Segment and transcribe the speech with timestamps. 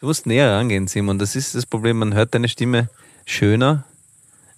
[0.00, 1.18] Du musst näher rangehen, Simon.
[1.18, 1.98] Das ist das Problem.
[1.98, 2.88] Man hört deine Stimme
[3.26, 3.84] schöner,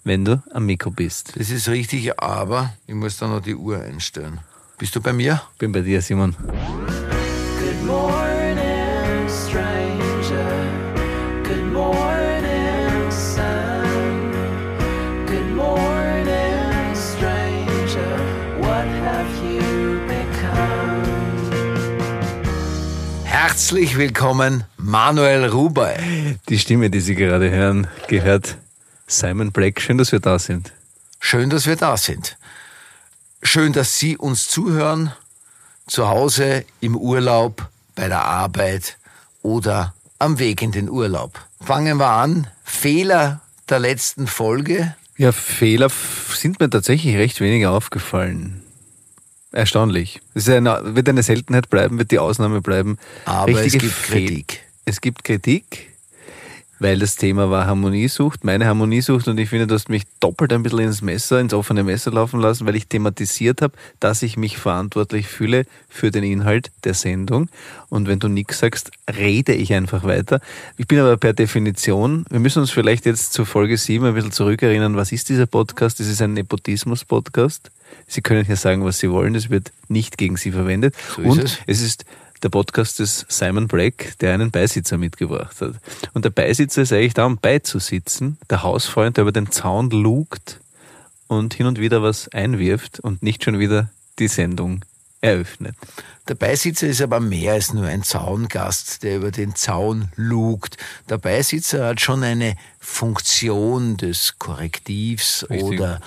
[0.03, 1.33] wenn du am Mikro bist.
[1.35, 4.41] Das ist richtig, aber ich muss da noch die Uhr einstellen.
[4.77, 5.41] Bist du bei mir?
[5.57, 6.35] Bin bei dir, Simon.
[6.37, 8.20] Good morning,
[23.71, 26.37] Herzlich willkommen, Manuel Rubey.
[26.49, 28.57] Die Stimme, die Sie gerade hören, gehört
[29.07, 29.79] Simon Black.
[29.79, 30.73] Schön, dass wir da sind.
[31.21, 32.37] Schön, dass wir da sind.
[33.41, 35.13] Schön, dass Sie uns zuhören,
[35.87, 38.97] zu Hause, im Urlaub, bei der Arbeit
[39.41, 41.39] oder am Weg in den Urlaub.
[41.61, 42.47] Fangen wir an.
[42.65, 44.97] Fehler der letzten Folge.
[45.15, 45.87] Ja, Fehler
[46.35, 48.60] sind mir tatsächlich recht wenig aufgefallen.
[49.51, 50.21] Erstaunlich.
[50.33, 52.97] Es eine, wird eine Seltenheit bleiben, wird die Ausnahme bleiben.
[53.25, 54.59] Aber es Richtige gibt Fehl- Kritik.
[54.85, 55.90] Es gibt Kritik,
[56.81, 60.63] weil das Thema war Harmoniesucht, meine Harmoniesucht und ich finde, du hast mich doppelt ein
[60.63, 64.57] bisschen ins Messer, ins offene Messer laufen lassen, weil ich thematisiert habe, dass ich mich
[64.57, 67.49] verantwortlich fühle für den Inhalt der Sendung.
[67.89, 70.39] Und wenn du nichts sagst, rede ich einfach weiter.
[70.75, 74.31] Ich bin aber per Definition, wir müssen uns vielleicht jetzt zu Folge 7 ein bisschen
[74.31, 75.99] zurückerinnern, was ist dieser Podcast?
[75.99, 77.69] Das ist ein Nepotismus-Podcast.
[78.07, 80.95] Sie können hier sagen, was Sie wollen, es wird nicht gegen Sie verwendet.
[81.15, 81.57] So ist und es.
[81.67, 82.05] es ist
[82.43, 85.75] der Podcast des Simon Black, der einen Beisitzer mitgebracht hat.
[86.13, 88.37] Und der Beisitzer ist eigentlich da, um beizusitzen.
[88.49, 90.59] Der Hausfreund, der über den Zaun lugt
[91.27, 94.83] und hin und wieder was einwirft und nicht schon wieder die Sendung
[95.21, 95.75] eröffnet.
[96.27, 100.77] Der Beisitzer ist aber mehr als nur ein Zaungast, der über den Zaun lugt.
[101.09, 105.63] Der Beisitzer hat schon eine Funktion des Korrektivs Richtig.
[105.63, 106.01] oder,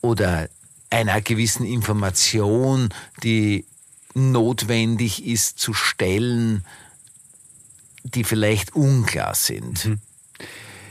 [0.00, 0.48] oder
[0.90, 2.88] einer gewissen Information,
[3.22, 3.64] die
[4.14, 6.64] notwendig ist zu stellen,
[8.02, 9.84] die vielleicht unklar sind.
[9.84, 9.98] Mhm.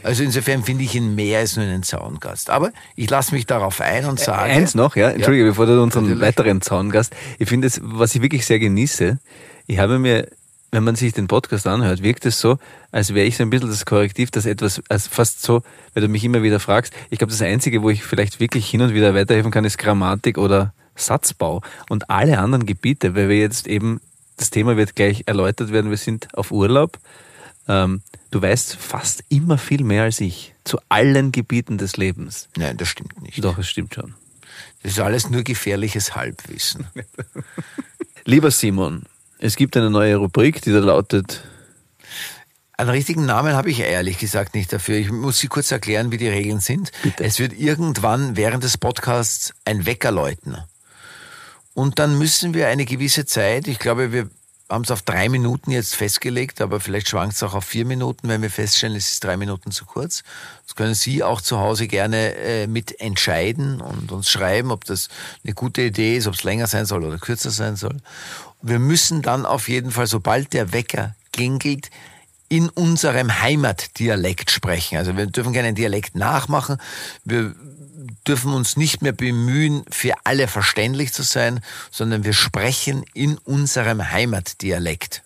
[0.04, 2.50] Also insofern finde ich ihn mehr als nur einen Zaungast.
[2.50, 4.44] Aber ich lasse mich darauf ein und sage...
[4.44, 6.22] Eins noch, ja, entschuldige, bevor du unseren Natürlich.
[6.22, 7.14] weiteren Zaungast.
[7.40, 9.20] Ich finde es, was ich wirklich sehr genieße,
[9.66, 10.30] ich habe mir,
[10.72, 12.58] wenn man sich den Podcast anhört, wirkt es so,
[12.91, 15.62] als wäre ich so ein bisschen das Korrektiv, das etwas, als fast so,
[15.94, 18.81] weil du mich immer wieder fragst, ich glaube, das Einzige, wo ich vielleicht wirklich hin
[18.81, 21.62] und wieder weiterhelfen kann, ist Grammatik oder Satzbau.
[21.90, 24.02] Und alle anderen Gebiete, weil wir jetzt eben,
[24.35, 27.00] das Thema wird gleich erläutert werden, wir sind auf Urlaub.
[27.68, 32.50] Ähm, du weißt fast immer viel mehr als ich zu allen Gebieten des Lebens.
[32.58, 33.44] Nein, das stimmt nicht.
[33.44, 34.13] Doch, es stimmt schon.
[34.84, 36.88] Das ist alles nur gefährliches Halbwissen.
[38.25, 39.03] Lieber Simon,
[39.40, 41.44] es gibt eine neue Rubrik, die da lautet,
[42.78, 44.97] Einen richtigen Namen habe ich ehrlich gesagt nicht dafür.
[44.97, 46.91] Ich muss Sie kurz erklären, wie die Regeln sind.
[47.02, 47.24] Bitte.
[47.24, 50.58] Es wird irgendwann während des Podcasts ein Wecker läuten.
[51.78, 54.32] Und dann müssen wir eine gewisse Zeit, ich glaube, wir
[54.68, 58.30] haben es auf drei Minuten jetzt festgelegt, aber vielleicht schwankt es auch auf vier Minuten,
[58.30, 60.24] wenn wir feststellen, es ist drei Minuten zu kurz.
[60.66, 65.10] Das können Sie auch zu Hause gerne äh, mit entscheiden und uns schreiben, ob das
[65.44, 67.98] eine gute Idee ist, ob es länger sein soll oder kürzer sein soll.
[68.64, 71.92] Wir müssen dann auf jeden Fall, sobald der Wecker klingelt,
[72.50, 74.98] in unserem Heimatdialekt sprechen.
[74.98, 76.78] Also wir dürfen keinen Dialekt nachmachen.
[77.24, 77.54] Wir
[78.28, 81.62] dürfen uns nicht mehr bemühen, für alle verständlich zu sein,
[81.92, 85.24] sondern wir sprechen in unserem Heimatdialekt.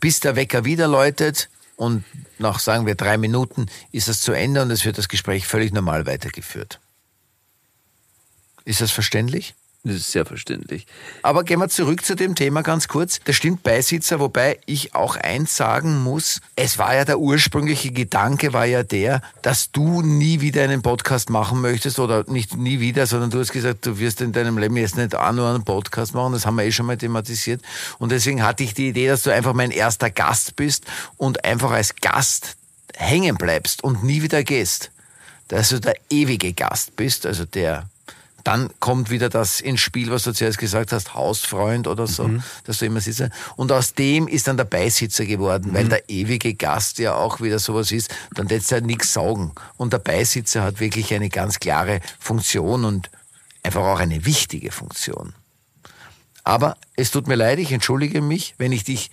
[0.00, 2.04] Bis der Wecker wieder läutet und
[2.38, 5.72] nach, sagen wir, drei Minuten ist es zu Ende und es wird das Gespräch völlig
[5.72, 6.78] normal weitergeführt.
[8.64, 9.54] Ist das verständlich?
[9.82, 10.86] Das ist sehr verständlich.
[11.22, 13.18] Aber gehen wir zurück zu dem Thema ganz kurz.
[13.24, 16.42] Das stimmt Beisitzer, wobei ich auch eins sagen muss.
[16.54, 21.30] Es war ja der ursprüngliche Gedanke war ja der, dass du nie wieder einen Podcast
[21.30, 24.76] machen möchtest oder nicht nie wieder, sondern du hast gesagt, du wirst in deinem Leben
[24.76, 26.34] jetzt nicht auch nur einen Podcast machen.
[26.34, 27.62] Das haben wir eh schon mal thematisiert.
[27.98, 30.84] Und deswegen hatte ich die Idee, dass du einfach mein erster Gast bist
[31.16, 32.56] und einfach als Gast
[32.94, 34.90] hängen bleibst und nie wieder gehst.
[35.48, 37.88] Dass du der ewige Gast bist, also der
[38.44, 42.42] dann kommt wieder das ins Spiel, was du zuerst gesagt hast, Hausfreund oder so, Mhm.
[42.64, 43.24] dass du immer sitzt.
[43.56, 45.74] Und aus dem ist dann der Beisitzer geworden, Mhm.
[45.74, 49.52] weil der ewige Gast ja auch wieder sowas ist, dann lässt er nichts saugen.
[49.76, 53.10] Und der Beisitzer hat wirklich eine ganz klare Funktion und
[53.62, 55.34] einfach auch eine wichtige Funktion.
[56.44, 59.10] Aber es tut mir leid, ich entschuldige mich, wenn ich dich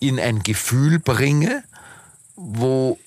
[0.00, 1.62] in ein Gefühl bringe,
[2.36, 2.98] wo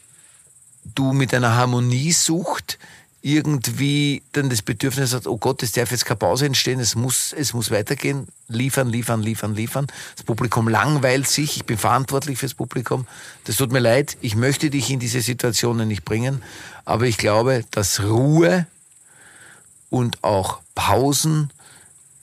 [0.95, 2.79] du mit einer Harmoniesucht
[3.27, 7.33] irgendwie dann das Bedürfnis hast, oh Gott, es darf jetzt keine Pause entstehen, es muss,
[7.33, 9.87] es muss weitergehen, liefern, liefern, liefern, liefern.
[10.15, 13.05] Das Publikum langweilt sich, ich bin verantwortlich fürs Publikum.
[13.43, 16.41] Das tut mir leid, ich möchte dich in diese Situationen nicht bringen,
[16.85, 18.65] aber ich glaube, dass Ruhe
[19.89, 21.51] und auch Pausen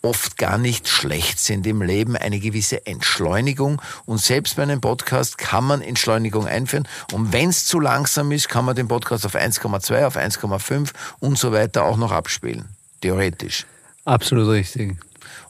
[0.04, 3.80] oft gar nicht schlecht sind im Leben, eine gewisse Entschleunigung.
[4.04, 6.86] Und selbst bei einem Podcast kann man Entschleunigung einführen.
[7.12, 10.90] Und wenn es zu langsam ist, kann man den Podcast auf 1,2, auf 1,5
[11.20, 12.68] und so weiter auch noch abspielen.
[13.00, 13.66] Theoretisch.
[14.04, 14.96] Absolut richtig.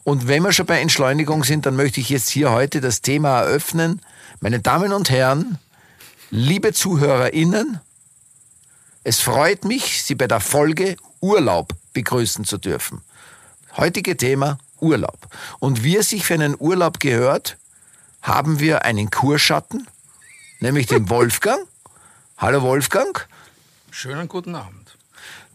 [0.04, 3.40] Und wenn wir schon bei Entschleunigung sind, dann möchte ich jetzt hier heute das Thema
[3.40, 4.00] eröffnen.
[4.40, 5.58] Meine Damen und Herren,
[6.30, 7.80] liebe ZuhörerInnen,
[9.02, 13.02] es freut mich, Sie bei der Folge Urlaub begrüßen zu dürfen.
[13.76, 15.19] Heutige Thema Urlaub.
[15.59, 17.56] Und wie es sich für einen Urlaub gehört,
[18.23, 19.88] haben wir einen Kurschatten,
[20.61, 21.67] nämlich den Wolfgang.
[22.38, 23.26] Hallo Wolfgang.
[23.91, 24.97] Schönen guten Abend.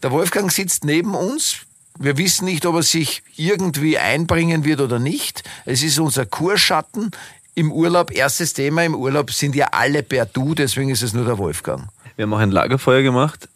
[0.02, 1.60] Der Wolfgang sitzt neben uns.
[1.98, 5.42] Wir wissen nicht, ob er sich irgendwie einbringen wird oder nicht.
[5.64, 7.10] Es ist unser Kurschatten
[7.54, 8.10] im Urlaub.
[8.10, 11.88] Erstes Thema im Urlaub sind ja alle per Du, deswegen ist es nur der Wolfgang.
[12.16, 13.48] Wir haben auch ein Lagerfeuer gemacht,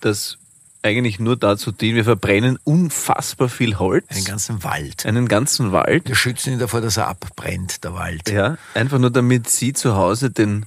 [0.00, 0.39] das
[0.82, 4.06] eigentlich nur dazu dient, wir verbrennen unfassbar viel Holz.
[4.08, 5.06] Einen ganzen Wald.
[5.06, 6.08] einen ganzen Wald.
[6.08, 8.30] Wir schützen ihn davor, dass er abbrennt, der Wald.
[8.30, 10.66] Ja, einfach nur damit Sie zu Hause den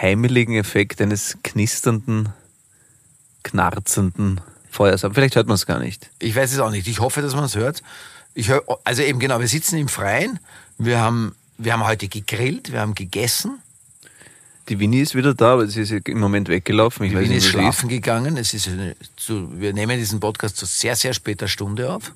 [0.00, 2.30] heimeligen Effekt eines knisternden,
[3.42, 4.40] knarzenden
[4.70, 5.14] Feuers haben.
[5.14, 6.10] Vielleicht hört man es gar nicht.
[6.18, 6.86] Ich weiß es auch nicht.
[6.88, 7.82] Ich hoffe, dass man es hört.
[8.34, 10.38] Ich hör, also eben genau, wir sitzen im Freien.
[10.76, 13.60] Wir haben, wir haben heute gegrillt, wir haben gegessen.
[14.68, 17.06] Die Winnie ist wieder da, aber sie ist im Moment weggelaufen.
[17.06, 17.52] Ich Ich weiß nicht, sie ist.
[17.52, 18.36] schlafen gegangen.
[18.36, 22.12] Es ist eine, zu, wir nehmen diesen Podcast zu sehr, sehr später Stunde auf.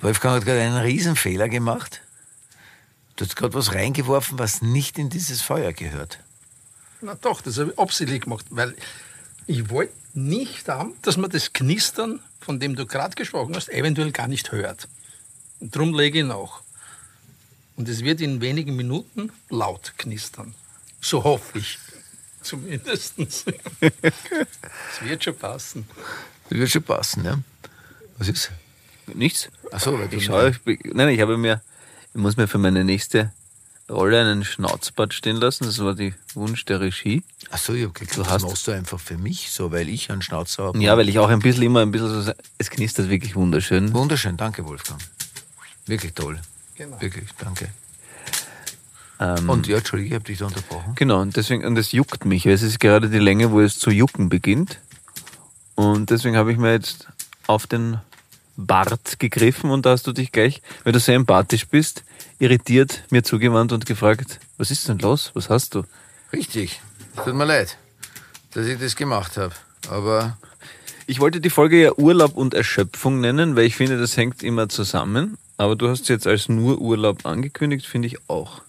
[0.00, 2.00] Wolfgang hat gerade einen Riesenfehler gemacht.
[3.14, 6.18] Du hast gerade was reingeworfen, was nicht in dieses Feuer gehört.
[7.00, 8.74] Na doch, das habe ich absichtlich gemacht, weil
[9.46, 14.10] ich wollte nicht haben, dass man das Knistern, von dem du gerade gesprochen hast, eventuell
[14.10, 14.88] gar nicht hört.
[15.60, 16.61] Und darum lege ich nach.
[17.76, 20.54] Und es wird in wenigen Minuten laut knistern.
[21.00, 21.78] So hoffe ich.
[22.42, 23.18] Zumindest.
[23.18, 23.44] es
[25.02, 25.86] wird schon passen.
[26.48, 27.38] Das wird schon passen, ja?
[28.18, 28.50] Was ist?
[29.14, 29.48] Nichts.
[29.70, 31.62] Ach so, weil Ich schaue, ich, bin- nein, ich habe mir,
[32.14, 33.32] ich muss mir für meine nächste
[33.88, 35.64] Rolle einen Schnauzbart stehen lassen.
[35.64, 37.22] Das war die Wunsch der Regie.
[37.50, 39.88] Ach so, ich hab geglaubt, Du das hast- machst du einfach für mich so, weil
[39.88, 40.78] ich einen Schnauzer habe.
[40.82, 43.92] Ja, weil ich auch ein bisschen immer ein bisschen so, es knistert wirklich wunderschön.
[43.94, 45.00] Wunderschön, danke Wolfgang.
[45.86, 46.40] Wirklich toll.
[46.82, 47.00] Genau.
[47.00, 47.68] Wirklich, danke.
[49.20, 50.94] Ähm, Und ja, Entschuldige, ich habe dich da unterbrochen.
[50.96, 53.78] Genau, und deswegen, und es juckt mich, weil es ist gerade die Länge, wo es
[53.78, 54.80] zu jucken beginnt.
[55.76, 57.06] Und deswegen habe ich mir jetzt
[57.46, 58.00] auf den
[58.56, 62.02] Bart gegriffen und da hast du dich gleich, weil du sehr empathisch bist,
[62.40, 65.30] irritiert mir zugewandt und gefragt, was ist denn los?
[65.34, 65.84] Was hast du?
[66.32, 66.80] Richtig.
[67.24, 67.76] Tut mir leid,
[68.54, 69.54] dass ich das gemacht habe.
[69.88, 70.36] Aber
[71.06, 74.68] Ich wollte die Folge ja Urlaub und Erschöpfung nennen, weil ich finde, das hängt immer
[74.68, 75.38] zusammen.
[75.62, 78.62] Aber du hast es jetzt als nur Urlaub angekündigt, finde ich auch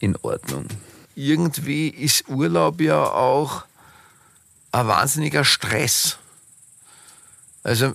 [0.00, 0.66] in Ordnung.
[1.14, 3.64] irgendwie ist Urlaub ja auch
[4.70, 6.18] ein wahnsinniger Stress.
[7.62, 7.94] Also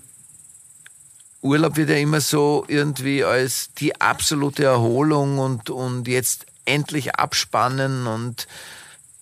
[1.43, 8.07] Urlaub wird ja immer so irgendwie als die absolute Erholung und, und jetzt endlich abspannen
[8.07, 8.47] und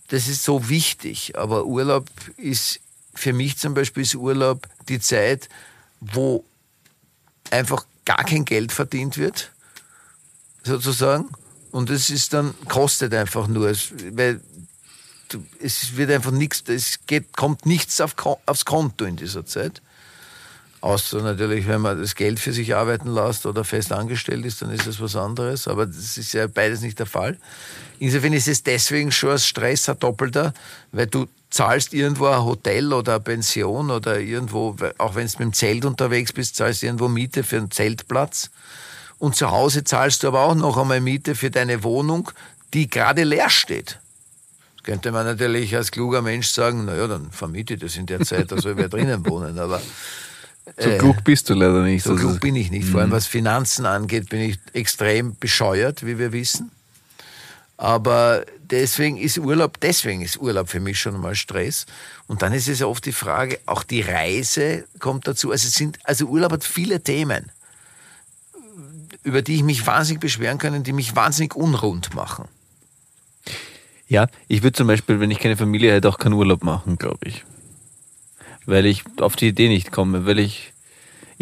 [0.07, 1.37] das ist so wichtig.
[1.37, 2.07] Aber Urlaub
[2.37, 2.79] ist,
[3.13, 5.49] für mich zum Beispiel ist Urlaub die Zeit,
[5.99, 6.45] wo
[7.51, 9.51] einfach gar kein Geld verdient wird
[10.63, 11.29] sozusagen.
[11.71, 14.41] Und es ist dann, kostet einfach nur, es, weil
[15.59, 18.15] es wird einfach nichts, es geht, kommt nichts auf,
[18.45, 19.81] aufs Konto in dieser Zeit.
[20.81, 24.69] Außer natürlich, wenn man das Geld für sich arbeiten lässt oder fest angestellt ist, dann
[24.69, 25.67] ist das was anderes.
[25.67, 27.37] Aber das ist ja beides nicht der Fall.
[27.99, 30.53] Insofern ist es deswegen schon ein Stress, ein doppelter,
[30.91, 35.39] weil du zahlst irgendwo ein Hotel oder eine Pension oder irgendwo, auch wenn du mit
[35.39, 38.49] dem Zelt unterwegs bist, zahlst du irgendwo Miete für einen Zeltplatz.
[39.19, 42.31] Und zu Hause zahlst du aber auch noch einmal Miete für deine Wohnung,
[42.73, 43.99] die gerade leer steht.
[44.77, 48.21] Das könnte man natürlich als kluger Mensch sagen, naja, dann vermiete ich das in der
[48.25, 49.59] Zeit, da soll wer drinnen wohnen.
[49.59, 49.79] Aber
[50.77, 52.03] So Äh, klug bist du leider nicht.
[52.03, 52.87] so Also- klug bin ich nicht.
[52.89, 56.71] Vor allem was Finanzen angeht, bin ich extrem bescheuert, wie wir wissen.
[57.77, 61.85] Aber deswegen ist Urlaub, deswegen ist Urlaub für mich schon mal Stress.
[62.27, 65.51] Und dann ist es ja oft die Frage, auch die Reise kommt dazu.
[65.51, 67.51] Also, sind, also Urlaub hat viele Themen,
[69.23, 72.47] über die ich mich wahnsinnig beschweren kann die mich wahnsinnig unrund machen.
[74.07, 77.27] Ja, ich würde zum Beispiel, wenn ich keine Familie hätte, auch keinen Urlaub machen, glaube
[77.27, 77.45] ich.
[78.65, 80.72] Weil ich auf die Idee nicht komme, weil ich,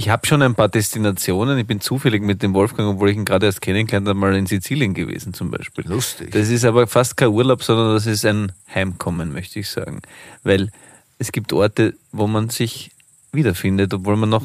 [0.02, 1.60] ich habe schon ein paar Destinationen.
[1.60, 4.48] Ich bin zufällig mit dem Wolfgang, obwohl ich ihn gerade erst kennengelernt habe, mal in
[4.48, 5.86] Sizilien gewesen zum Beispiel.
[5.88, 6.32] Lustig.
[6.32, 10.02] Das ist aber fast kein Urlaub, sondern das ist ein Heimkommen, möchte ich sagen.
[10.42, 10.72] Weil
[11.20, 12.90] es gibt Orte, wo man sich
[13.32, 14.44] wiederfindet, obwohl man noch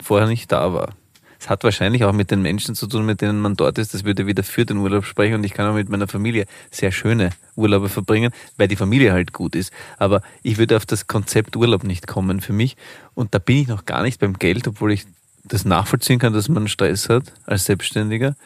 [0.00, 0.94] vorher nicht da war.
[1.38, 3.94] Es hat wahrscheinlich auch mit den Menschen zu tun, mit denen man dort ist.
[3.94, 6.92] Das würde wieder für den Urlaub sprechen und ich kann auch mit meiner Familie sehr
[6.92, 9.72] schöne Urlaube verbringen, weil die Familie halt gut ist.
[9.98, 12.76] Aber ich würde auf das Konzept Urlaub nicht kommen für mich.
[13.14, 15.06] Und da bin ich noch gar nicht beim Geld, obwohl ich
[15.44, 18.36] das nachvollziehen kann, dass man Stress hat als Selbstständiger.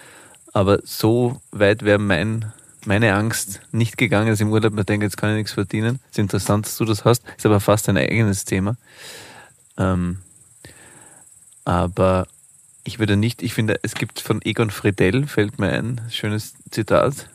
[0.53, 2.53] Aber so weit wäre mein,
[2.85, 6.01] meine Angst nicht gegangen, dass im Urlaub mir denke, jetzt kann ich nichts verdienen.
[6.11, 7.23] ist interessant, dass du das hast.
[7.37, 8.77] Ist aber fast ein eigenes Thema.
[9.79, 10.19] Ähm,
[11.65, 12.27] aber
[12.85, 17.29] ich würde nicht, ich finde, es gibt von Egon Friedell, fällt mir ein, schönes Zitat.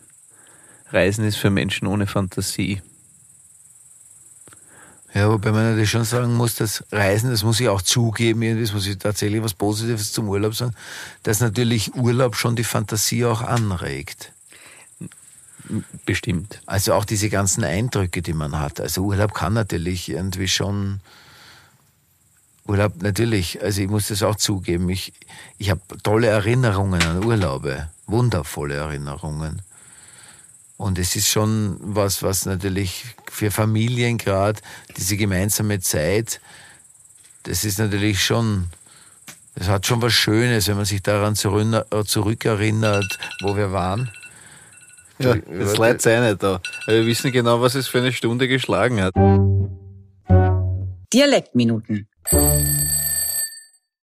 [0.91, 2.81] Reisen ist für Menschen ohne Fantasie.
[5.13, 8.63] Ja, wobei man natürlich schon sagen muss, dass Reisen, das muss ich auch zugeben, irgendwie,
[8.65, 10.75] das muss ich tatsächlich was Positives zum Urlaub sagen,
[11.23, 14.33] dass natürlich Urlaub schon die Fantasie auch anregt.
[16.05, 16.61] Bestimmt.
[16.65, 18.81] Also auch diese ganzen Eindrücke, die man hat.
[18.81, 20.99] Also Urlaub kann natürlich irgendwie schon.
[22.67, 25.13] Urlaub, natürlich, also ich muss das auch zugeben, ich,
[25.57, 29.61] ich habe tolle Erinnerungen an Urlaube, wundervolle Erinnerungen.
[30.77, 34.59] Und es ist schon was, was natürlich für Familien gerade,
[34.97, 36.41] diese gemeinsame Zeit,
[37.43, 38.65] das ist natürlich schon,
[39.53, 44.11] das hat schon was Schönes, wenn man sich daran äh, zurückerinnert, wo wir waren.
[45.19, 46.59] Ja, das leidet sei nicht da.
[46.87, 49.13] Aber wir wissen genau, was es für eine Stunde geschlagen hat.
[51.13, 52.07] Dialektminuten.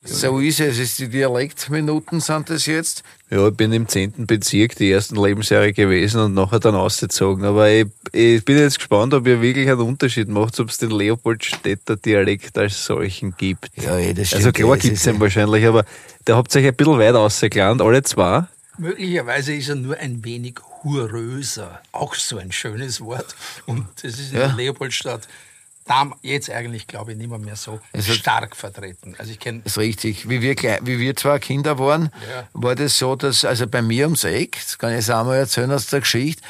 [0.06, 3.04] So ist es, es ist die Dialektminuten sind das jetzt.
[3.30, 4.28] Ja, ich bin im 10.
[4.28, 7.46] Bezirk die ersten Lebensjahre gewesen und nachher dann ausgezogen.
[7.46, 10.92] Aber ich, ich bin jetzt gespannt, ob ihr wirklich einen Unterschied macht, ob es den
[10.92, 13.70] Leopoldstädter Dialekt als solchen gibt.
[13.82, 14.56] Ja, eh, das Also stimmt.
[14.58, 15.86] klar Es gibt es den wahrscheinlich, aber
[16.26, 18.46] da habt euch ein bisschen weit ausgelernt, alle zwei.
[18.78, 21.82] Möglicherweise ist er nur ein wenig huröser.
[21.94, 23.36] Auch so ein schönes Wort.
[23.66, 24.48] Und das ist in Ja.
[24.48, 25.28] der Leopoldstadt
[26.22, 29.16] jetzt eigentlich, glaube ich, nicht mehr, mehr so Es stark vertreten.
[29.18, 30.30] Also ich kenne Das ist richtig.
[30.30, 32.48] Wie wir, wie wir zwei Kinder waren, Ja.
[32.54, 35.72] war das so, dass, also bei mir ums Eck, das kann ich jetzt einmal erzählen
[35.72, 36.42] aus der Geschichte,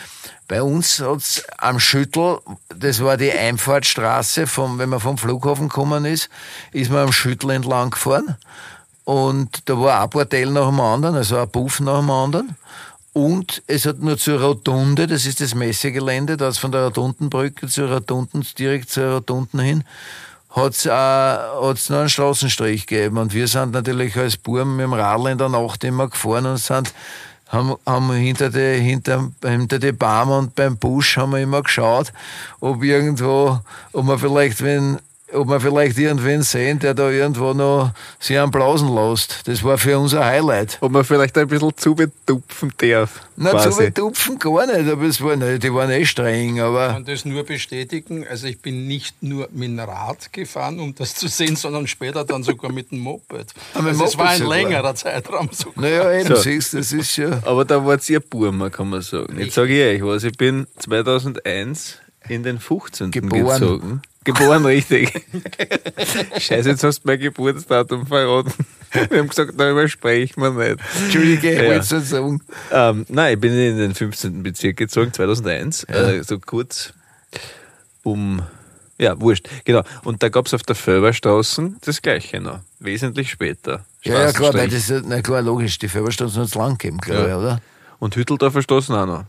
[0.48, 6.06] bei uns hat's am Schüttel, das war die Einfahrtstraße, vom, wenn man vom Flughafen gekommen
[6.06, 6.30] ist,
[6.72, 8.38] ist man am Schüttel entlang gefahren.
[9.06, 12.56] Und da war ein Bordell nach dem anderen, also ein Puff nach dem anderen.
[13.14, 17.68] Und es hat nur zur Rotunde, das ist das Messegelände, da hat's von der Rotundenbrücke
[17.68, 19.84] zur Rotunden, direkt zur Rotunden hin,
[20.50, 23.20] hat's, äh, hat's noch einen Straßenstrich gegeben.
[23.20, 26.58] Und wir sind natürlich als Burm mit dem Radl in der Nacht immer gefahren und
[26.58, 26.92] sind,
[27.50, 32.12] haben, haben hinter die, hinter, hinter die Baum und beim Busch haben wir immer geschaut,
[32.60, 33.60] ob irgendwo,
[33.92, 34.98] ob wir vielleicht, wenn,
[35.34, 39.48] ob wir vielleicht irgendwen sehen, der da irgendwo noch sich am Blausen lässt.
[39.48, 40.78] Das war für uns ein Highlight.
[40.82, 43.22] Ob man vielleicht ein bisschen zubetupfen darf.
[43.36, 43.72] Na, quasi.
[43.72, 47.26] so betupfen gar nicht, aber es war nicht, die waren eh streng, aber kann das
[47.26, 48.26] nur bestätigen.
[48.30, 52.24] Also ich bin nicht nur mit dem Rad gefahren, um das zu sehen, sondern später
[52.26, 53.54] dann sogar mit dem Moped.
[53.74, 54.58] Ah, mit dem Also es war ein sogar.
[54.58, 55.84] längerer Zeitraum sogar.
[55.84, 56.36] naja, eben, So.
[56.36, 57.40] siehst du, das ist ja.
[57.44, 59.40] Aber da wart ihr Burmer, kann man sagen.
[59.40, 60.24] Jetzt sage ich euch was.
[60.24, 61.98] Ich bin 2001
[62.30, 63.12] in den 15.
[63.12, 63.60] Geboren.
[63.60, 64.02] gezogen.
[64.24, 65.12] Geboren, richtig.
[66.40, 68.54] Scheiße, jetzt hast du mein Geburtsdatum verraten.
[69.10, 70.80] Wir haben gesagt, darüber sprechen wir nicht.
[71.04, 71.66] Entschuldige, ich Ja.
[71.66, 72.42] wollte es sagen.
[72.72, 74.42] Ähm, nein, ich bin in den 15.
[74.44, 75.84] Bezirk gezogen, 2001.
[75.86, 76.94] Äh, so kurz
[78.04, 78.42] um,
[78.98, 79.50] ja, wurscht.
[79.66, 79.84] Genau.
[80.04, 82.60] Und da gab's auf der Fölberstraße das Gleiche noch.
[82.80, 83.86] Wesentlich später.
[84.04, 86.98] Ja, ja, klar, weil das ist, na klar, logisch, die Färberstraße hat es lang gegeben,
[87.00, 87.28] glaube Ja.
[87.28, 87.62] ich, oder?
[88.00, 89.24] Und Hütteldorfer Straßen auch noch.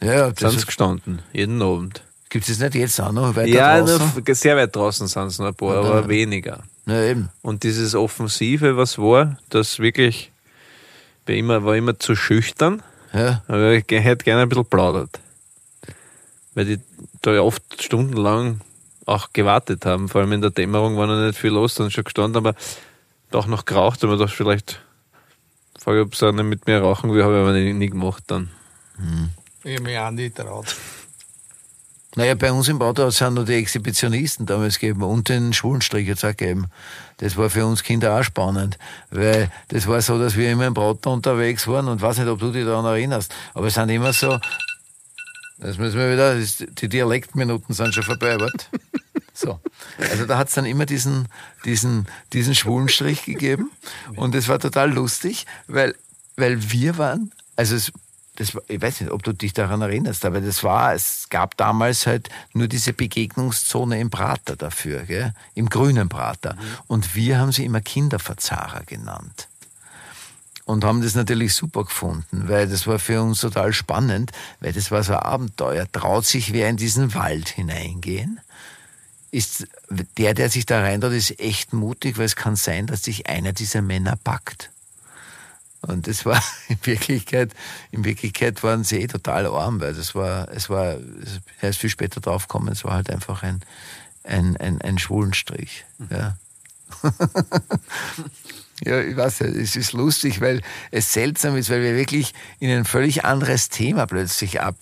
[0.00, 1.22] Ja, ja, Sind das sie ist, gestanden.
[1.32, 2.02] Jeden Abend.
[2.28, 4.22] Gibt es nicht jetzt auch noch weiter Ja, draußen?
[4.24, 6.62] nur, sehr weit draußen sind es noch ein paar, Ja, aber weniger.
[6.86, 7.28] Ja, eben.
[7.42, 10.32] Und dieses Offensive, was war, das wirklich,
[11.26, 12.82] war immer, war immer zu schüchtern,
[13.12, 15.20] Ja, aber ich hätte gerne ein bisschen plaudert.
[16.54, 16.80] Weil die
[17.22, 18.60] da ja oft stundenlang
[19.06, 22.04] auch gewartet haben, vor allem in der Dämmerung war noch nicht viel los, dann schon
[22.04, 22.54] gestanden, aber
[23.30, 24.80] doch noch geraucht, und man dachte vielleicht,
[25.78, 28.50] frage, ob sie auch nicht mit mir rauchen will, habe ich aber nie, gemacht dann.
[29.64, 30.74] Ich habe mich auch nicht traut.
[32.16, 36.24] Naja, bei uns im Bauhaus sind noch die Exhibitionisten damals gegeben und den Schwulenstrich jetzt
[36.24, 36.68] auch gegeben.
[37.18, 38.78] Das war für uns Kinder auch spannend,
[39.10, 42.38] weil das war so, dass wir immer im Brautner unterwegs waren und weiß nicht, ob
[42.38, 44.38] du dich daran erinnerst, aber es sind immer so,
[45.58, 48.66] das müssen wir wieder, die Dialektminuten sind schon vorbei, warte.
[49.34, 49.60] So.
[50.00, 51.28] Also da hat's dann immer diesen,
[51.64, 53.70] diesen, diesen Schwulenstrich gegeben
[54.16, 55.94] und es war total lustig, weil,
[56.34, 57.92] weil wir waren, also es,
[58.38, 62.06] das, ich weiß nicht, ob du dich daran erinnerst, aber das war, es gab damals
[62.06, 65.34] halt nur diese Begegnungszone im Prater dafür, gell?
[65.54, 66.56] im grünen Prater.
[66.86, 69.48] Und wir haben sie immer Kinderverzahrer genannt.
[70.64, 74.30] Und haben das natürlich super gefunden, weil das war für uns total spannend,
[74.60, 75.90] weil das war so ein Abenteuer.
[75.90, 78.38] Traut sich wer in diesen Wald hineingehen?
[79.30, 83.28] Ist der, der sich da reintut, ist echt mutig, weil es kann sein, dass sich
[83.28, 84.70] einer dieser Männer packt.
[85.82, 87.52] Und das war in Wirklichkeit,
[87.90, 90.96] in Wirklichkeit waren sie eh total arm, weil das war, es war,
[91.60, 93.60] er ist viel später draufgekommen, es war halt einfach ein,
[94.24, 95.84] ein, ein, ein Schwulenstrich.
[96.10, 96.36] Ja.
[98.84, 102.70] ja, ich weiß ja, es ist lustig, weil es seltsam ist, weil wir wirklich in
[102.70, 104.76] ein völlig anderes Thema plötzlich ab.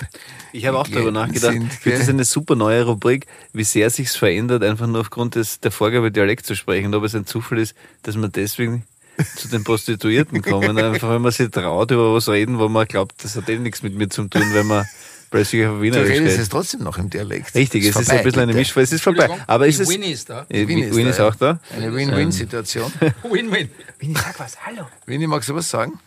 [0.52, 1.52] Ich habe auch darüber nachgedacht.
[1.52, 5.60] Sind, das ist eine super neue Rubrik, wie sehr sich's verändert, einfach nur aufgrund des,
[5.60, 6.86] der Vorgabe, Dialekt zu sprechen.
[6.86, 8.84] Und ob es ein Zufall ist, dass man deswegen
[9.36, 10.78] zu den Prostituierten kommen.
[10.78, 13.82] Einfach, wenn man sich traut, über was reden, wo man glaubt, das hat eh nichts
[13.82, 14.84] mit mir zu tun, wenn man
[15.30, 16.40] plötzlich auf Du Wienerisch redest redet.
[16.40, 17.54] es trotzdem noch im Dialekt.
[17.54, 18.54] Richtig, es ist vorbei, ein bisschen eine.
[18.54, 18.84] Mischform.
[18.84, 19.28] Es ist vorbei.
[19.46, 19.88] Aber ist es.
[19.88, 20.46] Winnie ist da.
[20.48, 21.28] Äh, Winnie ist Winnie da, ist ja.
[21.28, 21.60] auch da.
[21.74, 22.92] Eine Win-Win-Situation.
[23.30, 23.70] Win-win.
[23.98, 24.86] Winnie, sag was, hallo.
[25.06, 25.98] Winnie, magst du was sagen?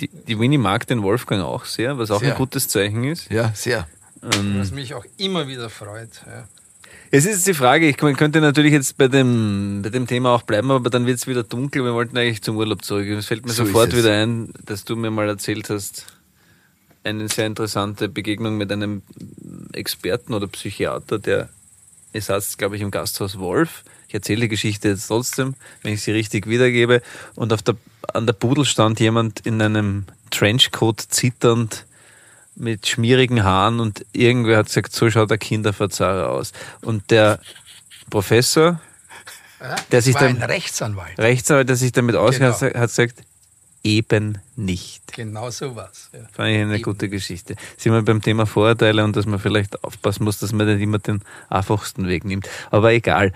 [0.00, 2.32] Die, die Winnie mag den Wolfgang auch sehr, was auch Sehr.
[2.32, 3.30] ein gutes Zeichen ist.
[3.30, 3.88] Ja, sehr.
[4.20, 6.10] Was mich auch immer wieder freut.
[6.26, 6.48] Ja.
[7.10, 10.42] Es ist die Frage, ich man könnte natürlich jetzt bei dem, bei dem Thema auch
[10.42, 11.82] bleiben, aber dann wird es wieder dunkel.
[11.84, 13.08] Wir wollten eigentlich zum Urlaub zurück.
[13.08, 13.98] Es fällt mir So sofort es.
[13.98, 16.06] wieder ein, dass du mir mal erzählt hast,
[17.04, 19.02] eine sehr interessante Begegnung mit einem
[19.72, 21.48] Experten oder Psychiater, der
[22.12, 23.84] ihr saß, glaube ich, im Gasthaus Wolf.
[24.08, 27.02] Ich erzähle die Geschichte jetzt trotzdem, wenn ich sie richtig wiedergebe.
[27.34, 27.76] Und auf der,
[28.12, 31.86] an der Pudel stand jemand in einem Trenchcoat zitternd
[32.58, 36.52] mit schmierigen Haaren und irgendwer hat gesagt, so schaut der Kinderverzahrer aus.
[36.82, 37.38] Und der
[38.10, 38.80] Professor,
[39.90, 41.18] Der sich dann- ein Rechtsanwalt.
[41.18, 42.74] Rechtsanwalt, der sich damit auskennt, Genau.
[42.78, 43.16] hat gesagt,
[43.84, 45.12] eben nicht.
[45.14, 46.10] Genau so was.
[46.12, 46.20] Ja.
[46.32, 47.54] Fand ich eine gute Geschichte.
[47.76, 50.98] Sind wir beim Thema Vorurteile und dass man vielleicht aufpassen muss, dass man nicht immer
[50.98, 52.48] den einfachsten Weg nimmt.
[52.70, 53.32] Aber egal.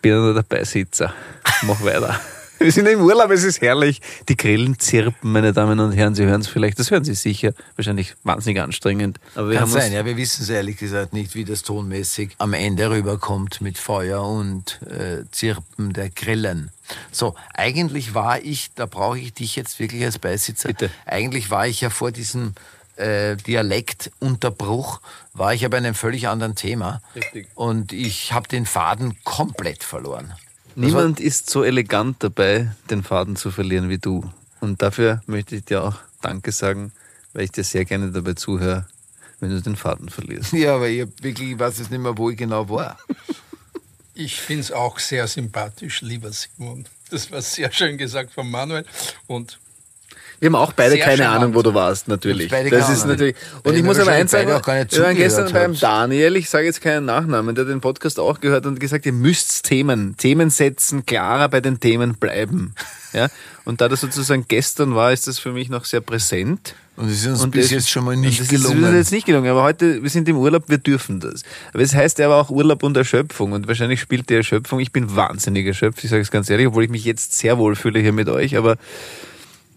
[0.00, 1.12] Bin nur der Beisitzer.
[1.62, 2.18] Mach weiter.
[2.60, 4.00] Wir sind im Urlaub, es ist herrlich.
[4.28, 6.16] Die Grillen zirpen, meine Damen und Herren.
[6.16, 7.52] Sie hören es vielleicht, das hören Sie sicher.
[7.76, 9.20] Wahrscheinlich wahnsinnig anstrengend.
[9.36, 12.34] Aber wir Kann haben sein, ja, wir wissen es ehrlich gesagt nicht, wie das tonmäßig
[12.38, 16.72] am Ende rüberkommt mit Feuer und äh, Zirpen der Grillen.
[17.12, 20.68] So, eigentlich war ich, da brauche ich dich jetzt wirklich als Beisitzer.
[20.68, 20.90] Bitte.
[21.06, 22.54] Eigentlich war ich ja vor diesem
[22.96, 25.00] äh, Dialektunterbruch,
[25.32, 27.02] war ich ja bei einem völlig anderen Thema.
[27.14, 27.46] Richtig.
[27.54, 30.34] Und ich habe den Faden komplett verloren.
[30.78, 34.30] Niemand ist so elegant dabei, den Faden zu verlieren wie du.
[34.60, 36.92] Und dafür möchte ich dir auch Danke sagen,
[37.32, 38.86] weil ich dir sehr gerne dabei zuhöre,
[39.40, 40.52] wenn du den Faden verlierst.
[40.52, 42.98] Ja, aber ich wirklich, ich weiß jetzt nicht mehr, wo ich genau war.
[44.14, 46.86] Ich finde es auch sehr sympathisch, lieber Simon.
[47.10, 48.84] Das war sehr schön gesagt von Manuel.
[49.28, 49.60] Und
[50.40, 51.28] Wir haben auch beide Sehr keine.
[51.28, 52.50] Ahnung, wo du warst, natürlich.
[52.50, 53.34] Beide Das ist natürlich.
[53.64, 54.62] Und ich muss aber eins sagen, wir
[55.04, 55.74] waren gestern beim.
[55.78, 59.64] Daniel, ich sage jetzt keinen Nachnamen, der den Podcast auch gehört und gesagt, ihr müsst
[59.64, 62.74] Themen, Themen setzen, klarer bei den Themen bleiben.
[63.14, 63.28] Ja?
[63.64, 66.74] Und da das sozusagen gestern war, ist das für mich noch sehr präsent.
[66.94, 68.76] Und es ist uns Und bis das- jetzt schon mal nicht das gelungen.
[68.76, 71.42] Ist, das ist jetzt nicht gelungen, aber heute, wir sind im Urlaub, wir dürfen das.
[71.72, 74.92] Aber es heißt ja aber auch Urlaub und Erschöpfung und wahrscheinlich spielt die Erschöpfung, ich
[74.92, 77.98] bin wahnsinnig erschöpft, ich sage es ganz ehrlich, obwohl ich mich jetzt sehr wohl fühle
[77.98, 78.76] hier mit euch, aber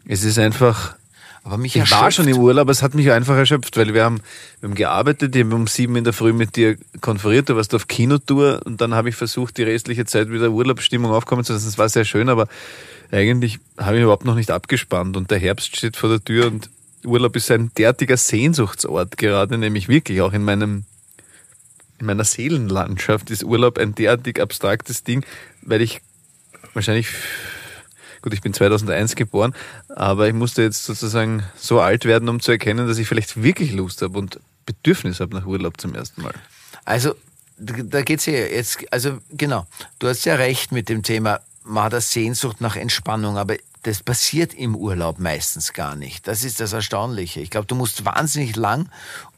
[0.05, 0.95] es ist einfach,
[1.43, 2.15] aber mich ich war erschöpft.
[2.15, 4.21] schon im Urlaub, es hat mich einfach erschöpft, weil wir haben,
[4.59, 7.73] wir haben gearbeitet, ich habe um sieben in der Früh mit dir konferiert, du warst
[7.73, 11.67] auf Kinotour und dann habe ich versucht, die restliche Zeit wieder Urlaubsstimmung aufkommen zu lassen.
[11.67, 12.47] Es war sehr schön, aber
[13.11, 16.69] eigentlich habe ich überhaupt noch nicht abgespannt und der Herbst steht vor der Tür und
[17.03, 20.85] Urlaub ist ein derartiger Sehnsuchtsort gerade, nämlich wirklich auch in meinem
[21.99, 25.23] in meiner Seelenlandschaft ist Urlaub ein derartig abstraktes Ding,
[25.61, 26.01] weil ich
[26.73, 27.09] wahrscheinlich
[28.21, 29.53] Gut, ich bin 2001 geboren,
[29.89, 33.73] aber ich musste jetzt sozusagen so alt werden, um zu erkennen, dass ich vielleicht wirklich
[33.73, 36.33] Lust habe und Bedürfnis habe nach Urlaub zum ersten Mal.
[36.85, 37.15] Also,
[37.57, 39.65] da geht's ja jetzt, also genau,
[39.99, 44.03] du hast ja recht mit dem Thema, man hat eine Sehnsucht nach Entspannung, aber das
[44.03, 46.27] passiert im Urlaub meistens gar nicht.
[46.27, 47.39] Das ist das Erstaunliche.
[47.39, 48.89] Ich glaube, du musst wahnsinnig lang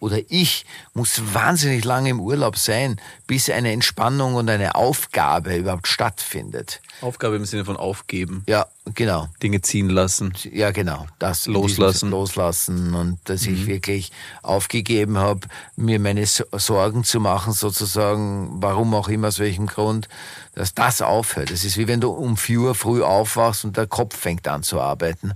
[0.03, 5.87] oder ich muss wahnsinnig lang im Urlaub sein, bis eine Entspannung und eine Aufgabe überhaupt
[5.87, 6.81] stattfindet.
[7.01, 9.29] Aufgabe im Sinne von aufgeben, Ja, genau.
[9.41, 10.33] Dinge ziehen lassen.
[10.51, 11.07] Ja, genau.
[11.19, 12.09] Das Loslassen.
[12.11, 13.53] Loslassen und dass Mhm.
[13.53, 14.11] ich wirklich
[14.41, 20.09] aufgegeben habe, mir meine So- Sorgen zu machen, sozusagen, warum auch immer, aus welchem Grund,
[20.53, 21.49] dass das aufhört.
[21.49, 24.63] Das ist wie wenn du um 4 Uhr früh aufwachst und der Kopf fängt an
[24.63, 25.31] zu arbeiten.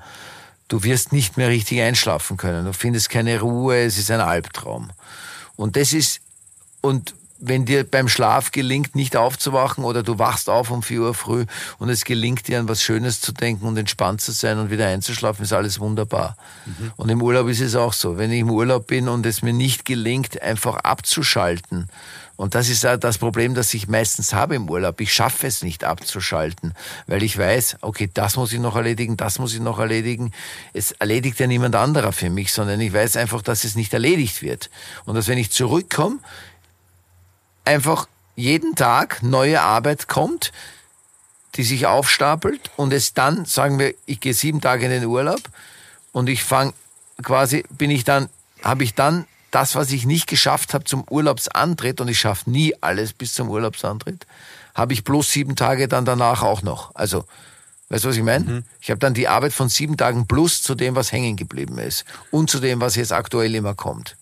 [0.68, 2.66] Du wirst nicht mehr richtig einschlafen können.
[2.66, 4.90] Du findest keine Ruhe, es ist ein Albtraum.
[5.56, 6.22] Und das ist,
[6.82, 11.14] und wenn dir beim Schlaf gelingt, nicht aufzuwachen oder du wachst auf um 4 Uhr
[11.14, 11.46] früh
[11.78, 14.88] und es gelingt dir an was Schönes zu denken und entspannt zu sein und wieder
[14.88, 16.36] einzuschlafen, ist alles wunderbar.
[16.96, 18.18] Und im Urlaub ist es auch so.
[18.18, 21.90] Wenn ich im Urlaub bin und es mir nicht gelingt, einfach abzuschalten,
[22.38, 25.02] und das ist das Problem, das ich meistens habe im Urlaub.
[25.02, 26.74] Ich schaffe es nicht abzuschalten,
[27.08, 30.32] weil ich weiß, okay, das muss ich noch erledigen, das muss ich noch erledigen.
[30.72, 34.44] Es erledigt ja niemand anderer für mich, sondern ich weiß einfach, dass es nicht erledigt
[34.44, 34.70] wird.
[35.06, 36.20] Und dass wenn ich zurückkomme,
[37.66, 40.54] einfach jeden Tag neue Arbeit kommt,
[41.56, 45.42] die sich aufstapelt und es dann, sagen wir, ich gehe sieben Tage in den Urlaub
[46.12, 46.74] und ich fange
[47.24, 48.30] quasi, bin ich dann,
[48.62, 52.76] habe ich dann das, was ich nicht geschafft habe zum Urlaubsantritt und ich schaffe nie
[52.82, 54.26] alles bis zum Urlaubsantritt,
[54.76, 56.94] habe ich bloß sieben Tage dann danach auch noch.
[56.96, 57.26] Also,
[57.90, 58.64] weißt du, was ich meine?
[58.82, 62.06] Ich habe dann die Arbeit von sieben Tagen plus zu dem, was hängen geblieben ist
[62.32, 64.16] und zu dem, was jetzt aktuell immer kommt.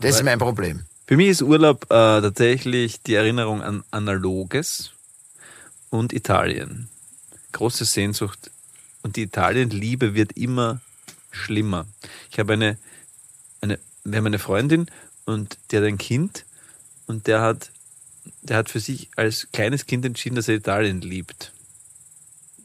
[0.00, 0.84] Das ist mein Problem.
[1.06, 4.92] Für mich ist Urlaub äh, tatsächlich die Erinnerung an Analoges
[5.90, 6.88] und Italien.
[7.52, 8.50] Große Sehnsucht.
[9.02, 10.80] Und die Italien-Liebe wird immer
[11.30, 11.86] schlimmer.
[12.30, 12.78] Ich habe eine,
[13.60, 14.86] eine, wir haben eine Freundin
[15.24, 16.44] und die hat ein Kind
[17.06, 17.70] und der hat,
[18.42, 21.52] der hat für sich als kleines Kind entschieden, dass er Italien liebt.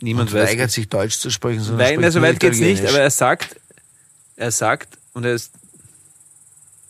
[0.01, 0.49] Niemand Und weiß.
[0.49, 2.93] weigert sich Deutsch zu sprechen, sondern Nein, so weit geht's nicht, Italienisch.
[2.93, 3.59] aber er sagt,
[4.35, 5.51] er sagt, und er ist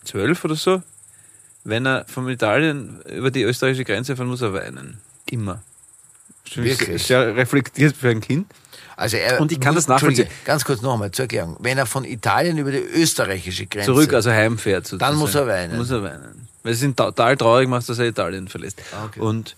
[0.04, 0.84] zwölf oder so,
[1.64, 4.98] wenn er von Italien über die österreichische Grenze fahren muss, er weinen.
[5.30, 5.64] Immer.
[6.56, 7.04] Wirklich?
[7.04, 8.48] Sehr reflektiert für ein Kind.
[8.98, 10.28] Also er, Und ich kann das nachvollziehen.
[10.44, 11.56] Ganz kurz nochmal zur Erklärung.
[11.60, 14.88] Wenn er von Italien über die österreichische Grenze Zurück, also heimfährt.
[14.88, 15.12] Sozusagen.
[15.12, 15.78] Dann muss er weinen.
[15.78, 16.48] Muss er weinen.
[16.64, 18.82] Weil es ihn total traurig macht, dass er Italien verlässt.
[18.92, 19.20] Ah, okay.
[19.20, 19.56] Und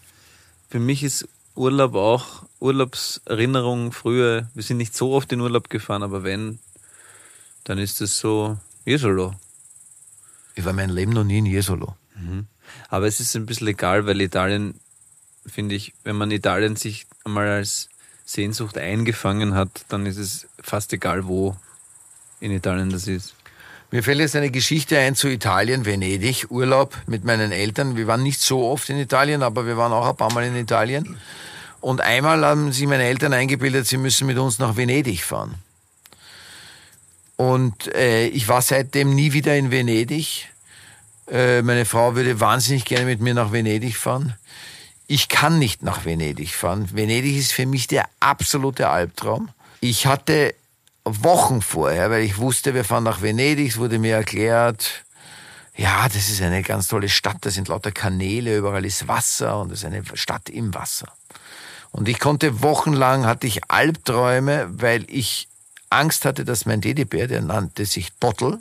[0.69, 1.25] für mich ist
[1.55, 4.49] Urlaub auch Urlaubserinnerung früher.
[4.53, 6.59] Wir sind nicht so oft in Urlaub gefahren, aber wenn,
[7.63, 9.33] dann ist es so Jesolo.
[10.55, 11.95] Ich war mein Leben noch nie in Jesolo.
[12.89, 14.77] Aber es ist ein bisschen egal, weil Italien,
[15.45, 17.87] finde ich, wenn man Italien sich einmal als
[18.29, 21.55] Sehnsucht eingefangen hat, dann ist es fast egal, wo
[22.39, 23.33] in Italien das ist.
[23.89, 27.97] Mir fällt jetzt eine Geschichte ein zu Italien, Venedig, Urlaub mit meinen Eltern.
[27.97, 30.55] Wir waren nicht so oft in Italien, aber wir waren auch ein paar Mal in
[30.55, 31.17] Italien.
[31.81, 35.55] Und einmal haben sich meine Eltern eingebildet, sie müssen mit uns nach Venedig fahren.
[37.35, 40.49] Und äh, ich war seitdem nie wieder in Venedig.
[41.31, 44.35] Äh, meine Frau würde wahnsinnig gerne mit mir nach Venedig fahren.
[45.11, 46.87] Ich kann nicht nach Venedig fahren.
[46.93, 49.49] Venedig ist für mich der absolute Albtraum.
[49.81, 50.53] Ich hatte
[51.03, 55.03] Wochen vorher, weil ich wusste, wir fahren nach Venedig, es wurde mir erklärt,
[55.75, 59.71] ja, das ist eine ganz tolle Stadt, da sind lauter Kanäle, überall ist Wasser und
[59.71, 61.11] es ist eine Stadt im Wasser.
[61.89, 65.47] Und ich konnte wochenlang, hatte ich Albträume, weil ich
[65.89, 68.59] Angst hatte, dass mein Teddybär, der nannte sich Dottel,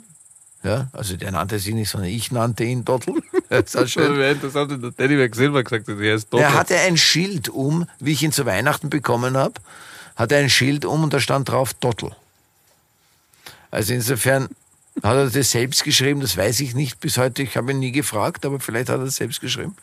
[0.63, 3.15] ja, also der nannte sich nicht, sondern ich nannte ihn Dottel.
[3.49, 4.21] Das war schön.
[4.21, 6.39] interessant, wenn der Teddyberg selber gesagt hat, er ist tot.
[6.39, 9.55] Er hatte ein Schild um, wie ich ihn zu Weihnachten bekommen habe,
[10.15, 12.11] hatte ein Schild um und da stand drauf Dottel.
[13.71, 14.49] Also insofern
[15.01, 17.41] hat er das selbst geschrieben, das weiß ich nicht bis heute.
[17.41, 19.75] Ich habe ihn nie gefragt, aber vielleicht hat er es selbst geschrieben.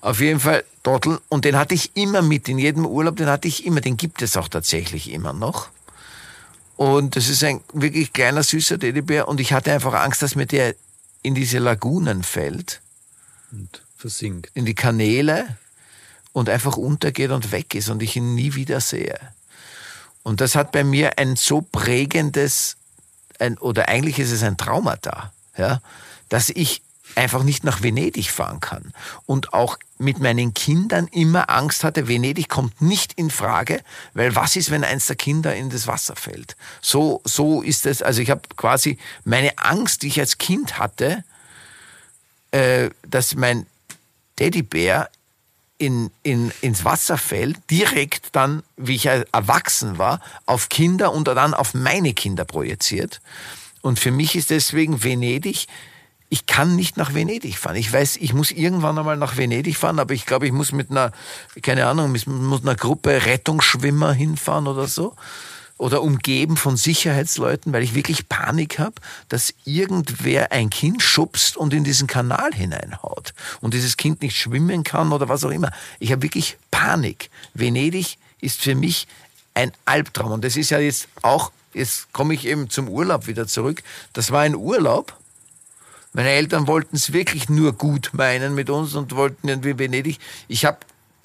[0.00, 1.20] Auf jeden Fall Dottel.
[1.28, 4.20] Und den hatte ich immer mit, in jedem Urlaub, den hatte ich immer, den gibt
[4.20, 5.68] es auch tatsächlich immer noch.
[6.76, 9.28] Und das ist ein wirklich kleiner, süßer Teddybär.
[9.28, 10.74] Und ich hatte einfach Angst, dass mir der
[11.22, 12.80] in diese Lagunen fällt
[13.50, 14.50] und versinkt.
[14.54, 15.56] in die Kanäle
[16.32, 19.18] und einfach untergeht und weg ist und ich ihn nie wieder sehe.
[20.22, 22.76] Und das hat bei mir ein so prägendes,
[23.38, 25.80] ein, oder eigentlich ist es ein Traumata, ja,
[26.28, 26.82] dass ich
[27.16, 28.92] einfach nicht nach Venedig fahren kann.
[29.26, 34.56] Und auch mit meinen Kindern immer Angst hatte, Venedig kommt nicht in Frage, weil was
[34.56, 36.56] ist, wenn eins der Kinder in das Wasser fällt?
[36.80, 41.24] So, so ist es, also ich habe quasi meine Angst, die ich als Kind hatte,
[42.50, 43.66] äh, dass mein
[44.36, 45.10] Teddybär
[45.78, 51.54] in, in, ins Wasser fällt, direkt dann, wie ich erwachsen war, auf Kinder und dann
[51.54, 53.20] auf meine Kinder projiziert.
[53.82, 55.66] Und für mich ist deswegen Venedig,
[56.28, 57.76] ich kann nicht nach Venedig fahren.
[57.76, 60.90] Ich weiß, ich muss irgendwann einmal nach Venedig fahren, aber ich glaube, ich muss mit
[60.90, 61.12] einer,
[61.62, 65.14] keine Ahnung, mit einer Gruppe Rettungsschwimmer hinfahren oder so.
[65.76, 68.94] Oder umgeben von Sicherheitsleuten, weil ich wirklich Panik habe,
[69.28, 73.34] dass irgendwer ein Kind schubst und in diesen Kanal hineinhaut.
[73.60, 75.72] Und dieses Kind nicht schwimmen kann oder was auch immer.
[75.98, 77.28] Ich habe wirklich Panik.
[77.54, 79.08] Venedig ist für mich
[79.54, 80.32] ein Albtraum.
[80.32, 83.82] Und das ist ja jetzt auch, jetzt komme ich eben zum Urlaub wieder zurück.
[84.12, 85.16] Das war ein Urlaub,
[86.14, 90.18] meine Eltern wollten es wirklich nur gut meinen mit uns und wollten irgendwie Venedig.
[90.46, 90.78] Ich habe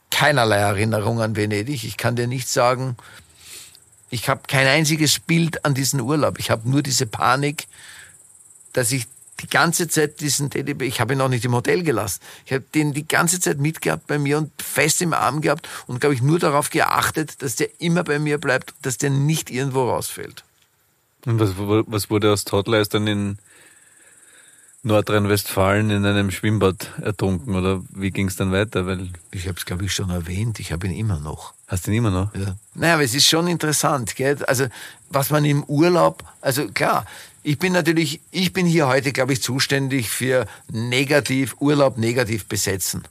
[0.09, 1.83] keinerlei Erinnerung an Venedig.
[1.83, 2.97] Ich kann dir nicht sagen,
[4.09, 6.39] ich habe kein einziges Bild an diesen Urlaub.
[6.39, 7.67] Ich habe nur diese Panik,
[8.73, 9.05] dass ich
[9.41, 12.19] die ganze Zeit diesen Teddybär, ich habe ihn auch nicht im Hotel gelassen.
[12.45, 16.01] Ich habe den die ganze Zeit mitgehabt bei mir und fest im Arm gehabt und
[16.01, 19.87] glaube ich nur darauf geachtet, dass der immer bei mir bleibt, dass der nicht irgendwo
[19.87, 20.43] rausfällt.
[21.25, 22.79] Und was, was wurde aus Toddler?
[22.79, 23.37] Er dann in
[24.83, 28.85] Nordrhein-Westfalen in einem Schwimmbad ertrunken oder wie ging es dann weiter?
[28.85, 30.59] Weil Ich habe es glaube ich schon erwähnt.
[30.59, 31.53] Ich habe ihn immer noch.
[31.67, 32.33] hast du ihn immer noch?
[32.33, 32.55] Ja.
[32.75, 34.37] Naja, aber es ist schon interessant, gell?
[34.45, 34.67] Also,
[35.09, 37.05] was man im Urlaub, also klar,
[37.43, 43.03] ich bin natürlich, ich bin hier heute, glaube ich, zuständig für negativ, Urlaub negativ besetzen.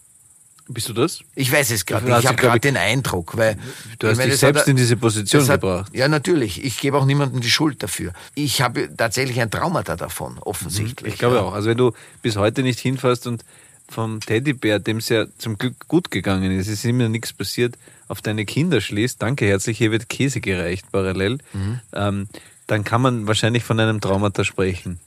[0.71, 1.21] Bist du das?
[1.35, 2.07] Ich weiß es gerade.
[2.21, 3.57] Ich habe gerade den Eindruck, weil
[3.99, 5.93] Du hast dich hat selbst er- in diese Position hat- gebracht.
[5.95, 6.63] Ja, natürlich.
[6.63, 8.13] Ich gebe auch niemandem die Schuld dafür.
[8.35, 11.15] Ich habe tatsächlich ein Traumata davon, offensichtlich.
[11.15, 11.43] Ich glaube ja.
[11.43, 11.55] auch.
[11.55, 13.45] Also wenn du bis heute nicht hinfährst und
[13.89, 17.33] vom Teddybär, dem es ja zum Glück gut gegangen ist, es ist ihm ja nichts
[17.33, 17.77] passiert,
[18.07, 21.81] auf deine Kinder schließt, danke herzlich, hier wird Käse gereicht parallel, Mhm.
[21.95, 22.29] ähm,
[22.67, 25.01] dann kann man wahrscheinlich von einem Traumata sprechen.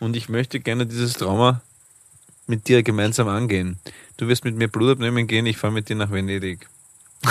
[0.00, 1.62] Und ich möchte gerne dieses Trauma
[2.48, 3.78] mit dir gemeinsam angehen.
[4.16, 6.68] Du wirst mit mir Blut abnehmen gehen, ich fahre mit dir nach Venedig.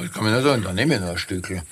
[0.00, 1.62] Ich kann mich nicht sagen, dann nehme ich noch ein Stückchen.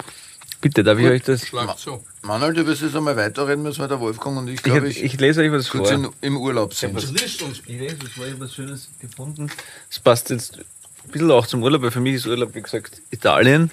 [0.60, 1.42] Bitte, darf ich euch das?
[1.76, 2.04] Zu.
[2.22, 5.00] Manuel, du wirst jetzt einmal weiterreden müssen, weil der Wolfgang und ich, Ich, glaube ich,
[5.02, 5.96] ich lese euch was kurz vor.
[5.96, 7.00] in, im Urlaub sind.
[7.12, 9.48] Lies uns Ich lese, das war was Schönes gefunden.
[9.88, 13.00] Das passt jetzt ein bisschen auch zum Urlaub, weil für mich ist Urlaub, wie gesagt,
[13.10, 13.70] Italien.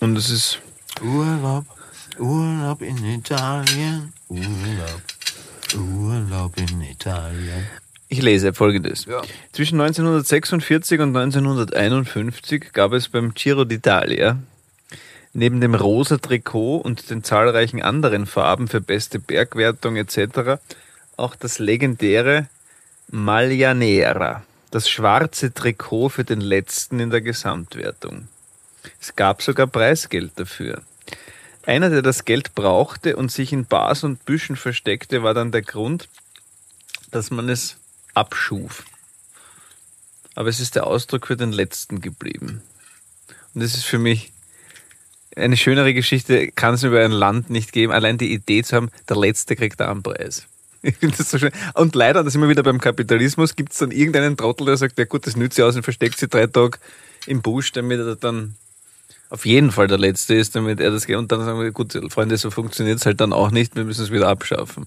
[0.00, 0.58] Und es ist,
[1.00, 1.66] Urlaub,
[2.18, 5.02] Urlaub in Italien, Urlaub,
[5.76, 7.64] Urlaub in Italien.
[8.08, 9.06] Ich lese folgendes.
[9.06, 9.22] Ja.
[9.52, 14.36] Zwischen 1946 und 1951 gab es beim Giro d'Italia
[15.32, 20.60] neben dem rosa Trikot und den zahlreichen anderen Farben für beste Bergwertung etc.
[21.16, 22.48] auch das legendäre
[23.08, 28.28] Maglia Nera, das schwarze Trikot für den letzten in der Gesamtwertung.
[29.00, 30.82] Es gab sogar Preisgeld dafür.
[31.66, 35.62] Einer, der das Geld brauchte und sich in Bars und Büschen versteckte, war dann der
[35.62, 36.08] Grund,
[37.10, 37.76] dass man es
[38.16, 38.84] abschuf.
[40.34, 42.62] Aber es ist der Ausdruck für den Letzten geblieben.
[43.54, 44.32] Und das ist für mich
[45.34, 47.92] eine schönere Geschichte, kann es über ein Land nicht geben.
[47.92, 50.46] Allein die Idee zu haben, der Letzte kriegt da einen Preis.
[50.82, 51.50] Ich finde das so schön.
[51.74, 55.04] Und leider, das wir wieder beim Kapitalismus, gibt es dann irgendeinen Trottel, der sagt, ja
[55.04, 56.78] gut, das nützt sie aus und versteckt sie drei Tage
[57.26, 58.54] im Busch, damit er dann
[59.28, 61.16] auf jeden Fall der Letzte ist, damit er das geht.
[61.16, 64.04] Und dann sagen wir, gut, Freunde, so funktioniert es halt dann auch nicht, wir müssen
[64.04, 64.86] es wieder abschaffen.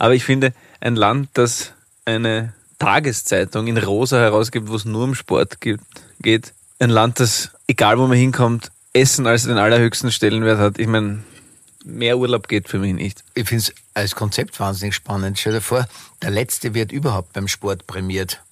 [0.00, 1.72] Aber ich finde, ein Land, das
[2.04, 5.84] eine Tageszeitung in Rosa herausgibt, wo es nur um Sport gibt,
[6.20, 10.78] geht, ein Land, das, egal wo man hinkommt, Essen als den allerhöchsten Stellenwert hat.
[10.78, 11.22] Ich meine,
[11.84, 13.24] mehr Urlaub geht für mich nicht.
[13.34, 15.38] Ich finde es als Konzept wahnsinnig spannend.
[15.38, 15.86] Stell dir vor,
[16.22, 18.42] der Letzte wird überhaupt beim Sport prämiert.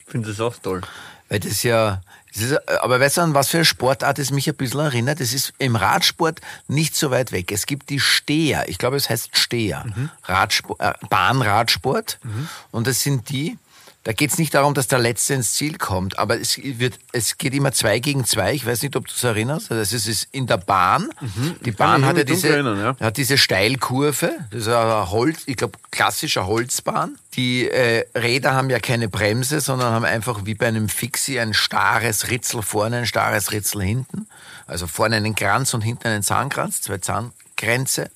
[0.00, 0.82] Ich finde das auch toll.
[1.28, 2.00] Weil das ja,
[2.40, 5.20] ist, aber weißt du, an was für eine Sportart es mich ein bisschen erinnert?
[5.20, 7.52] Das ist im Radsport nicht so weit weg.
[7.52, 8.68] Es gibt die Steher.
[8.68, 9.84] Ich glaube, es heißt Steher.
[10.24, 12.18] Radsport, äh, Bahnradsport.
[12.70, 13.58] Und das sind die,
[14.08, 17.36] da geht es nicht darum, dass der Letzte ins Ziel kommt, aber es, wird, es
[17.36, 18.54] geht immer zwei gegen zwei.
[18.54, 19.70] Ich weiß nicht, ob du es erinnerst.
[19.70, 21.10] Also es ist in der Bahn.
[21.60, 22.96] Die Bahn hat ja diese, erinnern, ja.
[22.98, 24.32] hat diese Steilkurve.
[24.50, 27.18] Das ist eine Holz, ich glaube, klassische Holzbahn.
[27.34, 31.52] Die äh, Räder haben ja keine Bremse, sondern haben einfach wie bei einem Fixie ein
[31.52, 34.26] starres Ritzel vorne, ein starres Ritzel hinten.
[34.66, 38.10] Also vorne einen Kranz und hinten einen Zahnkranz, zwei Zahnkränze,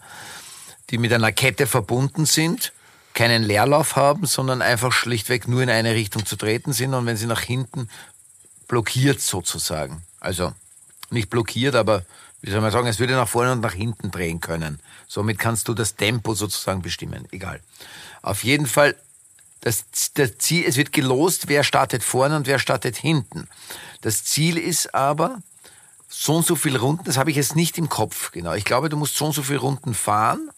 [0.88, 2.72] die mit einer Kette verbunden sind,
[3.14, 7.16] keinen Leerlauf haben, sondern einfach schlichtweg nur in eine Richtung zu treten sind und wenn
[7.16, 7.88] sie nach hinten
[8.68, 10.02] blockiert sozusagen.
[10.20, 10.52] Also
[11.10, 12.04] nicht blockiert, aber
[12.40, 14.80] wie soll man sagen, es würde nach vorne und nach hinten drehen können.
[15.06, 17.28] Somit kannst du das Tempo sozusagen bestimmen.
[17.30, 17.60] Egal.
[18.22, 18.96] Auf jeden Fall,
[19.60, 23.46] das, das Ziel, es wird gelost, wer startet vorne und wer startet hinten.
[24.00, 25.38] Das Ziel ist aber,
[26.08, 28.54] so und so viele Runden, das habe ich jetzt nicht im Kopf genau.
[28.54, 30.50] Ich glaube, du musst so und so viele Runden fahren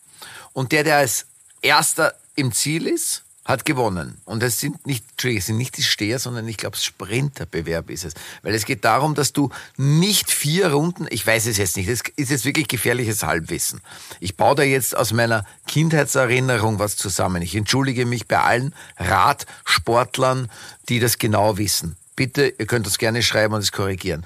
[0.53, 1.27] und der, der als
[1.63, 4.17] erster im Ziel ist, hat gewonnen.
[4.25, 8.15] Und es sind nicht, es sind nicht die Steher, sondern ich glaube, Sprinterbewerb ist es.
[8.43, 12.01] Weil es geht darum, dass du nicht vier Runden, ich weiß es jetzt nicht, das
[12.17, 13.81] ist jetzt wirklich gefährliches Halbwissen.
[14.21, 17.43] Ich baue da jetzt aus meiner Kindheitserinnerung was zusammen.
[17.43, 20.51] Ich entschuldige mich bei allen Radsportlern,
[20.89, 21.97] die das genau wissen.
[22.17, 24.25] Bitte, ihr könnt das gerne schreiben und es korrigieren.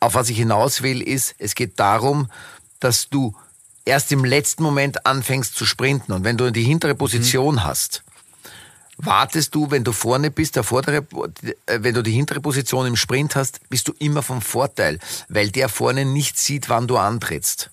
[0.00, 2.28] Auf was ich hinaus will, ist, es geht darum,
[2.80, 3.36] dass du
[3.88, 6.12] erst im letzten Moment anfängst zu sprinten.
[6.12, 8.04] Und wenn du die hintere Position hast,
[8.98, 11.06] wartest du, wenn du vorne bist, der vordere,
[11.66, 14.98] äh, wenn du die hintere Position im Sprint hast, bist du immer vom Vorteil,
[15.28, 17.70] weil der vorne nicht sieht, wann du antrittst.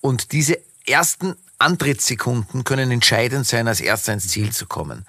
[0.00, 5.06] Und diese ersten Antrittssekunden können entscheidend sein, als erster ins Ziel zu kommen.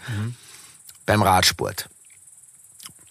[1.06, 1.90] Beim Radsport.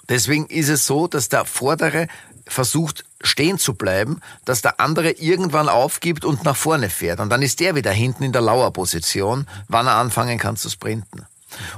[0.08, 2.06] Deswegen ist es so, dass der Vordere
[2.46, 7.20] versucht stehen zu bleiben, dass der andere irgendwann aufgibt und nach vorne fährt.
[7.20, 11.26] Und dann ist der wieder hinten in der Lauerposition, wann er anfangen kann zu sprinten.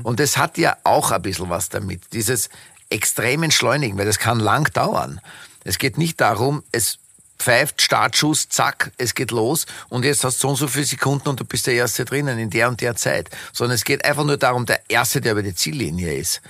[0.02, 2.48] Und das hat ja auch ein bisschen was damit, dieses
[2.90, 5.20] extrem Entschleunigen, weil das kann lang dauern.
[5.64, 6.98] Es geht nicht darum, es
[7.38, 11.28] pfeift, Startschuss, zack, es geht los und jetzt hast du so und so viele Sekunden
[11.28, 13.30] und du bist der Erste drinnen in der und der Zeit.
[13.52, 16.40] Sondern es geht einfach nur darum, der Erste, der über die Ziellinie ist.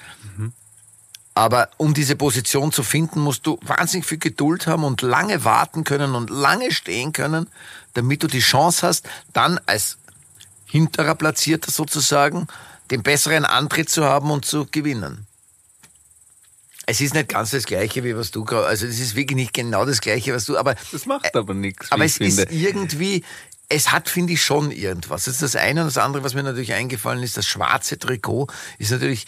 [1.35, 5.85] Aber um diese Position zu finden, musst du wahnsinnig viel Geduld haben und lange warten
[5.85, 7.49] können und lange stehen können,
[7.95, 9.97] damit du die Chance hast, dann als
[10.67, 12.49] hinterer Platzierter sozusagen
[12.91, 15.27] den besseren Antritt zu haben und zu gewinnen.
[16.85, 19.55] Es ist nicht ganz das Gleiche, wie was du gerade, also es ist wirklich nicht
[19.55, 22.43] genau das Gleiche, was du, aber Das macht aber nichts, aber es finde.
[22.43, 23.25] ist irgendwie,
[23.69, 25.25] es hat, finde ich, schon irgendwas.
[25.25, 28.49] Das ist das eine und das andere, was mir natürlich eingefallen ist, das schwarze Trikot
[28.79, 29.27] ist natürlich,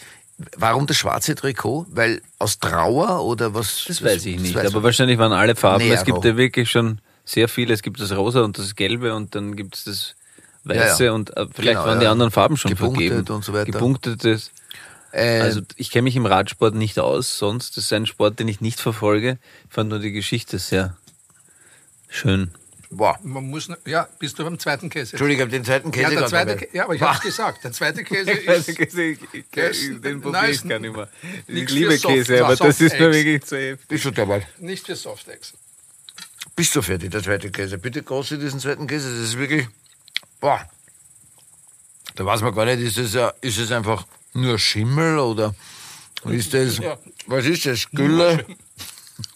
[0.57, 1.85] warum das schwarze Trikot?
[1.89, 3.85] Weil aus Trauer oder was?
[3.87, 5.83] Das weiß ich nicht, weiß aber wahrscheinlich waren alle Farben.
[5.85, 5.95] Nero.
[5.95, 7.73] Es gibt ja wirklich schon sehr viele.
[7.73, 10.15] Es gibt das Rosa und das Gelbe und dann gibt es das
[10.63, 11.13] Weiße Ja, ja.
[11.13, 13.35] und äh, vielleicht Genau, waren die anderen Farben schon Gepunktet vergeben.
[13.35, 13.71] und so weiter.
[13.71, 14.51] Gepunktetes.
[15.11, 18.47] Äh, Also ich kenne mich im Radsport nicht aus, sonst das ist ein Sport, den
[18.47, 19.37] ich nicht verfolge.
[19.69, 20.97] Ich fand nur die Geschichte sehr
[22.09, 22.51] schön.
[22.89, 23.17] Boah.
[23.23, 25.11] Man muss, ja, bist du beim zweiten Käse?
[25.13, 26.55] Entschuldigung, ich den zweiten Käse Ja, der zweite.
[26.55, 28.95] Kä- ja, aber ich habe gesagt, der zweite Käse Ich, ist,
[29.55, 31.09] der ist- den nein, probiere ich gar nicht mehr.
[31.47, 33.87] Ich liebe für Soft- Käse, aber das ist mir wirklich zu heftig.
[33.87, 34.47] Bist du dabei?
[34.59, 35.53] nicht für Softex.
[36.55, 37.77] Bist du fertig, der zweite Käse?
[37.77, 39.09] Bitte große diesen zweiten Käse.
[39.09, 39.67] Das ist wirklich,
[40.39, 40.65] boah.
[42.15, 45.53] Da weiß man gar nicht, ist es, ja, ist es einfach nur Schimmel oder
[46.25, 46.97] ist das, Ja.
[47.27, 48.45] was ist das, Gülle?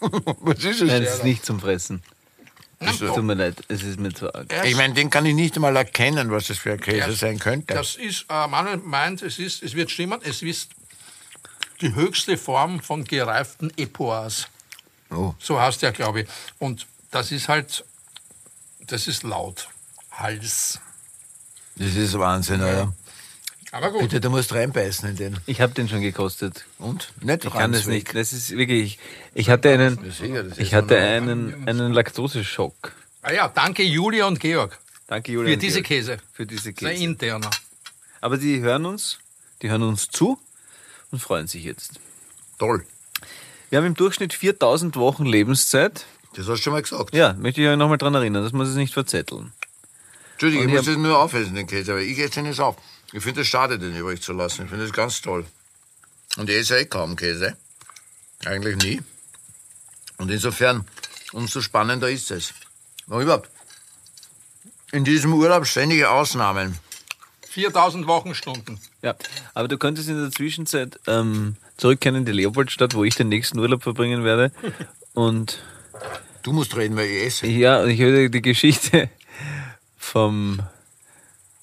[0.00, 1.08] was ist Nein, es?
[1.10, 2.02] es ist nicht zum Fressen.
[2.82, 4.46] Es tut mir leid, es ist mir zu arg.
[4.64, 7.12] Ich meine, den kann ich nicht einmal erkennen, was das für ein Käse Ja.
[7.12, 7.74] sein könnte.
[7.74, 10.70] Das ist, äh, Manuel meint, es, ist, es wird stimmen, es ist
[11.82, 14.48] die höchste Form von gereiften Epoas.
[15.10, 15.34] Oh.
[15.38, 16.28] So heißt der, glaube ich.
[16.58, 17.84] Und das ist halt,
[18.86, 19.68] das ist laut.
[20.12, 20.80] Hals.
[21.76, 22.92] Das ist Wahnsinn, Alter.
[23.72, 24.00] Aber gut.
[24.00, 25.36] Bitte, du musst reinbeißen in den.
[25.46, 26.64] Ich habe den schon gekostet.
[26.78, 27.12] Und?
[27.20, 28.14] Nicht Ich kann es nicht.
[28.14, 28.98] Das ist wirklich.
[29.34, 29.98] Ich hatte einen.
[30.56, 32.92] Ich hatte einen, einen Laktoseschock.
[33.22, 35.52] Ah ja, danke Julia und Georg Danke, Julian.
[35.52, 35.86] für diese Georg.
[35.88, 36.16] Käse.
[36.32, 37.04] Für diese Sehr Käse.
[37.04, 37.50] interner.
[38.22, 39.18] Aber die hören uns,
[39.62, 40.38] die hören uns zu
[41.10, 42.00] und freuen sich jetzt.
[42.58, 42.84] Toll.
[43.68, 46.06] Wir haben im Durchschnitt 4000 Wochen Lebenszeit.
[46.34, 47.14] Das hast du schon mal gesagt.
[47.14, 49.52] Ja, möchte ich euch nochmal dran erinnern, dass man es nicht verzetteln.
[50.32, 52.76] Entschuldigung, Und ich muss das nur aufessen, den Käse, aber ich esse den jetzt auf.
[53.12, 54.64] Ich finde es schade, den übrig zu lassen.
[54.64, 55.44] Ich finde das ganz toll.
[56.36, 57.56] Und ich esse eh kaum Käse.
[58.44, 59.00] Eigentlich nie.
[60.18, 60.86] Und insofern,
[61.32, 62.54] umso spannender ist es.
[63.06, 63.50] Und überhaupt,
[64.92, 66.78] in diesem Urlaub ständige Ausnahmen.
[67.48, 68.78] 4000 Wochenstunden.
[69.02, 69.16] Ja,
[69.54, 73.58] aber du könntest in der Zwischenzeit ähm, zurückkehren in die Leopoldstadt, wo ich den nächsten
[73.58, 74.52] Urlaub verbringen werde.
[75.14, 75.60] Und
[76.42, 77.46] Du musst reden, weil ich esse.
[77.48, 79.10] ja, ich höre die Geschichte
[79.98, 80.60] vom.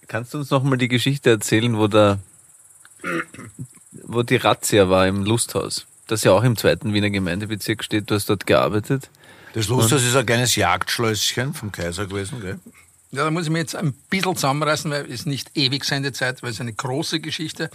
[0.08, 2.20] Kannst du uns nochmal die Geschichte erzählen, wo der,
[4.04, 5.86] wo die Razzia war im Lusthaus?
[6.08, 8.10] Das ja auch im zweiten Wiener Gemeindebezirk steht.
[8.10, 9.10] Du hast dort gearbeitet.
[9.54, 12.60] Das Lusthaus ist ein kleines Jagdschlösschen vom Kaiser gewesen, gell?
[13.12, 16.52] Ja, da muss ich mir jetzt ein bisschen zusammenreißen, weil es nicht ewig Sendezeit, weil
[16.52, 17.70] es eine große Geschichte.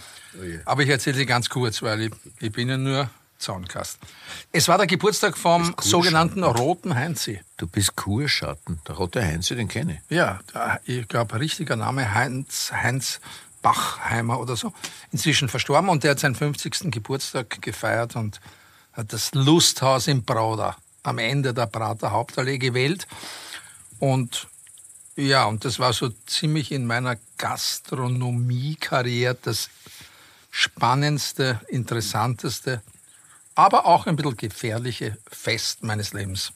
[0.65, 3.09] Aber ich erzähle sie ganz kurz, weil ich, ich bin ja nur
[3.43, 4.07] Zaunkasten.
[4.51, 7.41] Es war der Geburtstag vom sogenannten Roten Heinzi.
[7.57, 8.79] Du bist Kurschatten.
[8.87, 10.15] Der rote Heinze, den kenne ich.
[10.15, 13.19] Ja, der, ich glaube, richtiger Name Heinz, Heinz
[13.61, 14.73] Bachheimer oder so.
[15.11, 16.91] Inzwischen verstorben und der hat seinen 50.
[16.91, 18.39] Geburtstag gefeiert und
[18.93, 23.07] hat das Lusthaus im Brauder am Ende der Prater Hauptallee gewählt.
[23.99, 24.47] Und
[25.15, 29.69] ja, und das war so ziemlich in meiner Gastronomie-Karriere das
[30.49, 32.81] spannendste, interessanteste,
[33.55, 36.51] aber auch ein bisschen gefährliche Fest meines Lebens.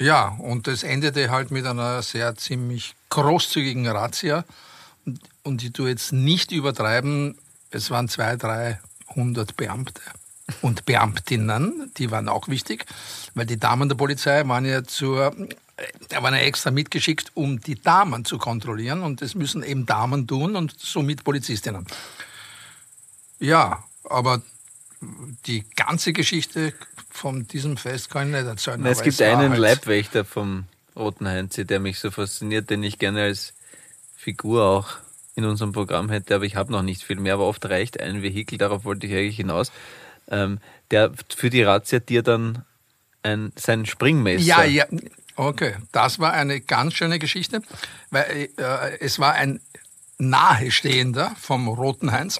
[0.00, 4.44] Ja, und das endete halt mit einer sehr ziemlich großzügigen Razzia.
[5.42, 7.36] Und, ich tue jetzt nicht übertreiben,
[7.70, 10.00] es waren zwei, dreihundert Beamte
[10.62, 12.86] und Beamtinnen, die waren auch wichtig,
[13.34, 15.34] weil die Damen der Polizei waren ja zur,
[16.10, 20.56] waren ja extra mitgeschickt, um die Damen zu kontrollieren und das müssen eben Damen tun
[20.56, 21.86] und somit Polizistinnen.
[23.38, 24.42] Ja, aber
[25.46, 26.74] die ganze Geschichte
[27.10, 28.80] von diesem Fest kann ich nicht erzählen.
[28.82, 30.64] Na, es gibt war einen halt- Leibwächter vom
[30.96, 33.54] Roten Heinze, der mich so fasziniert, den ich gerne als
[34.16, 34.88] Figur auch
[35.34, 38.20] in unserem Programm hätte, aber ich habe noch nicht viel mehr, aber oft reicht ein
[38.22, 39.72] Vehikel, darauf wollte ich eigentlich hinaus,
[40.28, 40.58] ähm,
[40.90, 42.64] der für die Razzia dir dann
[43.22, 44.44] ein, sein Springmesser.
[44.44, 44.84] Ja, ja.
[45.36, 47.62] Okay, das war eine ganz schöne Geschichte,
[48.10, 49.60] weil äh, es war ein
[50.20, 52.38] Nahestehender vom Roten Heinz,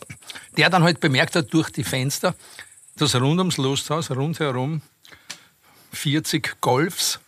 [0.57, 2.35] der dann halt bemerkt hat durch die Fenster,
[2.97, 4.83] dass rund ums Lusthaus, rundherum
[5.93, 7.21] 40 Golfs,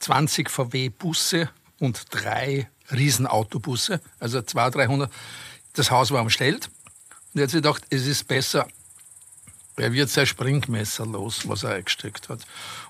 [0.00, 5.12] 20 VW-Busse und drei Riesenautobusse, also 200, 300.
[5.74, 6.70] Das Haus war umstellt.
[7.32, 8.66] Und er hat sich gedacht, es ist besser,
[9.76, 12.40] er wird sein Springmesser los, was er eingesteckt hat.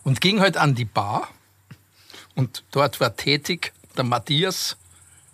[0.02, 1.28] Und ging halt an die Bar.
[2.34, 4.76] Und dort war tätig der Matthias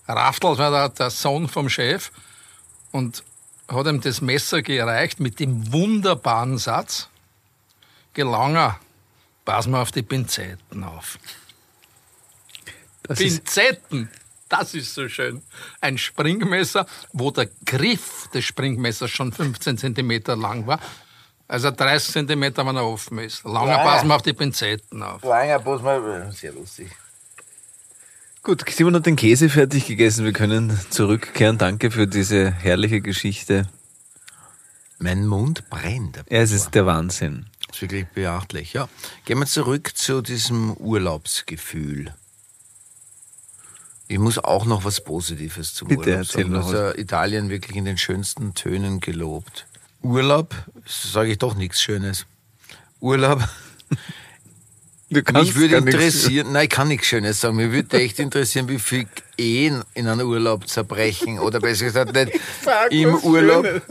[0.09, 2.11] Raftl, war der, der Sohn vom Chef.
[2.93, 3.25] Und
[3.69, 7.09] hat ihm das Messer gereicht mit dem wunderbaren Satz:
[8.15, 8.79] Gelanger,
[9.45, 11.19] pass mal auf die Pinzetten auf.
[13.03, 14.11] das Pinzetten!
[14.49, 15.43] Das ist so schön.
[15.81, 20.79] Ein Springmesser, wo der Griff des Springmessers schon 15 Zentimeter lang war.
[21.49, 23.45] Also 30 Zentimeter, wenn er offen ist.
[23.45, 23.85] Langer Ja.
[23.85, 25.23] passen wir auf die Pinzetten auf.
[25.25, 26.91] Langer Bus mal, sehr lustig.
[28.47, 30.25] Gut, Simon hat den Käse fertig gegessen.
[30.25, 31.59] Wir können zurückkehren.
[31.59, 33.67] Danke für diese herrliche Geschichte.
[35.01, 36.19] Mein Mund brennt.
[36.31, 37.47] Ja, es ist der Wahnsinn.
[37.67, 38.89] Das ist wirklich beachtlich, ja.
[39.25, 42.15] Gehen wir zurück zu diesem Urlaubsgefühl.
[44.07, 46.53] Ich muss auch noch was Positives zum Bitte, Urlaub sagen.
[46.53, 49.67] noch ja Italien wirklich in den schönsten Tönen gelobt.
[50.03, 50.55] Urlaub,
[50.87, 52.27] sage ich doch nichts Schönes.
[53.01, 53.43] Urlaub,
[55.09, 57.57] Du mich würde interessieren, nein, ich kann nichts Schönes sagen.
[57.57, 59.07] Mich würde echt interessieren, wie viel
[59.39, 61.39] Ehen in einem Urlaub zerbrechen.
[61.39, 62.41] Oder besser gesagt, nicht
[62.91, 63.83] im Urlaub.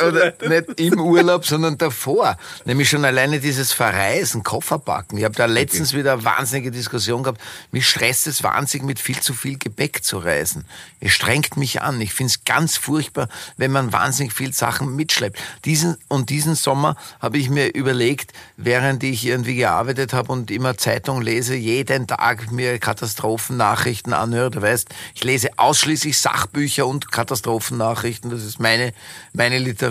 [0.00, 2.36] Oder nicht im Urlaub, sondern davor.
[2.64, 5.18] Nämlich schon alleine dieses Verreisen, Kofferpacken.
[5.18, 7.40] Ich habe da letztens wieder eine wahnsinnige Diskussion gehabt.
[7.72, 10.64] Mich stresst es wahnsinnig, mit viel zu viel Gepäck zu reisen.
[11.00, 12.00] Es strengt mich an.
[12.00, 15.38] Ich finde es ganz furchtbar, wenn man wahnsinnig viel Sachen mitschleppt.
[15.64, 20.76] Diesen, und diesen Sommer habe ich mir überlegt, während ich irgendwie gearbeitet habe und immer
[20.76, 24.50] Zeitung lese, jeden Tag mir Katastrophennachrichten anhöre.
[24.50, 28.30] Du weißt, ich lese ausschließlich Sachbücher und Katastrophennachrichten.
[28.30, 28.92] Das ist meine,
[29.32, 29.87] meine Literatur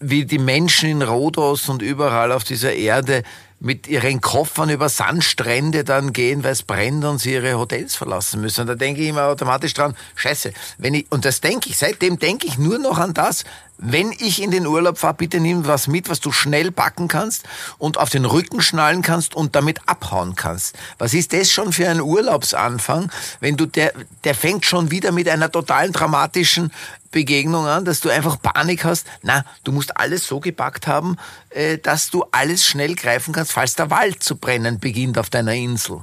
[0.00, 3.22] wie die Menschen in Rhodos und überall auf dieser Erde
[3.60, 8.40] mit ihren Koffern über Sandstrände dann gehen, weil es brennt und sie ihre Hotels verlassen
[8.40, 8.62] müssen.
[8.62, 12.18] Und da denke ich immer automatisch dran, scheiße, wenn ich, und das denke ich, seitdem
[12.18, 13.44] denke ich nur noch an das,
[13.78, 17.44] wenn ich in den Urlaub fahre, bitte nimm was mit, was du schnell packen kannst
[17.78, 20.76] und auf den Rücken schnallen kannst und damit abhauen kannst.
[20.98, 23.92] Was ist das schon für ein Urlaubsanfang, wenn du, der,
[24.22, 26.70] der fängt schon wieder mit einer totalen dramatischen
[27.14, 29.06] Begegnung an, dass du einfach Panik hast.
[29.22, 31.16] Na, du musst alles so gepackt haben,
[31.50, 35.54] äh, dass du alles schnell greifen kannst, falls der Wald zu brennen beginnt auf deiner
[35.54, 36.02] Insel.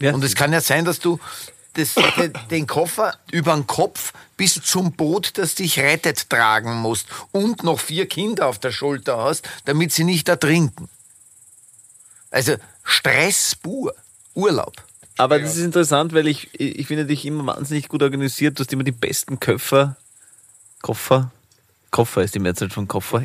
[0.00, 0.14] Ja.
[0.14, 1.18] Und es kann ja sein, dass du
[1.74, 7.06] das, den, den Koffer über den Kopf bis zum Boot, das dich rettet, tragen musst
[7.32, 10.88] und noch vier Kinder auf der Schulter hast, damit sie nicht ertrinken.
[12.30, 13.94] Also Stress pur.
[14.34, 14.82] Urlaub.
[15.16, 18.58] Aber das ist interessant, weil ich, ich finde dich immer wahnsinnig gut organisiert.
[18.58, 19.96] Du hast immer die besten Köffer.
[20.80, 21.30] Koffer.
[21.90, 23.24] Koffer ist die Mehrzahl von Koffer.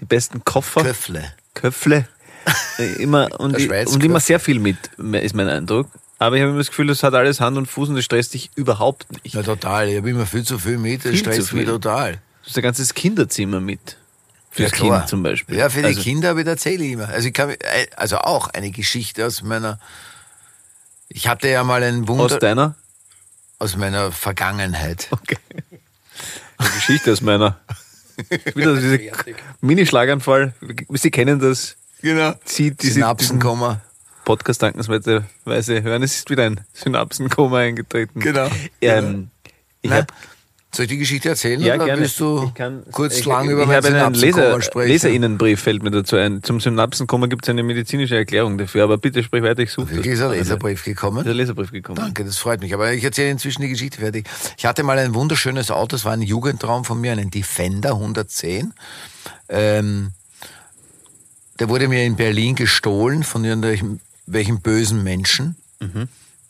[0.00, 0.82] Die besten Koffer.
[0.82, 1.32] Köffle.
[1.54, 2.06] Köffle.
[2.78, 4.76] Äh, immer, und, ich, und immer sehr viel mit,
[5.14, 5.88] ist mein Eindruck.
[6.20, 8.34] Aber ich habe immer das Gefühl, das hat alles Hand und Fuß und das stresst
[8.34, 9.34] dich überhaupt nicht.
[9.34, 9.88] Ja, total.
[9.88, 11.04] Ich habe immer viel zu viel mit.
[11.04, 12.12] Das Viel stresst mich total.
[12.12, 13.96] Du hast ein ganzes Kinderzimmer mit.
[14.52, 14.98] Fürs Ja, klar.
[15.00, 15.56] Kind zum Beispiel.
[15.56, 17.08] Ja, für die Also, Kinder aber erzähle ich immer.
[17.08, 17.56] Also ich kann, äh,
[17.96, 19.80] also auch eine Geschichte aus meiner,
[21.08, 22.76] ich hatte ja mal ein Wunder, Aus deiner?
[23.58, 25.08] aus meiner Vergangenheit.
[25.10, 25.38] Okay.
[26.58, 27.58] Eine Geschichte aus meiner.
[28.54, 28.98] Wieder dieser
[29.60, 30.54] Mini-Schlaganfall.
[30.90, 31.76] Sie kennen das.
[32.02, 32.34] Genau.
[32.44, 33.80] Sie, diese, Synapsenkoma.
[34.24, 36.02] Podcast dankenswerterweise hören.
[36.02, 38.20] Es ist wieder ein Synapsenkoma eingetreten.
[38.20, 38.48] Genau.
[38.80, 39.30] Ähm,
[39.82, 40.06] ich Na, habe
[40.76, 42.02] soll ich die Geschichte erzählen ja, oder gerne.
[42.02, 44.62] willst du ich kann, kurz ich, lang ich, über ich mein habe einen Synapsenkoma Leser,
[44.62, 44.88] sprechen?
[44.88, 46.42] Leserinnenbrief fällt mir dazu ein.
[46.42, 50.14] Zum Synapsenkoma gibt es eine medizinische Erklärung dafür, aber bitte sprich weiter, ich suche Wirklich
[50.14, 50.38] ist ein das.
[50.38, 51.26] Leserbrief Ist ein gekommen?
[51.26, 51.96] Leserbrief gekommen.
[51.96, 52.74] Danke, das freut mich.
[52.74, 54.28] Aber ich erzähle inzwischen die Geschichte fertig.
[54.56, 58.72] Ich hatte mal ein wunderschönes Auto, es war ein Jugendtraum von mir, einen Defender 110.
[59.48, 60.12] Ähm,
[61.58, 65.56] der wurde mir in Berlin gestohlen von irgendwelchen welchen bösen Menschen.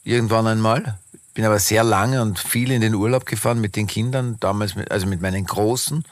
[0.02, 0.98] Irgendwann einmal.
[1.36, 4.90] Bin aber sehr lange und viel in den Urlaub gefahren mit den Kindern, damals mit,
[4.90, 6.02] also mit meinen Großen,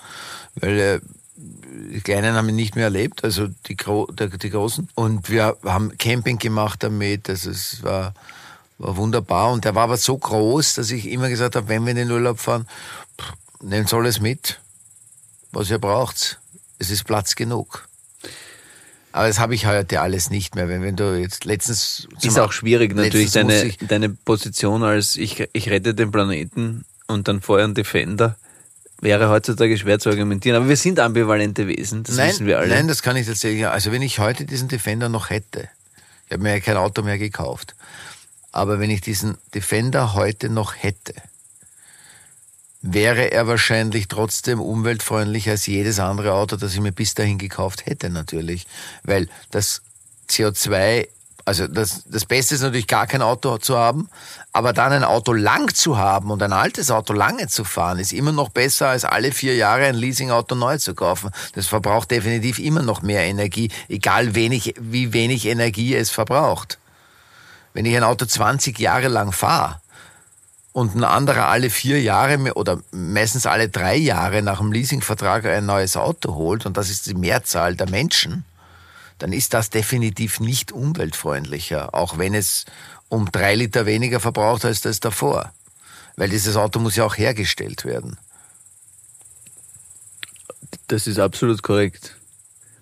[0.56, 1.00] weil äh,
[1.36, 4.86] die Kleinen haben ihn nicht mehr erlebt, also die, Gro der, die Großen.
[4.94, 8.12] Und wir haben Camping gemacht damit, also es war,
[8.76, 9.50] war wunderbar.
[9.52, 12.10] Und der war aber so groß, dass ich immer gesagt habe, wenn wir in den
[12.10, 12.68] Urlaub fahren,
[13.18, 14.60] pff, nehmt alles mit,
[15.52, 16.38] was ihr braucht.
[16.78, 17.88] Es ist Platz genug.
[19.14, 20.68] Aber das habe ich heute alles nicht mehr.
[20.68, 22.08] Wenn, wenn du jetzt letztens...
[22.20, 27.40] Ist auch schwierig natürlich, deine, deine Position als ich, ich rette den Planeten und dann
[27.40, 28.36] vorher ein Defender
[29.00, 30.56] wäre heutzutage schwer zu argumentieren.
[30.56, 32.70] Aber wir sind ambivalente Wesen, das nein, wissen wir alle.
[32.70, 33.64] Nein, das kann ich tatsächlich.
[33.68, 35.68] Also wenn ich heute diesen Defender noch hätte,
[36.26, 37.76] ich habe mir ja kein Auto mehr gekauft,
[38.50, 41.14] aber wenn ich diesen Defender heute noch hätte,
[42.86, 47.86] wäre er wahrscheinlich trotzdem umweltfreundlicher als jedes andere Auto, das ich mir bis dahin gekauft
[47.86, 48.66] hätte natürlich.
[49.04, 49.80] Weil das
[50.28, 51.08] CO2,
[51.46, 54.10] also das, das Beste ist natürlich gar kein Auto zu haben,
[54.52, 58.12] aber dann ein Auto lang zu haben und ein altes Auto lange zu fahren, ist
[58.12, 61.30] immer noch besser als alle vier Jahre ein Leasingauto neu zu kaufen.
[61.54, 66.78] Das verbraucht definitiv immer noch mehr Energie, egal wenig, wie wenig Energie es verbraucht.
[67.72, 69.80] Wenn ich ein Auto 20 Jahre lang fahre,
[70.74, 75.64] und ein anderer alle vier Jahre oder meistens alle drei Jahre nach dem Leasingvertrag ein
[75.66, 78.44] neues Auto holt, und das ist die Mehrzahl der Menschen,
[79.18, 82.64] dann ist das definitiv nicht umweltfreundlicher, auch wenn es
[83.08, 85.52] um drei Liter weniger verbraucht als das davor.
[86.16, 88.18] Weil dieses Auto muss ja auch hergestellt werden.
[90.88, 92.16] Das ist absolut korrekt.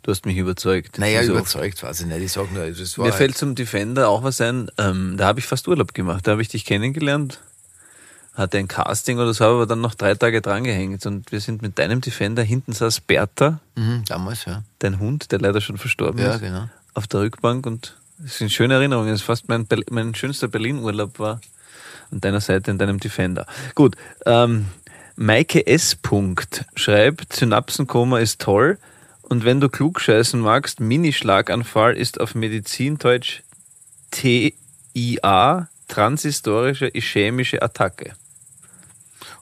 [0.03, 0.99] Du hast mich überzeugt.
[0.99, 2.23] Naja, Also, überzeugt weiß ich nicht.
[2.23, 4.71] Ich sag nur, das war Mir halt- fällt zum Defender auch was ein.
[4.79, 6.27] Ähm, da habe ich fast Urlaub gemacht.
[6.27, 7.39] Da habe ich dich kennengelernt.
[8.35, 11.05] Hatte ein Casting oder so, aber dann noch drei Tage drangehängt.
[11.05, 14.63] Und wir sind mit deinem Defender, hinten saß Bertha, mhm, damals, ja.
[14.79, 16.69] dein Hund, der leider schon verstorben Ja, ist, genau.
[16.95, 17.67] auf der Rückbank.
[17.67, 19.13] Und es sind schöne Erinnerungen.
[19.13, 21.41] Es ist fast mein, mein schönster Berlin-Urlaub war
[22.11, 23.47] an deiner Seite in deinem Defender.
[23.75, 24.67] Gut, ähm,
[25.17, 25.95] Maike S.
[25.95, 28.79] Punkt schreibt, Synapsenkoma ist toll
[29.23, 33.43] und wenn du klugscheißen magst, Minischlaganfall ist auf Medizindeutsch
[34.11, 38.13] TIA, transhistorische ischämische Attacke.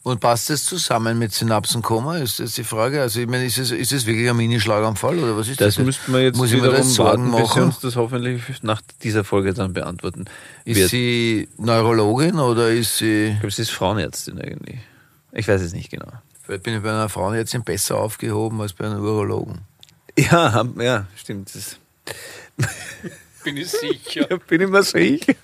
[0.02, 2.18] Und passt das zusammen mit Synapsenkoma?
[2.18, 3.02] Ist das die Frage?
[3.02, 5.74] Also, ich meine, ist es, ist es wirklich ein Minischlaganfall oder was ist das?
[5.74, 7.62] Das müssten wir jetzt Muss ich mir wiederum das Sorgen warten, bis machen?
[7.64, 10.24] uns das hoffentlich nach dieser Folge dann beantworten.
[10.64, 10.90] Ist wird.
[10.90, 13.26] sie Neurologin oder ist sie.
[13.26, 14.78] Ich glaube, sie ist Frauenärztin eigentlich.
[15.32, 16.10] Ich weiß es nicht genau.
[16.42, 19.60] Vielleicht bin ich bei einer Frauenärztin besser aufgehoben als bei einem Urologen.
[20.18, 21.54] Ja, ja, stimmt.
[21.54, 21.76] Das
[23.44, 24.26] Bin ich sicher.
[24.48, 25.34] bin ich mir sicher.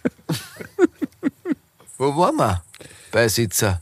[1.98, 2.62] Wo waren wir?
[3.12, 3.80] Bei Sitzer.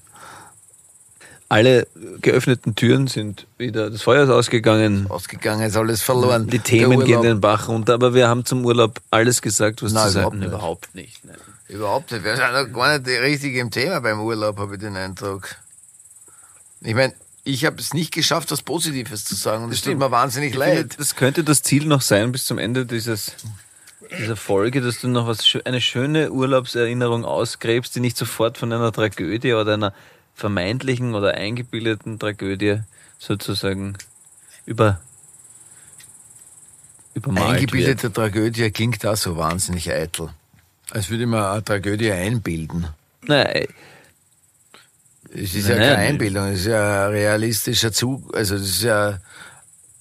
[1.48, 1.86] Alle
[2.20, 5.06] geöffneten Türen sind wieder, das Feuer ist ausgegangen.
[5.10, 6.48] Ausgegangen, ist alles verloren.
[6.48, 10.06] Die Themen gehen den Bach runter, aber wir haben zum Urlaub alles gesagt, was Nein,
[10.06, 10.42] zu sagen.
[10.42, 11.24] Überhaupt nicht.
[11.24, 11.36] Nein.
[11.68, 12.24] Überhaupt nicht.
[12.24, 15.56] Wir sind noch gar nicht richtig im Thema beim Urlaub, habe ich den Eindruck.
[16.80, 17.14] Ich meine,
[17.44, 20.58] ich habe es nicht geschafft, was Positives zu sagen und es tut mir wahnsinnig Ich
[20.58, 20.96] finde, leid.
[20.98, 23.32] das könnte das Ziel noch sein bis zum Ende dieses,
[24.18, 28.92] dieser Folge, dass du noch was, eine schöne Urlaubserinnerung ausgräbst, die nicht sofort von einer
[28.92, 29.92] Tragödie oder einer
[30.34, 32.80] vermeintlichen oder eingebildeten Tragödie
[33.18, 33.96] sozusagen
[34.66, 35.00] über,
[37.14, 37.60] übermalt wird.
[37.60, 40.30] Eingebildete Tragödie klingt auch so wahnsinnig eitel.
[40.90, 42.86] Als würde man eine Tragödie einbilden.
[43.22, 43.66] Nein,
[45.32, 46.08] Es ist Nein, ja keine nein.
[46.10, 48.36] Einbildung, es ist ja ein realistischer Zug.
[48.36, 49.18] Also das ist ja,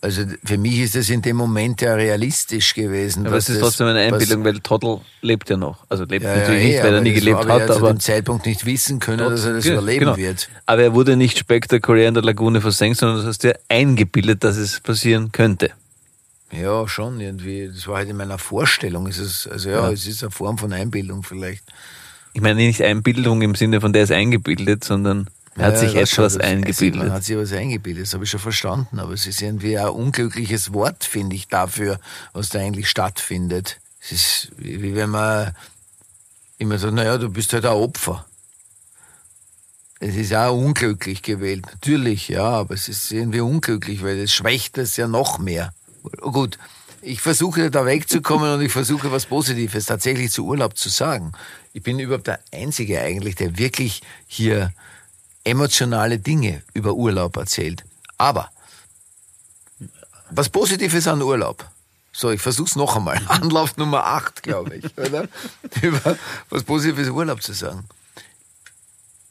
[0.03, 3.25] also für mich ist es in dem Moment ja realistisch gewesen.
[3.25, 5.85] aber es ist das- trotzdem eine Einbildung, weil Toddle lebt ja noch.
[5.89, 7.73] Also lebt Ja, natürlich ja, nicht, weil er aber nie das gelebt hat, ja zu
[7.77, 10.17] aber dem Zeitpunkt nicht wissen können, dass er das Genau, überleben genau.
[10.17, 10.49] wird.
[10.65, 14.43] Aber er wurde nicht spektakulär in der Lagune versenkt, sondern das hast du ja eingebildet,
[14.43, 15.71] dass es passieren könnte.
[16.51, 17.71] Ja, schon irgendwie.
[17.73, 19.07] Das war halt in meiner Vorstellung.
[19.07, 19.91] Es ist, also ja, Ja.
[19.91, 21.63] es ist eine Form von Einbildung vielleicht.
[22.33, 25.27] Ich meine nicht Einbildung im Sinne von der ist eingebildet, sondern er
[25.57, 27.11] hat Ja, sich etwas Man eingebildet.
[27.11, 28.99] hat sich was eingebildet, das habe ich schon verstanden.
[28.99, 31.99] Aber es ist irgendwie ein unglückliches Wort, finde ich, dafür,
[32.33, 33.79] was da eigentlich stattfindet.
[34.01, 35.55] Es ist wie, wie wenn man
[36.57, 38.25] immer sagt, naja, du bist halt ein Opfer.
[39.99, 41.65] Es ist auch unglücklich gewählt.
[41.71, 45.73] Natürlich, ja, aber es ist irgendwie unglücklich, weil es schwächt es ja noch mehr.
[46.19, 46.57] Gut,
[47.01, 51.31] ich versuche da wegzukommen und ich versuche was Positives tatsächlich zu Urlaub zu sagen.
[51.71, 54.73] Ich bin überhaupt der Einzige eigentlich, der wirklich hier
[55.43, 57.83] emotionale Dinge über Urlaub erzählt.
[58.17, 58.49] Aber
[60.29, 61.69] was Positives an Urlaub.
[62.11, 63.19] So, ich versuch's noch einmal.
[63.27, 65.27] Anlauf Nummer 8, glaube ich, oder?
[65.81, 66.17] Über
[66.49, 67.85] was Positives Urlaub zu sagen.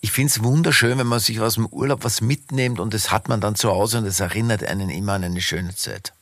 [0.01, 3.41] Ich find's wunderschön, wenn man sich aus dem Urlaub was mitnimmt und das hat man
[3.41, 6.13] dann zu Hause und es erinnert einen immer an eine schöne Zeit.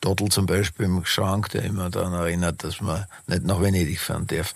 [0.00, 4.26] Dottel zum Beispiel im Schrank, der immer daran erinnert, dass man nicht nach Venedig fahren
[4.26, 4.54] darf.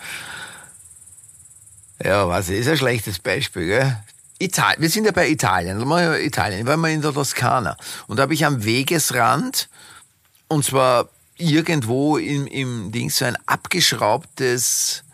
[2.03, 3.96] Ja, was ist ein schlechtes Beispiel, gell?
[4.41, 4.80] Italien.
[4.80, 5.80] Wir sind ja bei Italien.
[6.20, 6.66] Italien.
[6.66, 7.76] War mal in der Toskana.
[8.07, 9.68] Und da habe ich am Wegesrand,
[10.49, 15.05] und zwar irgendwo im, im Ding, so ein abgeschraubtes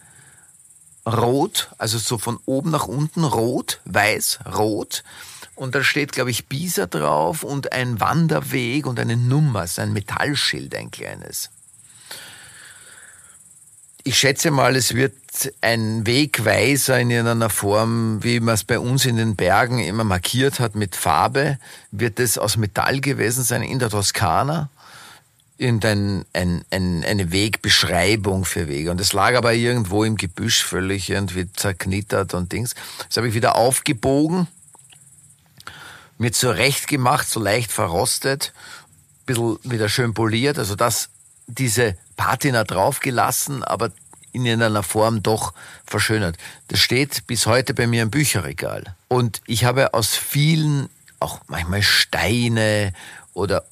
[1.06, 5.04] Rot, also so von oben nach unten rot, weiß, rot.
[5.54, 9.92] Und da steht, glaube ich, Pisa drauf und ein Wanderweg und eine Nummer, so ein
[9.92, 11.50] Metallschild, ein kleines.
[14.04, 15.14] Ich schätze mal, es wird
[15.60, 20.60] ein Wegweiser in irgendeiner Form, wie man es bei uns in den Bergen immer markiert
[20.60, 21.58] hat mit Farbe,
[21.90, 24.70] wird es aus Metall gewesen sein in der Toskana.
[25.58, 28.90] Irgendein ein, ein, eine Wegbeschreibung für Wege.
[28.90, 32.74] Und es lag aber irgendwo im Gebüsch völlig irgendwie zerknittert und Dings.
[33.08, 34.48] Das habe ich wieder aufgebogen,
[36.18, 38.52] mir zurecht gemacht, so leicht verrostet,
[39.24, 41.08] bisschen wieder schön poliert, also das,
[41.46, 43.92] diese Patina draufgelassen, aber
[44.36, 45.54] in irgendeiner Form doch
[45.86, 46.36] verschönert.
[46.68, 48.94] Das steht bis heute bei mir im Bücherregal.
[49.08, 52.92] Und ich habe aus vielen, auch manchmal Steine
[53.32, 53.64] oder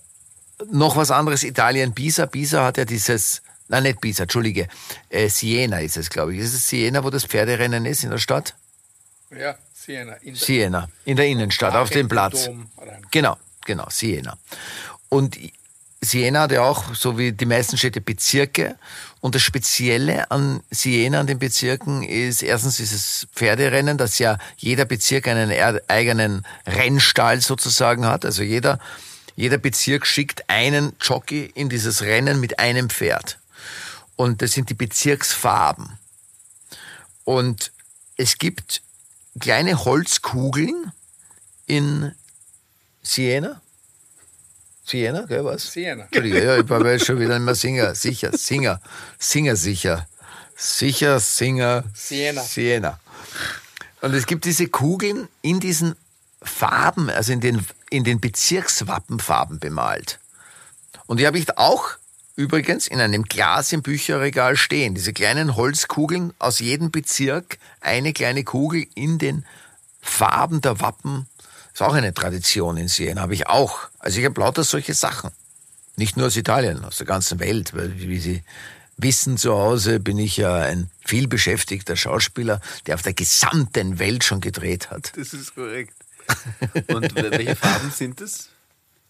[0.73, 2.27] noch was anderes, Italien, Pisa.
[2.27, 4.69] Pisa hat ja dieses, nein, nicht Pisa, Entschuldige,
[5.11, 6.41] äh, Siena ist es, glaube ich.
[6.41, 8.55] Ist es Siena, wo das Pferderennen ist in der Stadt?
[9.37, 10.15] Ja, Siena.
[10.23, 12.49] In Siena, in der Innenstadt, auf dem Platz.
[13.11, 13.37] Genau,
[13.67, 14.39] genau, Siena.
[15.11, 15.37] Und
[16.01, 18.77] Siena hat ja auch, so wie die meisten Städte, Bezirke.
[19.25, 24.85] Und das Spezielle an Siena, an den Bezirken, ist erstens dieses Pferderennen, dass ja jeder
[24.85, 25.51] Bezirk einen
[25.89, 28.27] eigenen Rennstall sozusagen hat.
[28.27, 28.79] Also jeder,
[29.35, 33.39] jeder Bezirk schickt einen Jockey in dieses Rennen mit einem Pferd.
[34.14, 35.99] Und das sind die Bezirksfarben.
[37.25, 37.72] Und
[38.18, 38.83] es gibt
[39.41, 40.93] kleine Holzkugeln
[41.64, 42.12] in
[43.03, 43.62] Siena.
[44.85, 45.72] Siena, gell, was?
[45.72, 46.07] Siena.
[46.12, 47.95] Ja, ich war schon wieder mehr Singer.
[47.95, 48.80] Sicher, Singer.
[49.18, 50.07] Singer sicher.
[50.57, 51.85] Sicher, Singer.
[51.95, 52.43] Siena.
[52.43, 53.01] Siena.
[54.03, 55.97] Und es gibt diese Kugeln in diesen
[56.43, 60.18] Farben, also in den, in den Bezirkswappenfarben bemalt.
[61.07, 61.97] Und die habe ich auch
[62.37, 64.95] übrigens in einem Glas im Bücherregal stehen.
[64.95, 69.47] Diese kleinen Holzkugeln aus jedem Bezirk, eine kleine Kugel in den
[70.03, 71.26] Farben der Wappen.
[71.75, 73.81] Ist auch eine Tradition in Siena, habe ich auch.
[73.99, 75.31] Also ich habe lauter solche Sachen.
[75.97, 78.45] Nicht nur aus Italien, aus der ganzen Welt, weil wie Sie
[78.97, 84.41] wissen zu Hause bin ich ja ein vielbeschäftigter Schauspieler, der auf der gesamten Welt schon
[84.41, 85.16] gedreht hat.
[85.16, 85.95] Das ist korrekt.
[86.87, 88.51] Und welche Farben sind das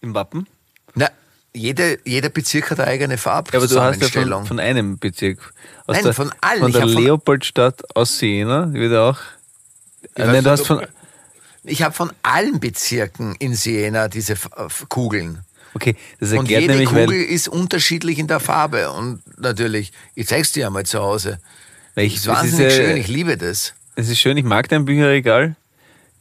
[0.01, 0.47] im Wappen?
[0.95, 1.09] Na,
[1.53, 3.51] jede, jeder Bezirk hat eine eigene Farbe.
[3.53, 5.53] Ja, aber du hast ja von, von einem Bezirk.
[5.85, 6.61] Aus Nein, der, von allen.
[6.61, 9.19] Von der Leopoldstadt aus Siena, wird auch.
[10.15, 10.85] Äh, nein, du hast von.
[11.65, 14.49] Ich habe von allen Bezirken in Siena diese F-
[14.89, 15.39] Kugeln.
[15.73, 18.91] Okay, das Und erklärt jede nämlich, Kugel ist unterschiedlich in der Farbe.
[18.91, 21.39] Und natürlich, ich zeig's dir einmal zu Hause.
[21.95, 23.73] weil Das ich, ist es ist, wahnsinnig schön, äh, ich liebe das.
[23.95, 25.55] es ist schön, ich mag dein Bücherregal.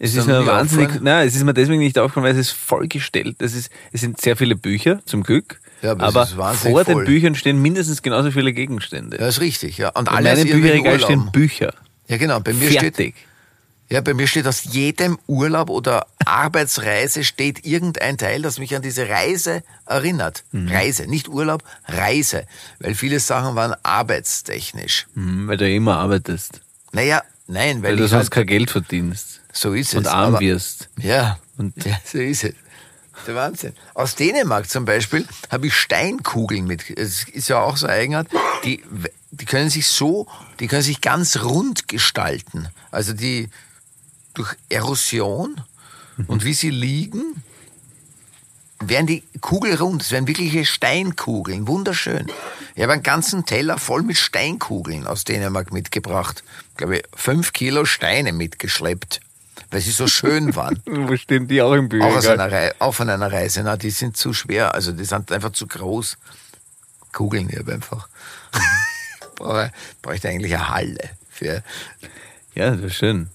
[0.01, 1.05] Es Ist ist mir wahnsinnig, aufgefallen?
[1.05, 3.37] nein, es ist mir deswegen nicht aufgefallen, weil es ist vollgestellt.
[3.41, 5.61] Es ist, es sind sehr viele Bücher, zum Glück.
[5.83, 7.05] Ja, aber es aber ist vor den voll.
[7.05, 9.19] Büchern stehen mindestens genauso viele Gegenstände.
[9.21, 9.91] Ja, ist richtig, ja.
[9.91, 11.31] Und In alle aus meinem Bücherregal stehen.
[11.31, 11.75] Bücher.
[12.09, 12.41] Ja, genau.
[12.41, 13.15] Bei mir steht, Fertig.
[13.95, 18.83] Ja, bei mir steht aus jedem Urlaub oder Arbeitsreise steht irgendein Teil, das mich an
[18.83, 20.43] diese Reise erinnert.
[20.53, 20.69] Mhm.
[20.69, 22.47] Reise, nicht Urlaub, Reise.
[22.81, 25.07] Weil viele Sachen waren arbeitstechnisch.
[25.15, 26.61] Hm, weil du immer arbeitest.
[26.93, 29.41] Naja, nein, weil, Weil du sonst halt, kein Geld verdienst.
[29.53, 29.95] so ist es.
[29.95, 30.89] Und arm aber- wirst.
[30.99, 32.55] Ja, Und- ja, so ist es.
[33.29, 33.75] Der Wahnsinn.
[33.95, 36.91] Aus Dänemark zum Beispiel habe ich Steinkugeln mit.
[36.99, 38.27] Es ist ja auch so Eigenart.
[38.65, 38.83] Die,
[39.31, 40.27] die können sich so,
[40.59, 42.69] die können sich ganz rund gestalten.
[42.91, 43.49] Also die
[44.35, 45.61] durch Erosion
[46.27, 47.43] und wie sie liegen,
[48.89, 50.03] werden die kugelrund.
[50.03, 51.67] Es werden wirkliche Steinkugeln.
[51.67, 52.31] Wunderschön.
[52.75, 56.43] Ich habe einen ganzen Teller voll mit Steinkugeln aus Dänemark mitgebracht.
[56.71, 59.21] Ich glaube, fünf Kilo Steine mitgeschleppt,
[59.71, 60.83] weil sie so schön waren.
[60.87, 63.63] Wo stehen die auch im Auch, einer Rei auch von einer Reise.
[63.63, 64.75] Na, die sind zu schwer.
[64.75, 66.17] Also die sind einfach zu groß.
[67.13, 68.09] Kugeln hier einfach.
[69.37, 69.73] Brauche,
[70.03, 71.63] bräuchte eigentlich eine Halle für,
[72.55, 73.29] Ja, das ist schön.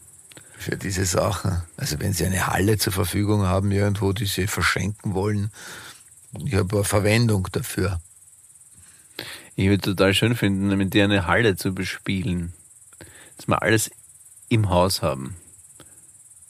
[0.60, 1.62] Für diese Sachen.
[1.78, 5.52] Also wenn Sie eine Halle zur Verfügung haben, irgendwo, die Sie verschenken wollen,
[6.46, 8.00] ich habe eine Verwendung dafür.
[9.56, 12.54] Ich würde total schön finden, mit dir eine Halle zu bespielen.
[13.38, 13.92] Dass wir alles
[14.50, 15.36] im Haus haben.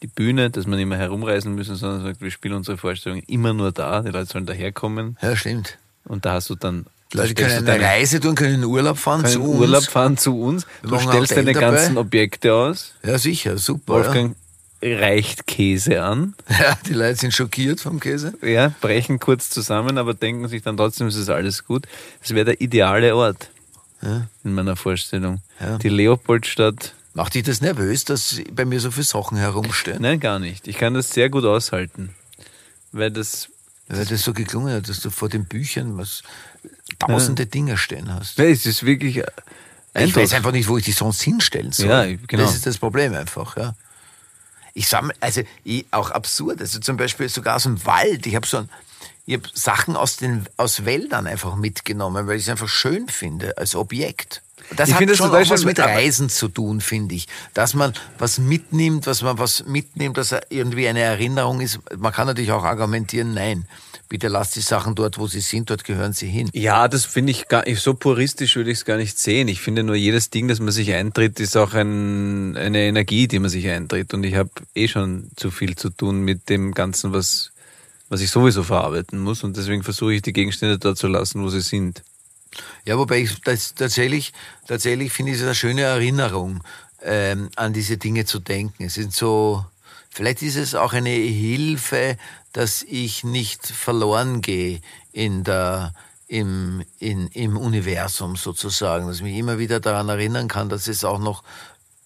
[0.02, 3.54] Die Bühne, dass wir nicht mehr herumreisen müssen, sondern sagt, wir spielen unsere Vorstellungen immer
[3.54, 4.02] nur da.
[4.02, 5.18] Die Leute sollen daherkommen.
[5.22, 5.78] Ja, stimmt.
[6.06, 6.86] Und da hast du dann.
[7.12, 9.60] Die Leute stellst können eine Reise tun, können in Urlaub fahren können zu uns.
[9.60, 10.68] Urlaub fahren zu uns.
[10.84, 11.72] Wir Du stellst deine dabei.
[11.72, 12.94] ganzen Objekte aus.
[13.04, 13.94] Ja, sicher, super.
[13.94, 14.36] Wolfgang
[14.82, 16.36] reicht Käse an.
[16.50, 16.56] Ja.
[16.60, 18.34] ja, die Leute sind schockiert vom Käse.
[18.44, 21.88] Ja, brechen kurz zusammen, aber denken sich dann trotzdem, es ist alles gut.
[22.22, 23.50] Das wäre der ideale Ort
[24.02, 24.28] Ja.
[24.44, 25.42] in meiner Vorstellung.
[25.60, 25.78] Ja.
[25.80, 26.94] Die Leopoldstadt.
[27.16, 30.02] Macht dich das nervös, dass bei mir so viele Sachen herumstehen?
[30.02, 30.68] Nein, gar nicht.
[30.68, 32.12] Ich kann das sehr gut aushalten.
[32.92, 33.50] Weil das,
[33.88, 36.22] Weil das so geklungen hat, dass du vor den Büchern was
[37.00, 38.38] tausende Dinge stehen hast.
[38.38, 39.24] ja, es ist wirklich Ich
[39.94, 40.24] Eindruck.
[40.24, 41.88] weiß einfach nicht, wo ich die sonst hinstellen soll.
[41.88, 42.44] Ja, genau.
[42.44, 43.74] Das ist das Problem einfach, ja.
[44.74, 48.28] Ich sammle, also ich, auch absurd, also zum Beispiel sogar aus dem Wald.
[48.28, 48.70] Ich habe so ein,
[49.26, 53.58] ich hab Sachen aus den aus Wäldern einfach mitgenommen, weil ich es einfach schön finde
[53.58, 54.42] als Objekt.
[54.76, 57.28] Das Ich hat finde das schon total auch was mit Reisen zu tun, finde ich.
[57.56, 61.80] Dass man was mitnimmt, was man was mitnimmt, dass er irgendwie eine Erinnerung ist.
[61.98, 63.66] Man kann natürlich auch argumentieren, nein,
[64.10, 66.50] bitte lasst die Sachen dort, wo sie sind, dort gehören sie hin.
[66.54, 69.48] Ja, das finde ich gar nicht, so puristisch würde ich es gar nicht sehen.
[69.48, 73.40] Ich finde nur jedes Ding, das man sich eintritt, ist auch ein, eine Energie, die
[73.40, 74.14] man sich eintritt.
[74.14, 77.52] Und ich habe eh schon zu viel zu tun mit dem Ganzen, was,
[78.10, 79.44] was ich sowieso verarbeiten muss.
[79.44, 82.04] Und deswegen versuche ich die Gegenstände dort zu lassen, wo sie sind.
[82.86, 84.34] Ja, wobei ich das tatsächlich,
[84.68, 86.64] tatsächlich finde ich es eine schöne Erinnerung,
[87.04, 88.86] ähm, an diese Dinge zu denken.
[88.86, 89.64] Es sind so,
[90.10, 92.18] vielleicht ist es auch eine Hilfe,
[92.54, 94.82] dass ich nicht verloren gehe
[95.12, 95.94] in der,
[96.28, 101.04] im, in, im Universum sozusagen, dass ich mich immer wieder daran erinnern kann, dass es
[101.04, 101.44] auch noch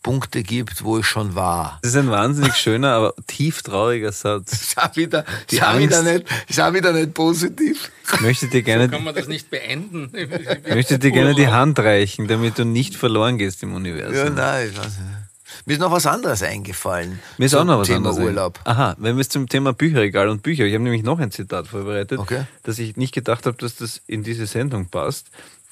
[0.04, 1.80] Punkte gibt, wo ich schon war.
[1.82, 4.74] Das ist ein wahnsinnig schöner, aber tief trauriger Satz.
[4.76, 6.26] Auch wieder, Die ist auch wieder, nicht,
[6.60, 7.90] auch wieder nicht positiv.
[8.14, 10.12] Ich möchte dir gerne, Kann man das nicht beenden?
[10.14, 14.14] ich möchte dir gerne die Hand reichen, damit du nicht verloren gehst im Universum.
[14.14, 15.23] Ja, nein, ich weiß nicht.
[15.66, 17.20] Mir ist noch was anderes eingefallen.
[17.38, 18.20] Mir ist auch noch was Thema anderes.
[18.20, 18.60] Urlaub.
[18.64, 21.68] Aha, wenn wir es zum Thema Bücherregal und Bücher, ich habe nämlich noch ein Zitat
[21.68, 22.44] vorbereitet, Okay.
[22.64, 25.28] dass ich nicht gedacht habe, dass das in diese Sendung passt.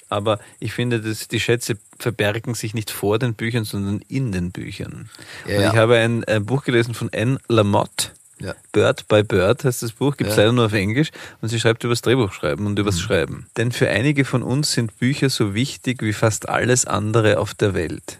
[0.09, 4.51] Aber ich finde, dass die Schätze verbergen sich nicht vor den Büchern, sondern in den
[4.51, 5.09] Büchern.
[5.47, 5.71] Ja, und ja.
[5.71, 8.09] ich habe ein, äh, Buch gelesen von Anne Lamotte.
[8.41, 8.55] Ja.
[8.73, 10.41] Bird by Bird heißt das Buch, gibt es Ja.
[10.43, 11.11] leider nur auf Englisch
[11.41, 13.45] und sie schreibt übers Drehbuchschreiben und übers Schreiben.
[13.55, 17.73] Denn für einige von uns sind Bücher so wichtig wie fast alles andere auf der
[17.75, 18.17] Welt.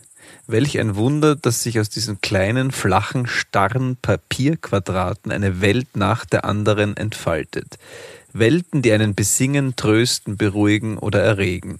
[0.52, 6.43] Welch ein Wunder, dass sich aus diesen kleinen, flachen, starren Papierquadraten eine Welt nach der
[6.43, 7.78] anderen entfaltet.
[8.34, 11.80] Welten, die einen besingen, trösten, beruhigen oder erregen.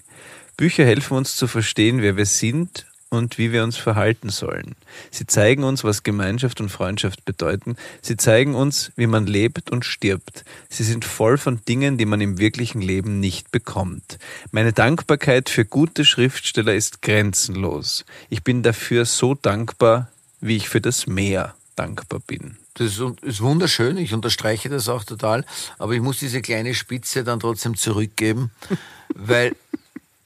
[0.56, 4.74] Bücher helfen uns zu verstehen, wer wir sind und wie wir uns verhalten sollen.
[5.10, 7.76] Sie zeigen uns, was Gemeinschaft und Freundschaft bedeuten.
[8.00, 10.44] Sie zeigen uns, wie man lebt und stirbt.
[10.70, 14.18] Sie sind voll von Dingen, die man im wirklichen Leben nicht bekommt.
[14.50, 18.04] Meine Dankbarkeit für gute Schriftsteller ist grenzenlos.
[18.30, 20.08] Ich bin dafür so dankbar,
[20.40, 22.56] wie ich für das Meer dankbar bin.
[22.74, 25.44] Das ist- wunderschön, ich unterstreiche das auch total,
[25.78, 28.50] aber ich muss diese kleine Spitze dann trotzdem zurückgeben,
[29.14, 29.54] weil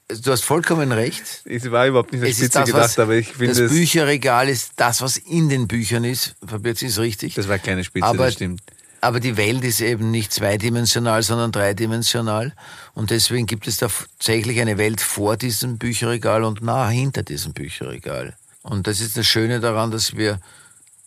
[0.09, 1.43] du hast vollkommen recht.
[1.45, 4.73] Es war überhaupt nicht ist Spitze das, gedacht, was, aber ich finde das Bücherregal ist
[4.77, 6.37] das, was in den Büchern ist.
[6.47, 7.35] Verbirgt ist richtig.
[7.35, 8.63] das war keine Spitze, aber, das stimmt.
[9.01, 12.53] aber die Welt ist eben nicht zweidimensional, sondern dreidimensional.
[12.95, 17.53] Und deswegen gibt es da tatsächlich eine Welt vor diesem Bücherregal und nah hinter diesem
[17.53, 18.37] Bücherregal.
[18.63, 20.41] Und das ist das Schöne daran, dass wir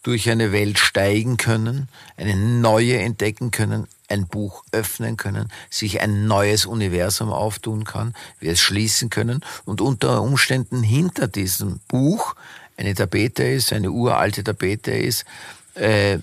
[0.03, 6.27] durch eine Welt steigen können, eine neue entdecken können, ein Buch öffnen können, sich ein
[6.27, 12.35] neues Universum auftun kann, wir es schließen können und unter Umständen hinter diesem Buch
[12.77, 15.25] eine Tapete ist, eine uralte Tapete ist,
[15.75, 16.19] äh,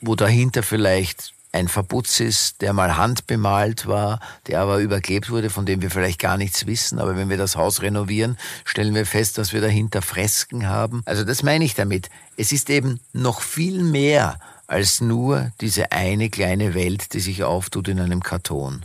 [0.00, 5.64] wo dahinter vielleicht ein Verputz ist, der mal handbemalt war, der aber überklebt wurde, von
[5.64, 6.98] dem wir vielleicht gar nichts wissen.
[6.98, 11.02] Aber wenn wir das Haus renovieren, stellen wir fest, dass wir dahinter Fresken haben.
[11.04, 12.10] Also das meine ich damit.
[12.36, 17.88] Es ist eben noch viel mehr als nur diese eine kleine Welt, die sich auftut
[17.88, 18.84] in einem Karton.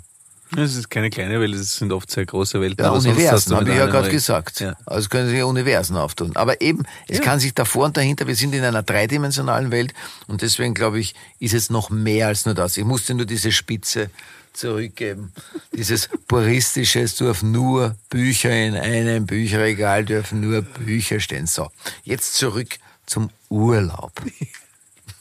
[0.58, 2.84] Es ist keine kleine Welt, es sind oft sehr große Welten.
[2.84, 4.60] Ja, Universen, habe ich ja gerade gesagt.
[4.62, 4.76] Ja.
[4.88, 6.36] Also es können sich ja Universen auftun.
[6.36, 7.24] Aber eben, es Ja.
[7.24, 9.94] kann sich davor und dahinter, wir sind in einer dreidimensionalen Welt
[10.28, 12.78] und deswegen glaube ich, ist es noch mehr als nur das.
[12.78, 14.10] Ich musste nur diese Spitze
[14.54, 15.34] zurückgeben.
[15.72, 21.46] Dieses puristische, es dürfen nur Bücher in einem Bücherregal, dürfen nur Bücher stehen.
[21.46, 21.70] So,
[22.04, 22.70] jetzt zurück
[23.06, 24.14] zum Urlaub.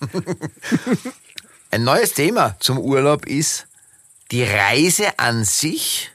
[1.71, 3.67] Ein neues Thema zum Urlaub ist
[4.31, 6.11] die Reise an sich.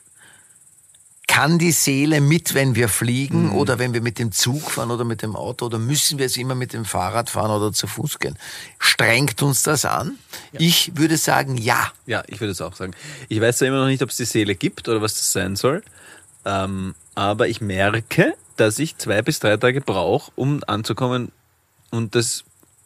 [1.25, 5.03] Kann die Seele mit, wenn wir fliegen oder wenn wir mit dem Zug fahren oder
[5.03, 8.19] mit dem Auto oder müssen wir es immer mit dem Fahrrad fahren oder zu Fuß
[8.19, 8.37] gehen?
[8.77, 10.17] Strengt uns das an?
[10.51, 11.91] Ich würde sagen, ja.
[12.05, 12.93] Ja, ich würde es auch sagen.
[13.29, 15.55] Ich weiß zwar immer noch nicht, ob es die Seele gibt oder was das sein
[15.55, 15.81] soll,
[16.45, 21.31] ähm, aber ich merke, dass ich zwei bis drei Tage brauche, um anzukommen
[21.89, 22.43] und das,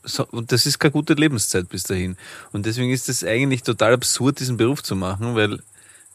[0.08, 2.18] so, und das ist keine gute Lebenszeit bis dahin.
[2.52, 5.60] Und deswegen ist es eigentlich total absurd, diesen Beruf zu machen, weil,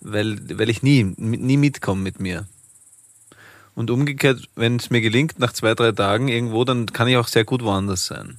[0.01, 2.47] weil, weil ich nie, nie mitkomme mit mir.
[3.75, 7.29] Und umgekehrt, wenn es mir gelingt, nach zwei, drei Tagen irgendwo, dann kann ich auch
[7.29, 8.39] sehr gut woanders sein.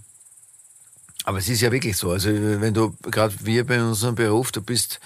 [1.24, 2.12] Aber es ist ja wirklich so.
[2.12, 4.99] Also wenn du, gerade wir bei unserem Beruf, du bist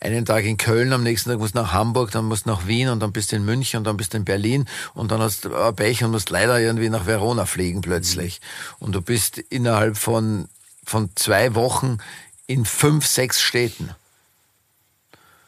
[0.00, 2.66] einen Tag in Köln, am nächsten Tag musst du nach Hamburg, dann musst du nach
[2.66, 5.20] Wien und dann bist du in München und dann bist du in Berlin und dann
[5.20, 8.40] hast du äh, Pech und musst leider irgendwie nach Verona fliegen plötzlich.
[8.78, 10.48] Und du bist innerhalb von,
[10.84, 11.98] von zwei Wochen
[12.46, 13.90] in fünf, sechs Städten.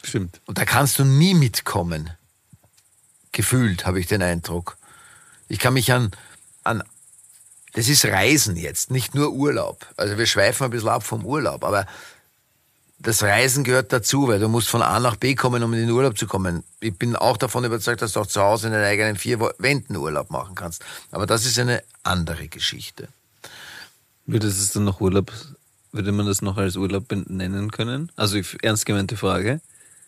[0.05, 0.41] Stimmt.
[0.47, 2.11] Und da kannst du nie mitkommen.
[3.33, 4.77] Gefühlt habe ich den Eindruck.
[5.49, 6.11] Ich kann mich an,
[6.63, 6.83] an,
[7.73, 9.87] das ist Reisen jetzt, nicht nur Urlaub.
[9.97, 11.87] Also wir schweifen ein bisschen ab vom Urlaub, aber
[13.03, 15.91] das Reisen gehört dazu, weil du musst von A nach B kommen, um in den
[15.91, 16.63] Urlaub zu kommen.
[16.81, 19.97] Ich bin auch davon überzeugt, dass du auch zu Hause in deinen eigenen vier Wänden
[19.97, 20.85] Urlaub machen kannst.
[21.11, 23.09] Aber das ist eine andere Geschichte.
[24.27, 25.33] Würde es dann noch Urlaub,
[25.91, 28.13] würde man das noch als Urlaub nennen können?
[28.15, 29.61] Also ernst gemeinte Frage.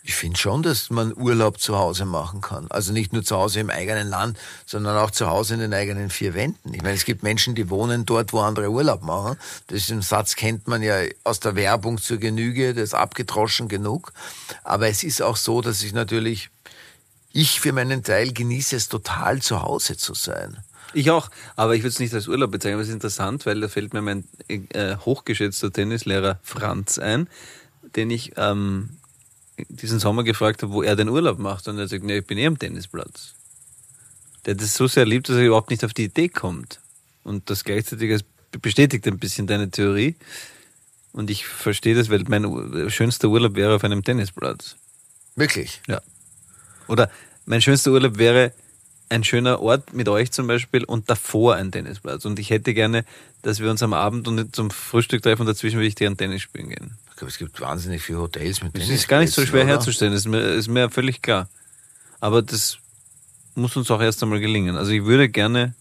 [0.06, 2.66] Ich finde schon, dass man Urlaub zu Hause machen kann.
[2.68, 6.10] Also nicht nur zu Hause im eigenen Land, sondern auch zu Hause in den eigenen
[6.10, 6.74] vier Wänden.
[6.74, 9.38] Ich meine, es gibt Menschen, die wohnen dort, wo andere Urlaub machen.
[9.70, 14.12] Diesen Satz kennt man ja aus der Werbung zur Genüge, das ist abgedroschen genug.
[14.62, 16.50] Aber es ist auch so, dass ich natürlich,
[17.32, 20.58] ich für meinen Teil genieße es total zu Hause zu sein.
[20.92, 23.58] Ich auch, aber ich würde es nicht als Urlaub bezeichnen, aber es ist interessant, weil
[23.58, 27.26] da fällt mir mein äh, hochgeschätzter Tennislehrer Franz ein,
[27.96, 28.90] den ich ähm,
[29.56, 31.68] diesen Sommer gefragt habe, wo er den Urlaub macht.
[31.68, 33.34] Und er sagt, nee, ich bin eh am Tennisplatz.
[34.46, 36.80] Der das so sehr liebt, dass er überhaupt nicht auf die Idee kommt,
[37.22, 38.24] Und das gleichzeitig
[38.60, 40.16] bestätigt ein bisschen deine Theorie.
[41.12, 44.76] Und ich verstehe das, weil mein schönster Urlaub wäre auf einem Tennisplatz.
[45.36, 45.80] Wirklich.
[45.88, 46.02] Ja.
[46.88, 47.10] Oder
[47.46, 48.52] mein schönster Urlaub wäre
[49.08, 52.24] ein schöner Ort mit euch zum Beispiel und davor ein Tennisplatz.
[52.24, 53.04] Und ich hätte gerne,
[53.42, 56.42] dass wir uns am Abend und zum Frühstück treffen und dazwischen würde ich gerne Tennis
[56.42, 56.98] spielen gehen.
[57.14, 59.62] Ich glaube, es gibt wahnsinnig viele Hotels mit Das ist gar nicht so Tennisplätzen, schwer
[59.62, 59.72] oder?
[59.72, 61.48] herzustellen, das ist mir, ist mir völlig klar.
[62.18, 62.78] Aber das
[63.54, 64.76] muss uns auch erst einmal gelingen.
[64.76, 65.74] Also ich würde gerne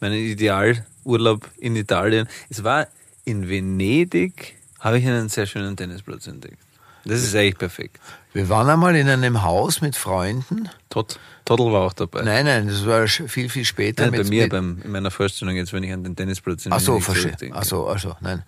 [0.00, 2.28] meinen Idealurlaub in Italien.
[2.50, 2.86] Es war
[3.24, 6.58] in Venedig, habe ich einen sehr schönen Tennisplatz entdeckt.
[7.04, 8.00] Das ist eigentlich perfekt.
[8.32, 10.68] Wir waren einmal in einem Haus mit Freunden.
[10.88, 12.22] Tot, Toddle war auch dabei.
[12.22, 14.04] Nein, nein, das war viel, viel später.
[14.04, 16.66] Nein, bei mit, mir, mit, beim, in meiner Vorstellung jetzt, wenn ich an den Tennisplatz
[16.66, 17.36] in Ach so, verstehe.
[17.52, 18.42] Ach so, ach so, nein.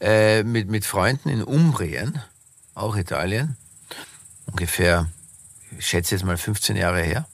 [0.00, 2.20] Äh, mit, mit Freunden in Umbrien,
[2.74, 3.56] auch Italien.
[4.46, 5.08] Ungefähr,
[5.78, 7.26] ich schätze jetzt mal 15 Jahre her.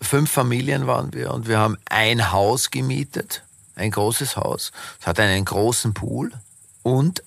[0.00, 3.42] Fünf Familien waren wir und wir haben ein Haus gemietet,
[3.74, 4.72] ein großes Haus.
[5.00, 6.32] Es hat einen großen Pool
[6.82, 7.22] und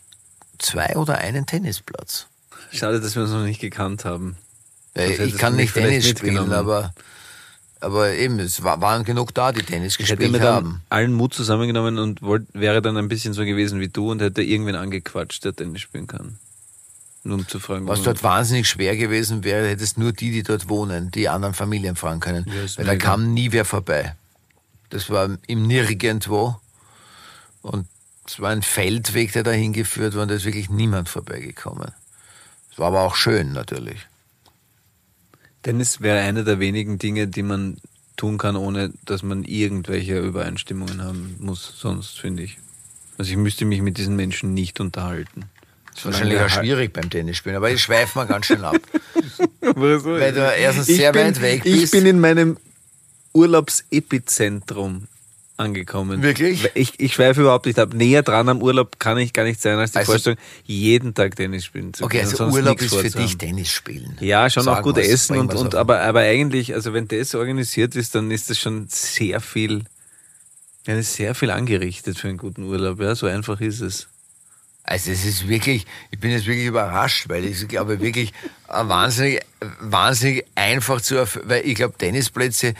[0.63, 2.27] zwei oder einen Tennisplatz.
[2.71, 4.35] Schade, dass wir uns noch nicht gekannt haben.
[4.95, 6.93] Äh, Sonst hättest ich kann nicht Tennis spielen, aber,
[7.79, 10.81] aber eben, es wa- waren genug da, die Tennis Ich hätte gespielt mir dann haben.
[10.89, 14.41] allen Mut zusammengenommen und wollt, wäre dann ein bisschen so gewesen wie du und hätte
[14.41, 16.39] irgendwen angequatscht, der Tennis spielen kann.
[17.25, 20.67] Nur um zu fragen, Was dort wahnsinnig schwer gewesen wäre, hättest nur die, die dort
[20.67, 22.45] wohnen, die anderen Familien fragen können.
[22.47, 24.15] Ja, weil da kam nie wer vorbei.
[24.89, 26.59] Das war im Nirgendwo.
[27.61, 27.87] Und
[28.25, 31.91] es war ein Feldweg, der dahin geführt war und da ist wirklich niemand vorbeigekommen.
[32.71, 34.07] Es war aber auch schön, natürlich.
[35.61, 37.77] Tennis wäre eine der wenigen Dinge, die man
[38.17, 42.57] tun kann, ohne dass man irgendwelche Übereinstimmungen haben muss, sonst finde ich.
[43.17, 45.45] Also ich müsste mich mit diesen Menschen nicht unterhalten.
[45.87, 48.75] Das ist wahrscheinlich auch schwierig beim Tennisspielen, aber ich schweife mal ganz schön ab.
[49.61, 51.91] Weil du erstens sehr weit weg Ich bist.
[51.93, 52.57] bin in meinem
[53.33, 55.07] Urlaubsepizentrum
[55.57, 56.21] angekommen.
[56.23, 56.67] Wirklich?
[56.73, 57.93] Ich, ich schweife überhaupt nicht ab.
[57.93, 61.35] Näher dran am Urlaub kann ich gar nicht sein, als die Also- Vorstellung, jeden Tag
[61.35, 62.31] Tennis spielen zu Okay, können.
[62.31, 64.17] also und sonst Urlaub ist für dich Tennis spielen.
[64.19, 67.95] Ja, schon auch Sag gut essen und, und aber, aber eigentlich, also wenn das organisiert
[67.95, 69.83] ist, dann ist das schon sehr viel,
[70.85, 72.99] das ist sehr viel angerichtet für einen guten Urlaub.
[72.99, 74.07] Ja, so einfach ist es.
[74.85, 78.33] Also es ist wirklich, ich bin jetzt wirklich überrascht, weil ich glaube wirklich
[78.67, 79.39] äh, wahnsinnig,
[79.79, 82.73] wahnsinnig einfach zu erfüllen, weil ich glaube Tennisplätze,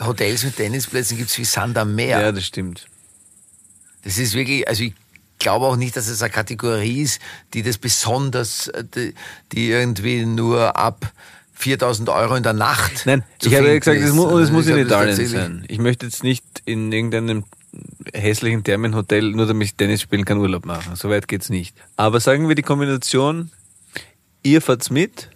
[0.00, 2.20] Hotels mit Tennisplätzen gibt's wie Sand am Meer.
[2.20, 2.86] Ja, das stimmt.
[4.02, 4.94] Das ist wirklich, also ich
[5.38, 7.20] glaube auch nicht, dass es eine Kategorie ist,
[7.54, 9.14] die das besonders, äh, die,
[9.52, 11.12] die irgendwie nur ab
[11.54, 13.04] 4000 Euro in der Nacht.
[13.04, 15.64] Nein, ich habe ja gesagt, es und es Also muss in das Italien sein.
[15.68, 17.44] Ich möchte jetzt nicht in irgendeinem
[18.14, 20.96] hässlichen Thermenhotel, nur damit ich Tennis spielen kann, Urlaub machen.
[20.96, 21.76] So weit geht's nicht.
[21.96, 23.50] Aber sagen wir die Kombination,
[24.42, 25.28] ihr fahrt's mit,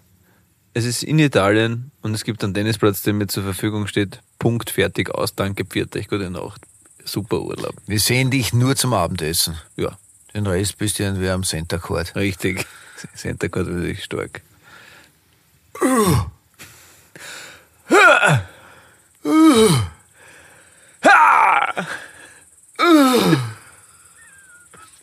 [0.75, 4.21] es ist in Italien und es gibt einen Tennisplatz, der mir zur Verfügung steht.
[4.39, 6.63] Punkt, fertig, aus, danke, pfiat euch, gute Nacht.
[7.05, 7.75] Super Urlaub.
[7.87, 9.57] Wir sehen dich nur zum Abendessen.
[9.77, 9.97] Ja,
[10.35, 12.15] Den Rest bist du irgendwie am Center Court.
[12.17, 12.67] richtig.
[13.15, 14.41] Center Court wirklich stark.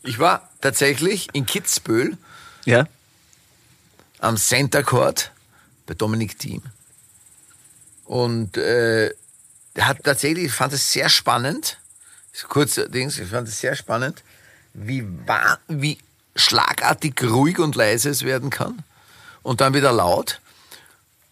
[0.03, 2.17] Ich war tatsächlich in Kitzbühel
[2.65, 2.85] Ja?
[4.19, 5.31] am Center Court
[5.91, 6.61] bei Dominik Thiem.
[8.05, 9.13] Und äh,
[9.77, 11.79] hat tatsächlich, ich fand es sehr spannend,
[12.47, 14.23] kurz Dings, ich fand es sehr spannend,
[14.73, 15.05] wie,
[15.67, 15.97] wie
[16.35, 18.83] schlagartig ruhig und leise es werden kann
[19.43, 20.39] und dann wieder laut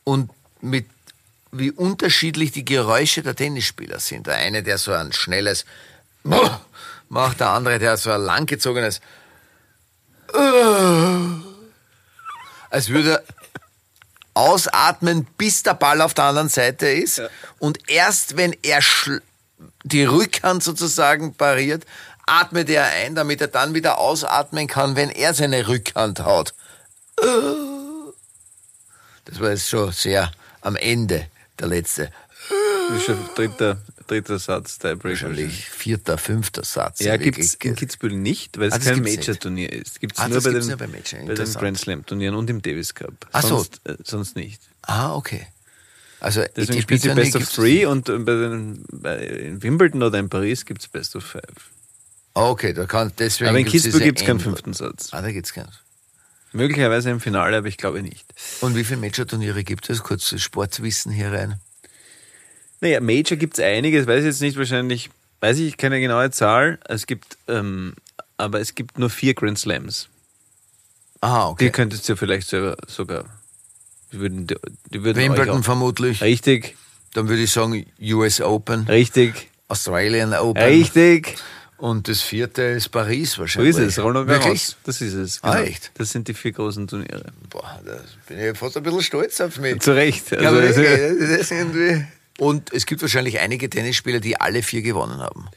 [0.03, 0.30] und
[0.60, 0.88] mit
[1.51, 4.28] wie unterschiedlich die Geräusche der Tennisspieler sind.
[4.28, 5.66] Der eine, der so ein schnelles
[7.10, 8.99] macht, der andere, der so ein langgezogenes
[12.70, 13.24] als würde
[14.40, 17.22] ausatmen, bis der Ball auf der anderen Seite ist.
[17.60, 18.82] Und erst wenn er
[19.84, 21.86] die Rückhand sozusagen pariert,
[22.26, 26.54] atmet er ein, damit er dann wieder ausatmen kann, wenn er seine Rückhand haut.
[29.26, 30.32] Das war jetzt schon sehr
[30.62, 31.28] am Ende,
[31.60, 32.12] der letzte.
[32.88, 33.78] Das ist schon dritter,
[34.10, 35.28] dritter Satz, Tiebreaker.
[35.28, 36.99] Wahrscheinlich vierter, fünfter Satz.
[36.99, 37.36] Ja, Wirklich.
[37.36, 39.01] gibt's in Kitzbühel nicht, weil es Ah, kein.
[39.01, 39.99] Major-Turnier ist.
[39.99, 41.53] Gibt's Ah, nur bei den, nur bei bei den.
[41.53, 43.14] Grand Slam-Turnieren und im Davis Cup.
[43.32, 43.47] Ach so.
[43.57, 44.62] sonst, äh, sonst nicht.
[44.82, 45.47] Ah, okay.
[46.22, 50.20] Also Deswegen spielt sie Best of Three und äh, bei den, bei, in Wimbledon oder
[50.20, 51.43] in Paris gibt's Best of Five.
[52.34, 53.49] Ah, Okay, da kann deswegen.
[53.49, 55.10] Aber in Kitzbühel diese gibt's keinen fünften Satz.
[55.12, 55.72] Ah, da gibt's keinen.
[56.51, 58.26] Möglicherweise im Finale, aber ich glaube nicht.
[58.62, 60.01] Und wie viele Major-Turniere gibt es?
[60.03, 61.60] Kurz Sportwissen hier rein.
[62.82, 65.10] Naja, Major gibt's einige, das weiß ich jetzt nicht wahrscheinlich,
[65.42, 66.80] weiß ich keine genaue Zahl.
[66.88, 67.94] Es gibt, ähm,
[68.38, 70.08] aber es gibt nur vier Grand Slams.
[71.22, 71.70] Aha, Die okay.
[71.72, 73.26] könntest du vielleicht selber sogar,
[74.14, 74.56] die würden, die,
[74.94, 76.22] die würden Wimbledon vermutlich.
[76.22, 76.78] Richtig,
[77.14, 78.84] Dann würde ich sagen US Open.
[78.88, 79.50] richtig.
[79.68, 80.64] Australian Open.
[80.64, 81.36] Richtig.
[81.78, 83.72] Und das vierte ist Paris So wahrscheinlich.
[83.78, 84.46] ist es, Roland Wirklich?
[84.46, 84.78] Garros.
[84.84, 85.42] Das ist es.
[85.42, 85.54] genau.
[85.54, 85.92] Ah, echt?
[85.96, 87.26] Das sind die vier großen Turniere.
[87.50, 89.80] Boah, da bin ich fast ein bisschen stolz auf mich.
[89.80, 90.32] Zu Recht.
[90.32, 92.06] Ja, Also, aber also, wirklich, das ist irgendwie.
[92.40, 95.50] Und es gibt wahrscheinlich einige Tennisspieler, die alle vier gewonnen haben.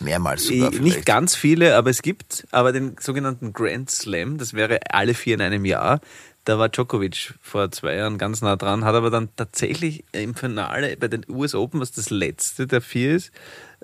[0.00, 0.70] Mehrmals sogar.
[0.70, 1.06] nicht vielleicht.
[1.06, 5.40] ganz viele, aber es gibt aber den sogenannten Grand Slam, das wäre alle vier in
[5.40, 6.00] einem Jahr.
[6.44, 10.96] Da war Djokovic vor zwei Jahren ganz nah dran, hat aber dann tatsächlich im Finale
[10.96, 13.32] bei den US Open, was das letzte der vier ist,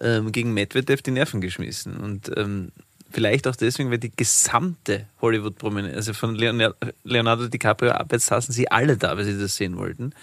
[0.01, 1.97] ähm, gegen Medvedev die Nerven geschmissen.
[1.97, 2.71] Und ähm,
[3.11, 8.71] vielleicht auch deswegen, weil die gesamte Hollywood-Prominenz, also von Leonardo, Leonardo DiCaprio abwärts saßen sie
[8.71, 10.15] alle da, weil sie das sehen wollten.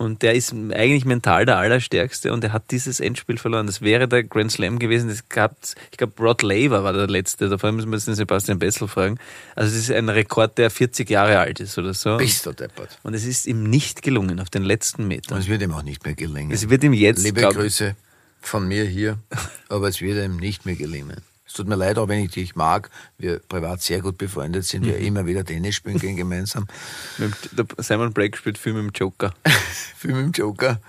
[0.00, 3.66] Und der ist eigentlich mental der Allerstärkste und er hat dieses Endspiel verloren.
[3.66, 5.10] Das wäre der Grand Slam gewesen.
[5.10, 5.54] Das gab,
[5.90, 7.50] ich glaube, Rod Laver war der Letzte.
[7.50, 9.18] Davor müssen wir jetzt den Sebastian Bessel fragen.
[9.56, 12.16] Also es ist ein Rekord, der 40 Jahre alt ist oder so.
[12.16, 12.98] Bist du deppert.
[13.02, 15.38] Und es ist ihm nicht gelungen auf den letzten Und Metern.
[15.38, 16.50] es wird ihm auch nicht mehr gelingen.
[16.50, 17.94] Es wird ihm jetzt, Liebe glaub- Grüße
[18.40, 19.18] von mir hier,
[19.68, 21.20] aber es wird ihm nicht mehr gelingen.
[21.50, 24.82] Es tut mir leid, auch wenn ich dich mag, wir privat sehr gut befreundet sind,
[24.82, 24.86] Mhm.
[24.86, 26.68] wir immer wieder Tennis spielen gehen gemeinsam.
[27.18, 29.34] mit dem- der Simon Blake spielt viel mit dem Joker.
[29.96, 30.80] Film im Joker,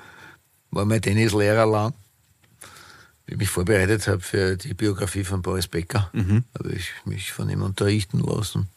[0.70, 1.96] war mein Tennislehrer lang.
[3.26, 6.44] Wie ich mich vorbereitet habe für die Biografie von Boris Becker, Mhm.
[6.56, 8.68] habe ich mich von ihm unterrichten lassen.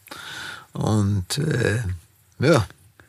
[0.73, 1.83] Und äh,
[2.39, 2.67] ja,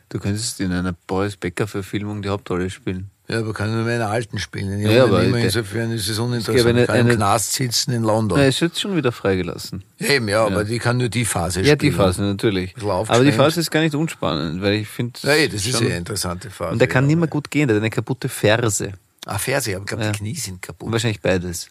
[0.09, 3.09] Du könntest in einer Boris Becker-Verfilmung die Hauptrolle spielen.
[3.29, 4.79] Ja, aber kann nur meinen Alten spielen.
[4.79, 6.65] Ja, aber der- insofern ist es Es uninteressant.
[6.67, 8.37] eine- ich kann im eine- Knast sitzen in London.
[8.37, 9.83] Na, er ist jetzt schon wieder freigelassen.
[9.99, 11.79] Eben, ja, aber die kann nur die Phase Ja, spielen.
[11.79, 12.75] die Phase natürlich.
[12.81, 13.31] Aber die.
[13.33, 15.19] Phase ist gar nicht unspannend, weil ich finde.
[15.23, 16.71] Ja, eh, das ist eine interessante Phase.
[16.73, 17.07] Und der kann ja.
[17.07, 18.93] nicht mehr gut gehen, der hat eine kaputte Ferse.
[19.25, 20.11] Ah, Ferse, aber ich glaube, Ja.
[20.13, 20.89] die Knie sind kaputt.
[20.91, 21.67] Wahrscheinlich beides.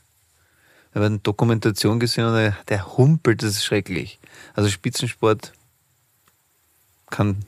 [0.90, 4.18] Ich habe eine Dokumentation gesehen und der, der humpelt, das ist schrecklich.
[4.54, 5.52] Also Spitzensport
[7.10, 7.44] kann,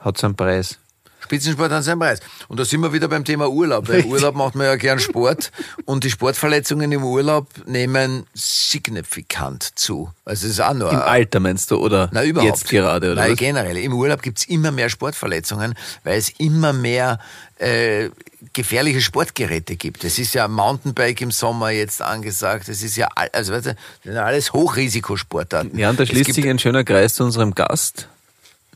[0.00, 0.78] hat seinen Preis.
[1.22, 2.20] Spitzensport hat seinen Preis.
[2.48, 3.88] Und da sind wir wieder beim Thema Urlaub.
[3.88, 5.50] Weil Urlaub macht man ja gern Sport
[5.84, 10.10] und die Sportverletzungen im Urlaub nehmen signifikant zu.
[10.24, 12.50] Also es ist auch nur Im Alter meinst du, oder Na, überhaupt.
[12.50, 13.38] jetzt gerade, oder Nein, was?
[13.38, 13.76] generell.
[13.76, 17.18] Im Urlaub gibt's immer mehr Sportverletzungen, weil es immer mehr
[17.58, 18.10] äh,
[18.52, 20.04] gefährliche Sportgeräte gibt.
[20.04, 22.68] Es ist ja Mountainbike im Sommer jetzt angesagt.
[22.68, 25.78] Es ist ja, also weißt du, das sind ja alles Hochrisikosportarten.
[25.78, 28.08] Ja, und da schließt sich ein schöner Kreis zu unserem Gast,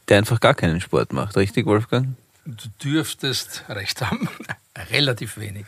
[0.09, 1.37] der einfach gar keinen Sport macht.
[1.37, 2.09] Richtig, Wolfgang?
[2.47, 4.29] Du dürftest recht haben,
[4.91, 5.67] relativ wenig.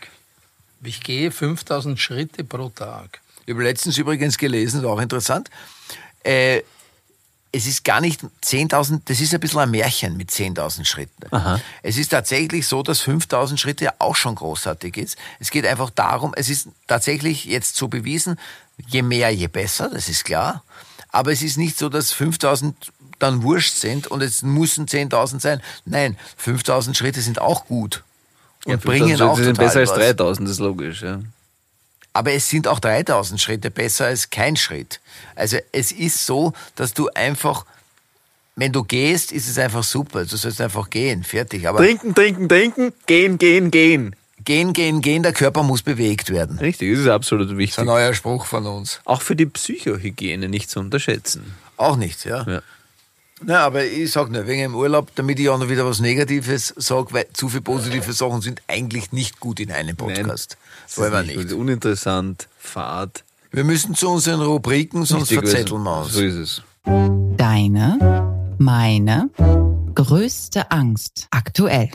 [0.81, 3.19] Ich gehe 5000 Schritte pro Tag.
[3.45, 5.49] Ich habe letztens übrigens gelesen, auch interessant.
[6.23, 6.61] Äh,
[7.51, 11.27] es ist gar nicht 10.000, das ist ein bisschen ein Märchen mit 10.000 Schritten.
[11.31, 11.59] Aha.
[11.81, 15.17] Es ist tatsächlich so, dass 5.000 Schritte ja auch schon großartig ist.
[15.39, 18.39] Es geht einfach darum, es ist tatsächlich jetzt so bewiesen,
[18.87, 20.63] je mehr, je besser, das ist klar.
[21.09, 22.73] Aber es ist nicht so, dass 5.000
[23.19, 25.61] dann wurscht sind und es müssen 10.000 sein.
[25.85, 28.03] Nein, 5.000 Schritte sind auch gut.
[28.65, 29.97] Und bringen Also, auch Das sind besser als was.
[29.97, 31.01] 3000, das ist logisch.
[31.01, 31.19] Ja.
[32.13, 34.99] Aber es sind auch 3000 Schritte besser als kein Schritt.
[35.35, 37.65] Also es ist so, dass du einfach,
[38.55, 40.25] wenn du gehst, ist es einfach super.
[40.25, 41.67] Du sollst einfach gehen, fertig.
[41.67, 44.15] Aber Trinken, trinken, trinken, gehen, gehen, gehen.
[44.43, 46.57] gehen, gehen, gehen, der Körper muss bewegt werden.
[46.59, 47.75] Richtig, das ist absolut Das wichtig.
[47.77, 48.99] ist ein neuer Spruch von uns.
[49.05, 51.55] Auch für die Psychohygiene nicht zu unterschätzen.
[51.77, 52.43] Auch nicht, ja.
[52.45, 52.61] Ja.
[53.41, 56.73] Na, aber ich sag nur, wegen dem Urlaub, damit ich auch noch wieder was Negatives
[56.77, 60.57] sage, weil zu viele positive Sachen sind eigentlich nicht gut in einem Podcast.
[60.85, 61.49] das Wollen wir ist nicht.
[61.49, 61.53] gut.
[61.59, 63.23] Uninteressant, fad.
[63.51, 66.13] Wir müssen zu unseren Rubriken, sonst Richtig, verzetteln wir uns.
[66.13, 66.61] So ist es.
[67.37, 69.29] Deine, meine
[69.95, 71.89] größte Angst aktuell.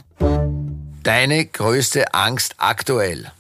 [1.02, 3.30] Deine größte Angst aktuell.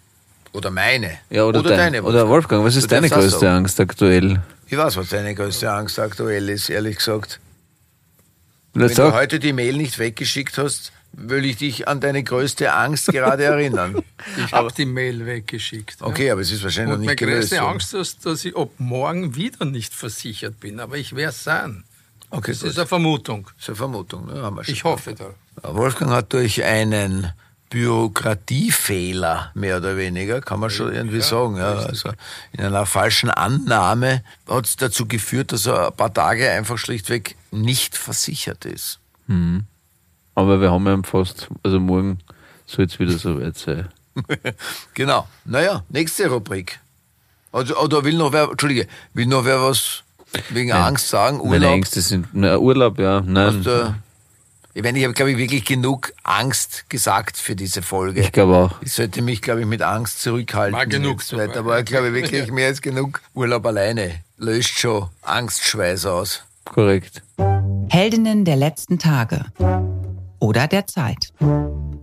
[0.52, 1.12] Oder meine.
[1.30, 2.02] Ja, oder, dein, deine.
[2.02, 3.50] Oder Wolfgang, was ist deine größte.
[3.50, 4.42] Angst aktuell?
[4.68, 7.40] Ich weiß, was deine größte Angst aktuell ist, ehrlich gesagt.
[8.74, 12.24] Na, Wenn du sag, heute die Mail nicht weggeschickt hast, will ich dich an deine
[12.24, 14.02] größte Angst gerade erinnern.
[14.44, 16.00] Ich habe die Mail weggeschickt.
[16.00, 16.06] ja.
[16.06, 17.50] Okay, aber es ist wahrscheinlich Und noch meine nicht gelöst.
[17.50, 17.72] größte worden.
[17.74, 20.80] Angst ist, dass ich ab morgen wieder nicht versichert bin.
[20.80, 21.84] Aber ich werde es sein.
[22.30, 22.70] Okay, Das gut.
[22.70, 23.44] ist eine Vermutung.
[23.56, 24.26] Das ist eine Vermutung.
[24.26, 24.42] Ne?
[24.42, 24.74] Haben wir schon.
[24.74, 25.34] Ich hoffe da.
[25.72, 27.32] Wolfgang hat durch einen
[27.74, 31.56] Bürokratiefehler, mehr oder weniger, kann man schon irgendwie sagen.
[31.56, 32.10] Ja, also
[32.52, 37.34] in einer falschen Annahme hat es dazu geführt, dass er ein paar Tage einfach schlichtweg
[37.50, 39.00] nicht versichert ist.
[40.36, 42.20] aber wir haben ja fast, also morgen
[42.64, 43.88] soll es wieder so weit sein.
[44.94, 45.26] genau.
[45.44, 46.78] Naja, nächste Rubrik.
[47.50, 50.04] Also, oder will noch wer, Entschuldige, will noch wer was
[50.50, 51.38] wegen Angst sagen?
[51.38, 51.72] Meine Urlaub?
[51.72, 53.64] Ängste sind, na, Urlaub, ja, nein.
[54.76, 58.20] Ich meine, ich habe, glaube ich, wirklich genug Angst gesagt für diese Folge.
[58.20, 58.82] ich glaube auch.
[58.82, 60.76] Ich sollte mich, glaube ich, mit Angst zurückhalten.
[60.76, 61.60] War genug weiter.
[61.60, 63.22] Aber ich glaube wirklich mehr als genug.
[63.34, 66.42] Urlaub alleine löscht schon Angstschweiß aus.
[66.64, 67.22] Korrekt.
[67.88, 69.44] Heldinnen der letzten Tage
[70.40, 71.32] oder der Zeit.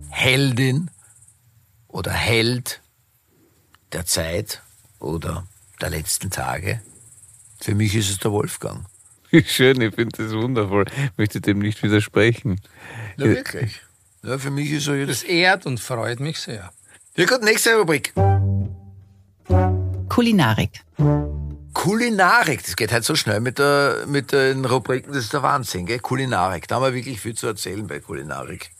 [0.08, 0.90] Heldin
[1.88, 2.80] oder Held
[3.92, 4.62] der Zeit
[4.98, 5.46] oder
[5.82, 6.80] der letzten Tage?
[7.60, 8.86] Für mich ist es der Wolfgang.
[9.34, 10.84] Wie schön, ich finde das wundervoll.
[10.94, 12.60] Ich möchte dem nicht widersprechen.
[13.16, 13.80] Ja, wirklich.
[14.22, 15.08] Ja, für mich ist er jetzt.
[15.08, 16.70] Das ehrt und freut mich sehr.
[17.16, 18.12] Ja gut, nächste Rubrik.
[20.10, 20.82] Kulinarik.
[21.72, 25.86] Kulinarik, das geht halt so schnell mit, der, mit den Rubriken, das ist der Wahnsinn,
[25.86, 25.98] gell?
[25.98, 28.70] Kulinarik, da haben wir wirklich viel zu erzählen bei Kulinarik.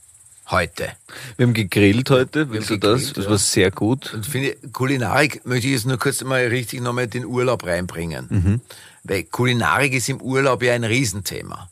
[0.50, 0.90] Heute.
[1.38, 2.98] Wir haben gegrillt heute, willst du das?
[2.98, 3.30] gegrillt, Das ja.
[3.30, 4.12] war sehr gut.
[4.12, 8.61] Und finde, Kulinarik möchte ich jetzt nur kurz mal richtig nochmal den Urlaub reinbringen.
[9.05, 11.68] Weil Kulinarik ist im Urlaub ja ein Riesenthema.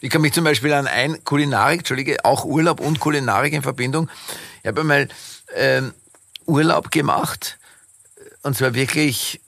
[0.00, 4.08] Ich kann mich zum Beispiel an ein Kulinarik, Entschuldige, auch Urlaub und Kulinarik in Verbindung.
[4.62, 5.08] Ich habe einmal
[5.54, 5.92] ähm,
[6.46, 7.58] Urlaub gemacht
[8.42, 9.40] und zwar wirklich,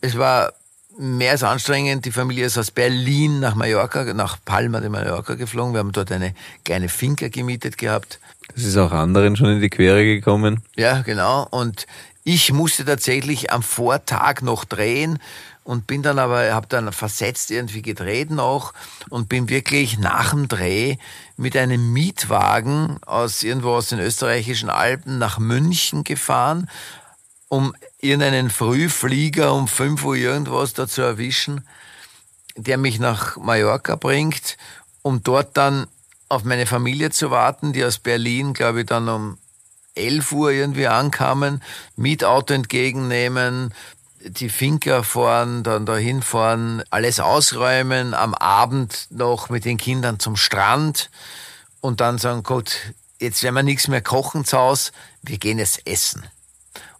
[0.00, 0.52] es war
[0.98, 2.04] mehr als anstrengend.
[2.04, 5.74] Die Familie ist aus Berlin nach Mallorca, nach Palma de Mallorca geflogen.
[5.74, 8.20] Wir haben dort eine kleine Finca gemietet gehabt.
[8.54, 10.62] Das ist auch anderen schon in die Quere gekommen.
[10.76, 11.46] Ja, genau.
[11.50, 11.86] Und
[12.22, 15.18] ich musste tatsächlich am Vortag noch drehen
[15.66, 18.72] und bin dann aber, habe dann versetzt irgendwie gedreht noch
[19.10, 20.96] und bin wirklich nach dem Dreh
[21.36, 26.70] mit einem Mietwagen aus irgendwo aus den österreichischen Alpen nach München gefahren,
[27.48, 31.66] um irgendeinen Frühflieger um 5 Uhr irgendwas da zu erwischen,
[32.54, 34.56] der mich nach Mallorca bringt,
[35.02, 35.88] um dort dann
[36.28, 39.38] auf meine Familie zu warten, die aus Berlin, glaube ich, dann um
[39.96, 41.62] 11 Uhr irgendwie ankamen,
[41.96, 43.72] Mietauto entgegennehmen,
[44.28, 50.36] die Finca fahren, dann dahin fahren, alles ausräumen, am Abend noch mit den Kindern zum
[50.36, 51.10] Strand
[51.80, 55.86] und dann sagen, Gott, jetzt werden wir nichts mehr kochen zu Hause, wir gehen jetzt
[55.86, 56.24] essen.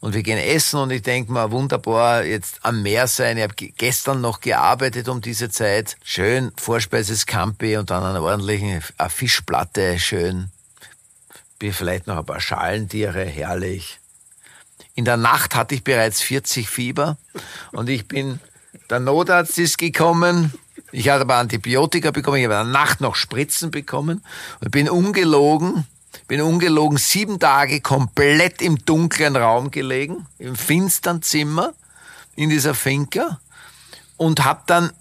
[0.00, 3.38] Und wir gehen essen und ich denke mal, wunderbar, jetzt am Meer sein.
[3.38, 5.96] Ich habe gestern noch gearbeitet um diese Zeit.
[6.04, 10.50] Schön, Vorspeises Campi und dann eine ordentliche eine Fischplatte, schön.
[11.58, 13.98] Vielleicht noch ein paar Schalentiere, herrlich.
[14.96, 17.18] In der Nacht hatte ich bereits 40 Fieber
[17.70, 18.40] und ich bin,
[18.88, 20.54] der Notarzt ist gekommen.
[20.90, 24.24] Ich hatte aber Antibiotika bekommen, ich habe in der Nacht noch Spritzen bekommen
[24.60, 25.86] und bin ungelogen,
[26.28, 31.74] bin ungelogen sieben Tage komplett im dunklen Raum gelegen, im finstern Zimmer,
[32.34, 33.38] in dieser Finca
[34.16, 34.92] und hab dann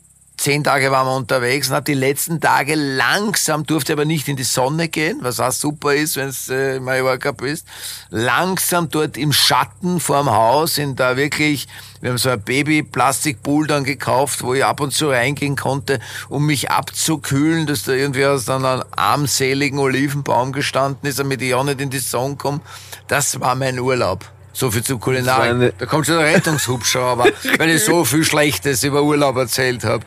[0.45, 4.35] zehn Tage waren wir unterwegs und hab die letzten Tage langsam, durfte aber nicht in
[4.35, 7.65] die Sonne gehen, was auch super ist, wenn es äh, in Mallorca bist,
[8.11, 11.67] langsam dort im Schatten vorm Haus, in da wirklich,
[11.99, 16.45] wir haben so ein Baby-Plastikpool dann gekauft, wo ich ab und zu reingehen konnte, um
[16.45, 21.63] mich abzukühlen, dass da irgendwie aus dann einem armseligen Olivenbaum gestanden ist, damit ich auch
[21.63, 22.61] nicht in die Sonne komme.
[23.07, 24.23] Das war mein Urlaub.
[24.53, 25.73] So viel zu Das war Kulinarik.
[25.79, 30.05] Da kommt schon der Rettungshubschrauber, weil ich so viel Schlechtes über Urlaub erzählt habe.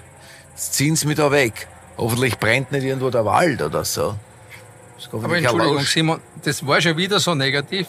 [0.59, 1.69] Jetzt ziehen sie mich da weg.
[1.97, 4.19] Hoffentlich brennt nicht irgendwo der Wald oder so.
[5.13, 5.85] Aber Entschuldigung.
[5.85, 7.87] Simon, das war schon wieder so negativ.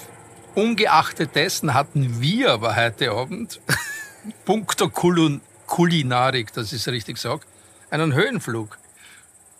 [0.53, 3.59] Ungeachtet dessen hatten wir aber heute Abend,
[4.45, 7.47] puncto Kulun Kulinarik, das ist richtig gesagt,
[7.89, 8.77] einen Höhenflug.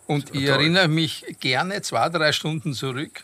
[0.05, 3.23] Und ich erinnere mich gerne zwei, drei Stunden zurück,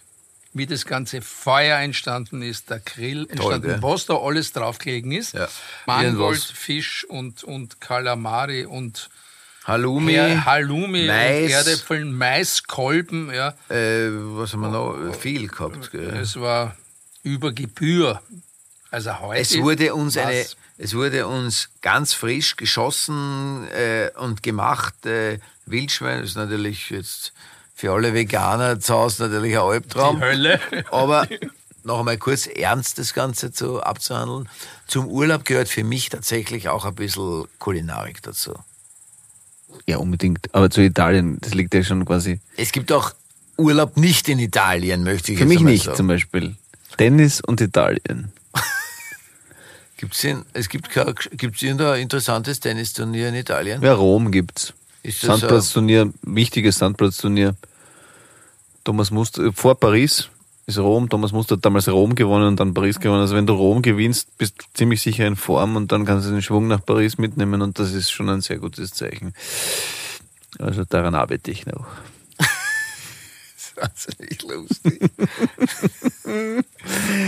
[0.54, 3.84] wie das ganze Feuer entstanden ist, der Grill entstanden, gell?
[3.84, 5.34] was da alles draufgelegen ist.
[5.34, 5.48] Ja.
[5.86, 6.42] Mangold.
[6.42, 9.12] Fisch und, und Kalamari und
[9.66, 11.51] Halloumi, Her- Halloumi, Mais.
[11.51, 13.49] Erdäpfeln, Maiskolben, ja.
[13.70, 15.16] äh, was haben wir noch?
[15.16, 15.91] Viel gehabt.
[15.91, 16.16] Gell?
[16.18, 16.76] Es war
[17.24, 18.22] über Gebühr.
[18.91, 19.41] Also heute.
[19.41, 20.45] Es wurde uns eine,
[20.78, 26.24] es wurde uns ganz frisch geschossen äh, und gemacht äh, Wildschwein.
[26.24, 27.34] Ist natürlich jetzt
[27.74, 30.18] für alle Veganer zu Hause natürlich ein Albtraum.
[30.18, 30.59] Die Hölle.
[30.91, 31.28] Aber
[31.84, 34.47] noch einmal kurz ernst das Ganze zu abzuhandeln.
[34.88, 38.53] Zum Urlaub gehört für mich tatsächlich auch ein bisschen Kulinarik dazu.
[39.86, 40.54] Ja, unbedingt.
[40.54, 42.40] Aber zu Italien, das liegt ja schon quasi.
[42.58, 43.14] Es gibt auch
[43.58, 45.98] Urlaub nicht in Italien, möchte ich Für jetzt mich einmal nicht sagen.
[45.98, 46.56] zum Beispiel.
[46.98, 48.32] Tennis und Italien.
[49.98, 53.82] Gibt's in, es gibt kein, gibt's irgendein interessantes Tennisturnier in Italien?
[53.82, 54.74] Ja, Rom gibt's.
[55.04, 57.56] Ist das Sandplatzturnier, wichtiges Sandplatzturnier.
[58.84, 60.30] Thomas Muster, vor Paris
[60.67, 61.09] ist Rom.
[61.09, 63.21] Thomas Muster hat damals Rom gewonnen und dann Paris gewonnen.
[63.21, 66.32] Also wenn du Rom gewinnst, bist du ziemlich sicher in Form und dann kannst du
[66.32, 69.33] den Schwung nach Paris mitnehmen und das ist schon ein sehr gutes Zeichen.
[70.59, 71.86] Also daran arbeite ich noch.
[73.76, 75.02] Wahnsinnig lustig.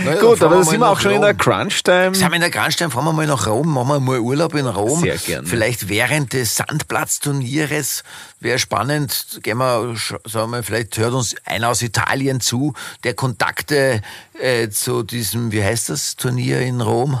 [0.04, 1.38] naja, Gut, aber da sind wir auch schon in der Rom.
[1.38, 2.14] Crunch-Time.
[2.14, 4.66] Sind wir in der Grandstein, fahren wir mal nach Rom, machen wir mal Urlaub in
[4.66, 5.00] Rom.
[5.00, 5.46] Sehr gerne.
[5.46, 8.02] Vielleicht während des Sandplatzturnieres
[8.40, 9.40] wäre spannend.
[9.42, 9.94] Gehen wir,
[10.26, 14.02] sagen wir, vielleicht hört uns einer aus Italien zu, der Kontakte
[14.40, 17.20] äh, zu diesem, wie heißt das, Turnier in Rom?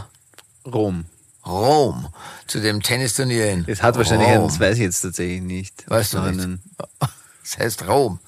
[0.66, 1.04] Rom.
[1.46, 2.08] Rom,
[2.46, 4.34] zu dem Tennisturnier in Es hat wahrscheinlich Rom.
[4.36, 5.84] einen, das weiß ich jetzt tatsächlich nicht.
[5.88, 6.40] Weißt du nicht?
[6.42, 6.60] einen-
[7.42, 8.18] Das heißt Rom.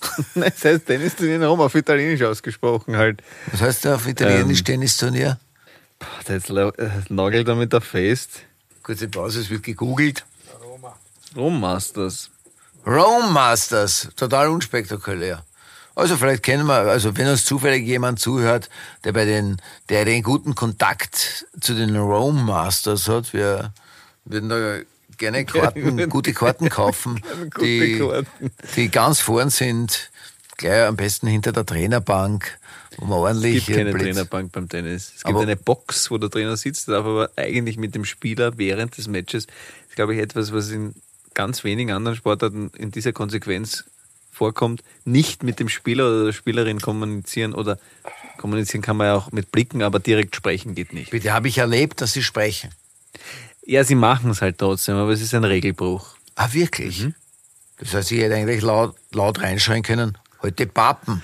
[0.34, 3.22] Nein, das heißt Tennisturnier in Rom auf Italienisch ausgesprochen halt.
[3.52, 5.38] Was heißt auf Italienisch Ähm, Tennisturnier?
[6.26, 6.70] Jetzt äh,
[7.08, 8.40] nagelt er mit der fest.
[8.82, 10.24] Kurze Pause, es wird gegoogelt.
[11.36, 12.30] Rom Masters.
[12.86, 15.44] Rome Masters, total unspektakulär.
[15.94, 18.70] Also vielleicht kennen wir, also wenn uns zufällig jemand zuhört,
[19.04, 19.60] der bei den,
[19.90, 23.74] der den guten Kontakt zu den Rome Masters hat, wir
[24.24, 24.78] würden da
[25.20, 27.20] gerne Karten, gute Karten kaufen,
[27.54, 28.26] Gute die, Karten.
[28.74, 30.10] die ganz vorn sind,
[30.56, 32.58] gleich am besten hinter der Trainerbank,
[32.96, 35.12] wo man Es ordentlich gibt keine Blitz- Trainerbank beim Tennis.
[35.16, 38.58] Es gibt Aber- eine Box, wo der Trainer sitzt, darf aber eigentlich mit dem Spieler
[38.58, 39.54] während des Matches, das
[39.90, 40.94] ist, glaube ich, etwas, was in
[41.34, 43.84] ganz wenigen anderen Sportarten in dieser Konsequenz
[44.32, 47.78] vorkommt, nicht mit dem Spieler oder der Spielerin kommunizieren oder
[48.38, 51.10] kommunizieren kann man ja auch mit Blicken, aber direkt sprechen geht nicht.
[51.10, 52.70] Bitte habe ich erlebt, dass sie sprechen.
[53.70, 56.16] Ja, sie machen es halt trotzdem, aber es ist ein Regelbruch.
[56.34, 57.04] Ah, wirklich?
[57.04, 57.14] Mhm.
[57.78, 61.22] Das heißt, ich hätte eigentlich laut, laut reinschreien können, heute Papen.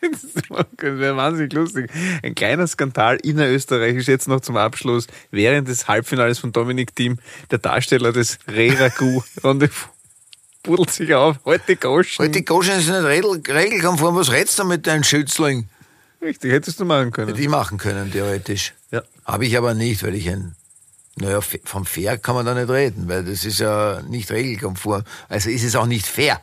[0.00, 1.92] Das wäre wahnsinnig lustig.
[2.24, 5.06] Ein kleiner Skandal innerösterreichisch jetzt noch zum Abschluss.
[5.30, 7.20] Während des Halbfinales von Dominik Thiem,
[7.52, 9.90] der Darsteller des Re-Ragout Rendezvous
[10.64, 11.36] pudelt sich auf.
[11.44, 12.24] Heute Goschen.
[12.24, 14.16] Heute Goschen ist nicht regel, regelkonform.
[14.16, 15.68] Was redst du mit deinem Schützling?
[16.20, 17.28] Richtig, hättest du machen können.
[17.28, 18.74] Hätte ich machen können, theoretisch.
[18.90, 19.02] Ja.
[19.24, 20.56] Habe ich aber nicht, weil ich ein,
[21.20, 25.04] naja, vom Fair kann man da nicht reden, weil das ist ja nicht regelkonform.
[25.28, 26.40] Also ist es auch nicht fair,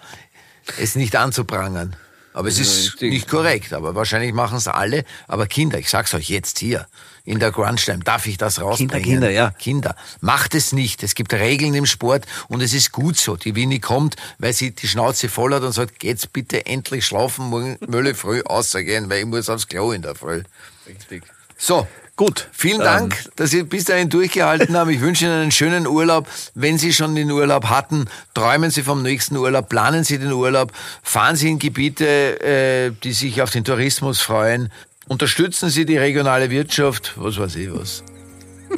[0.77, 1.95] es nicht anzuprangern.
[2.33, 3.11] Aber es ist richtig.
[3.11, 5.05] nicht korrekt, aber wahrscheinlich machen es alle.
[5.29, 6.85] Aber Kinder, ich sag's euch jetzt hier,
[7.23, 9.01] in der Grunstein, darf ich das rausbringen?
[9.01, 9.51] Kinder, ja.
[9.51, 11.01] Kinder, macht es nicht.
[11.01, 13.37] Es gibt Regeln im Sport und es ist gut so.
[13.37, 17.45] Die Winnie kommt, weil sie die Schnauze voll hat und sagt, geht's bitte endlich schlafen,
[17.45, 20.43] morgen Mölle früh ausgehen, weil ich muss aufs Klo in der Früh.
[20.87, 21.23] Richtig.
[21.57, 21.87] So.
[22.17, 22.47] Gut.
[22.53, 24.89] Vielen Ähm, Dank, dass Sie bis dahin durchgehalten haben.
[24.89, 26.27] Ich wünsche Ihnen einen schönen Urlaub.
[26.53, 30.71] Wenn Sie schon den Urlaub hatten, träumen Sie vom nächsten Urlaub, planen Sie den Urlaub,
[31.03, 34.71] fahren Sie in Gebiete, äh, die sich auf den Tourismus freuen.
[35.07, 38.01] Unterstützen Sie die regionale Wirtschaft, was weiß ich was.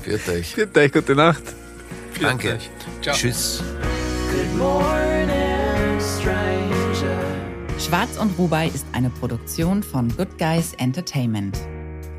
[0.03, 0.47] Führt euch.
[0.55, 1.43] Vielen Dank, gute Nacht.
[2.19, 2.55] Danke.
[2.55, 2.69] euch.
[3.03, 3.15] Ciao.
[3.15, 3.61] Tschüss.
[4.31, 7.19] Good morning, stranger.
[7.79, 11.57] Schwarz und Rubai ist eine Produktion von Good Guys Entertainment.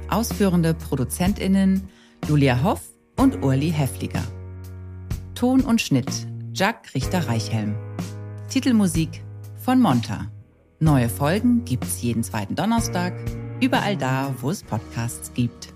[0.08, 1.88] Ausführende ProduzentInnen
[2.26, 2.80] Julia Hoff
[3.16, 4.22] und Urli Hefliger.
[5.34, 7.76] Ton und Schnitt Jack Richter-Reichhelm.
[8.48, 9.22] Titelmusik
[9.56, 10.30] von Monta.
[10.80, 13.12] Neue Folgen gibt's jeden zweiten Donnerstag,
[13.60, 15.74] überall da, wo es Podcasts gibt.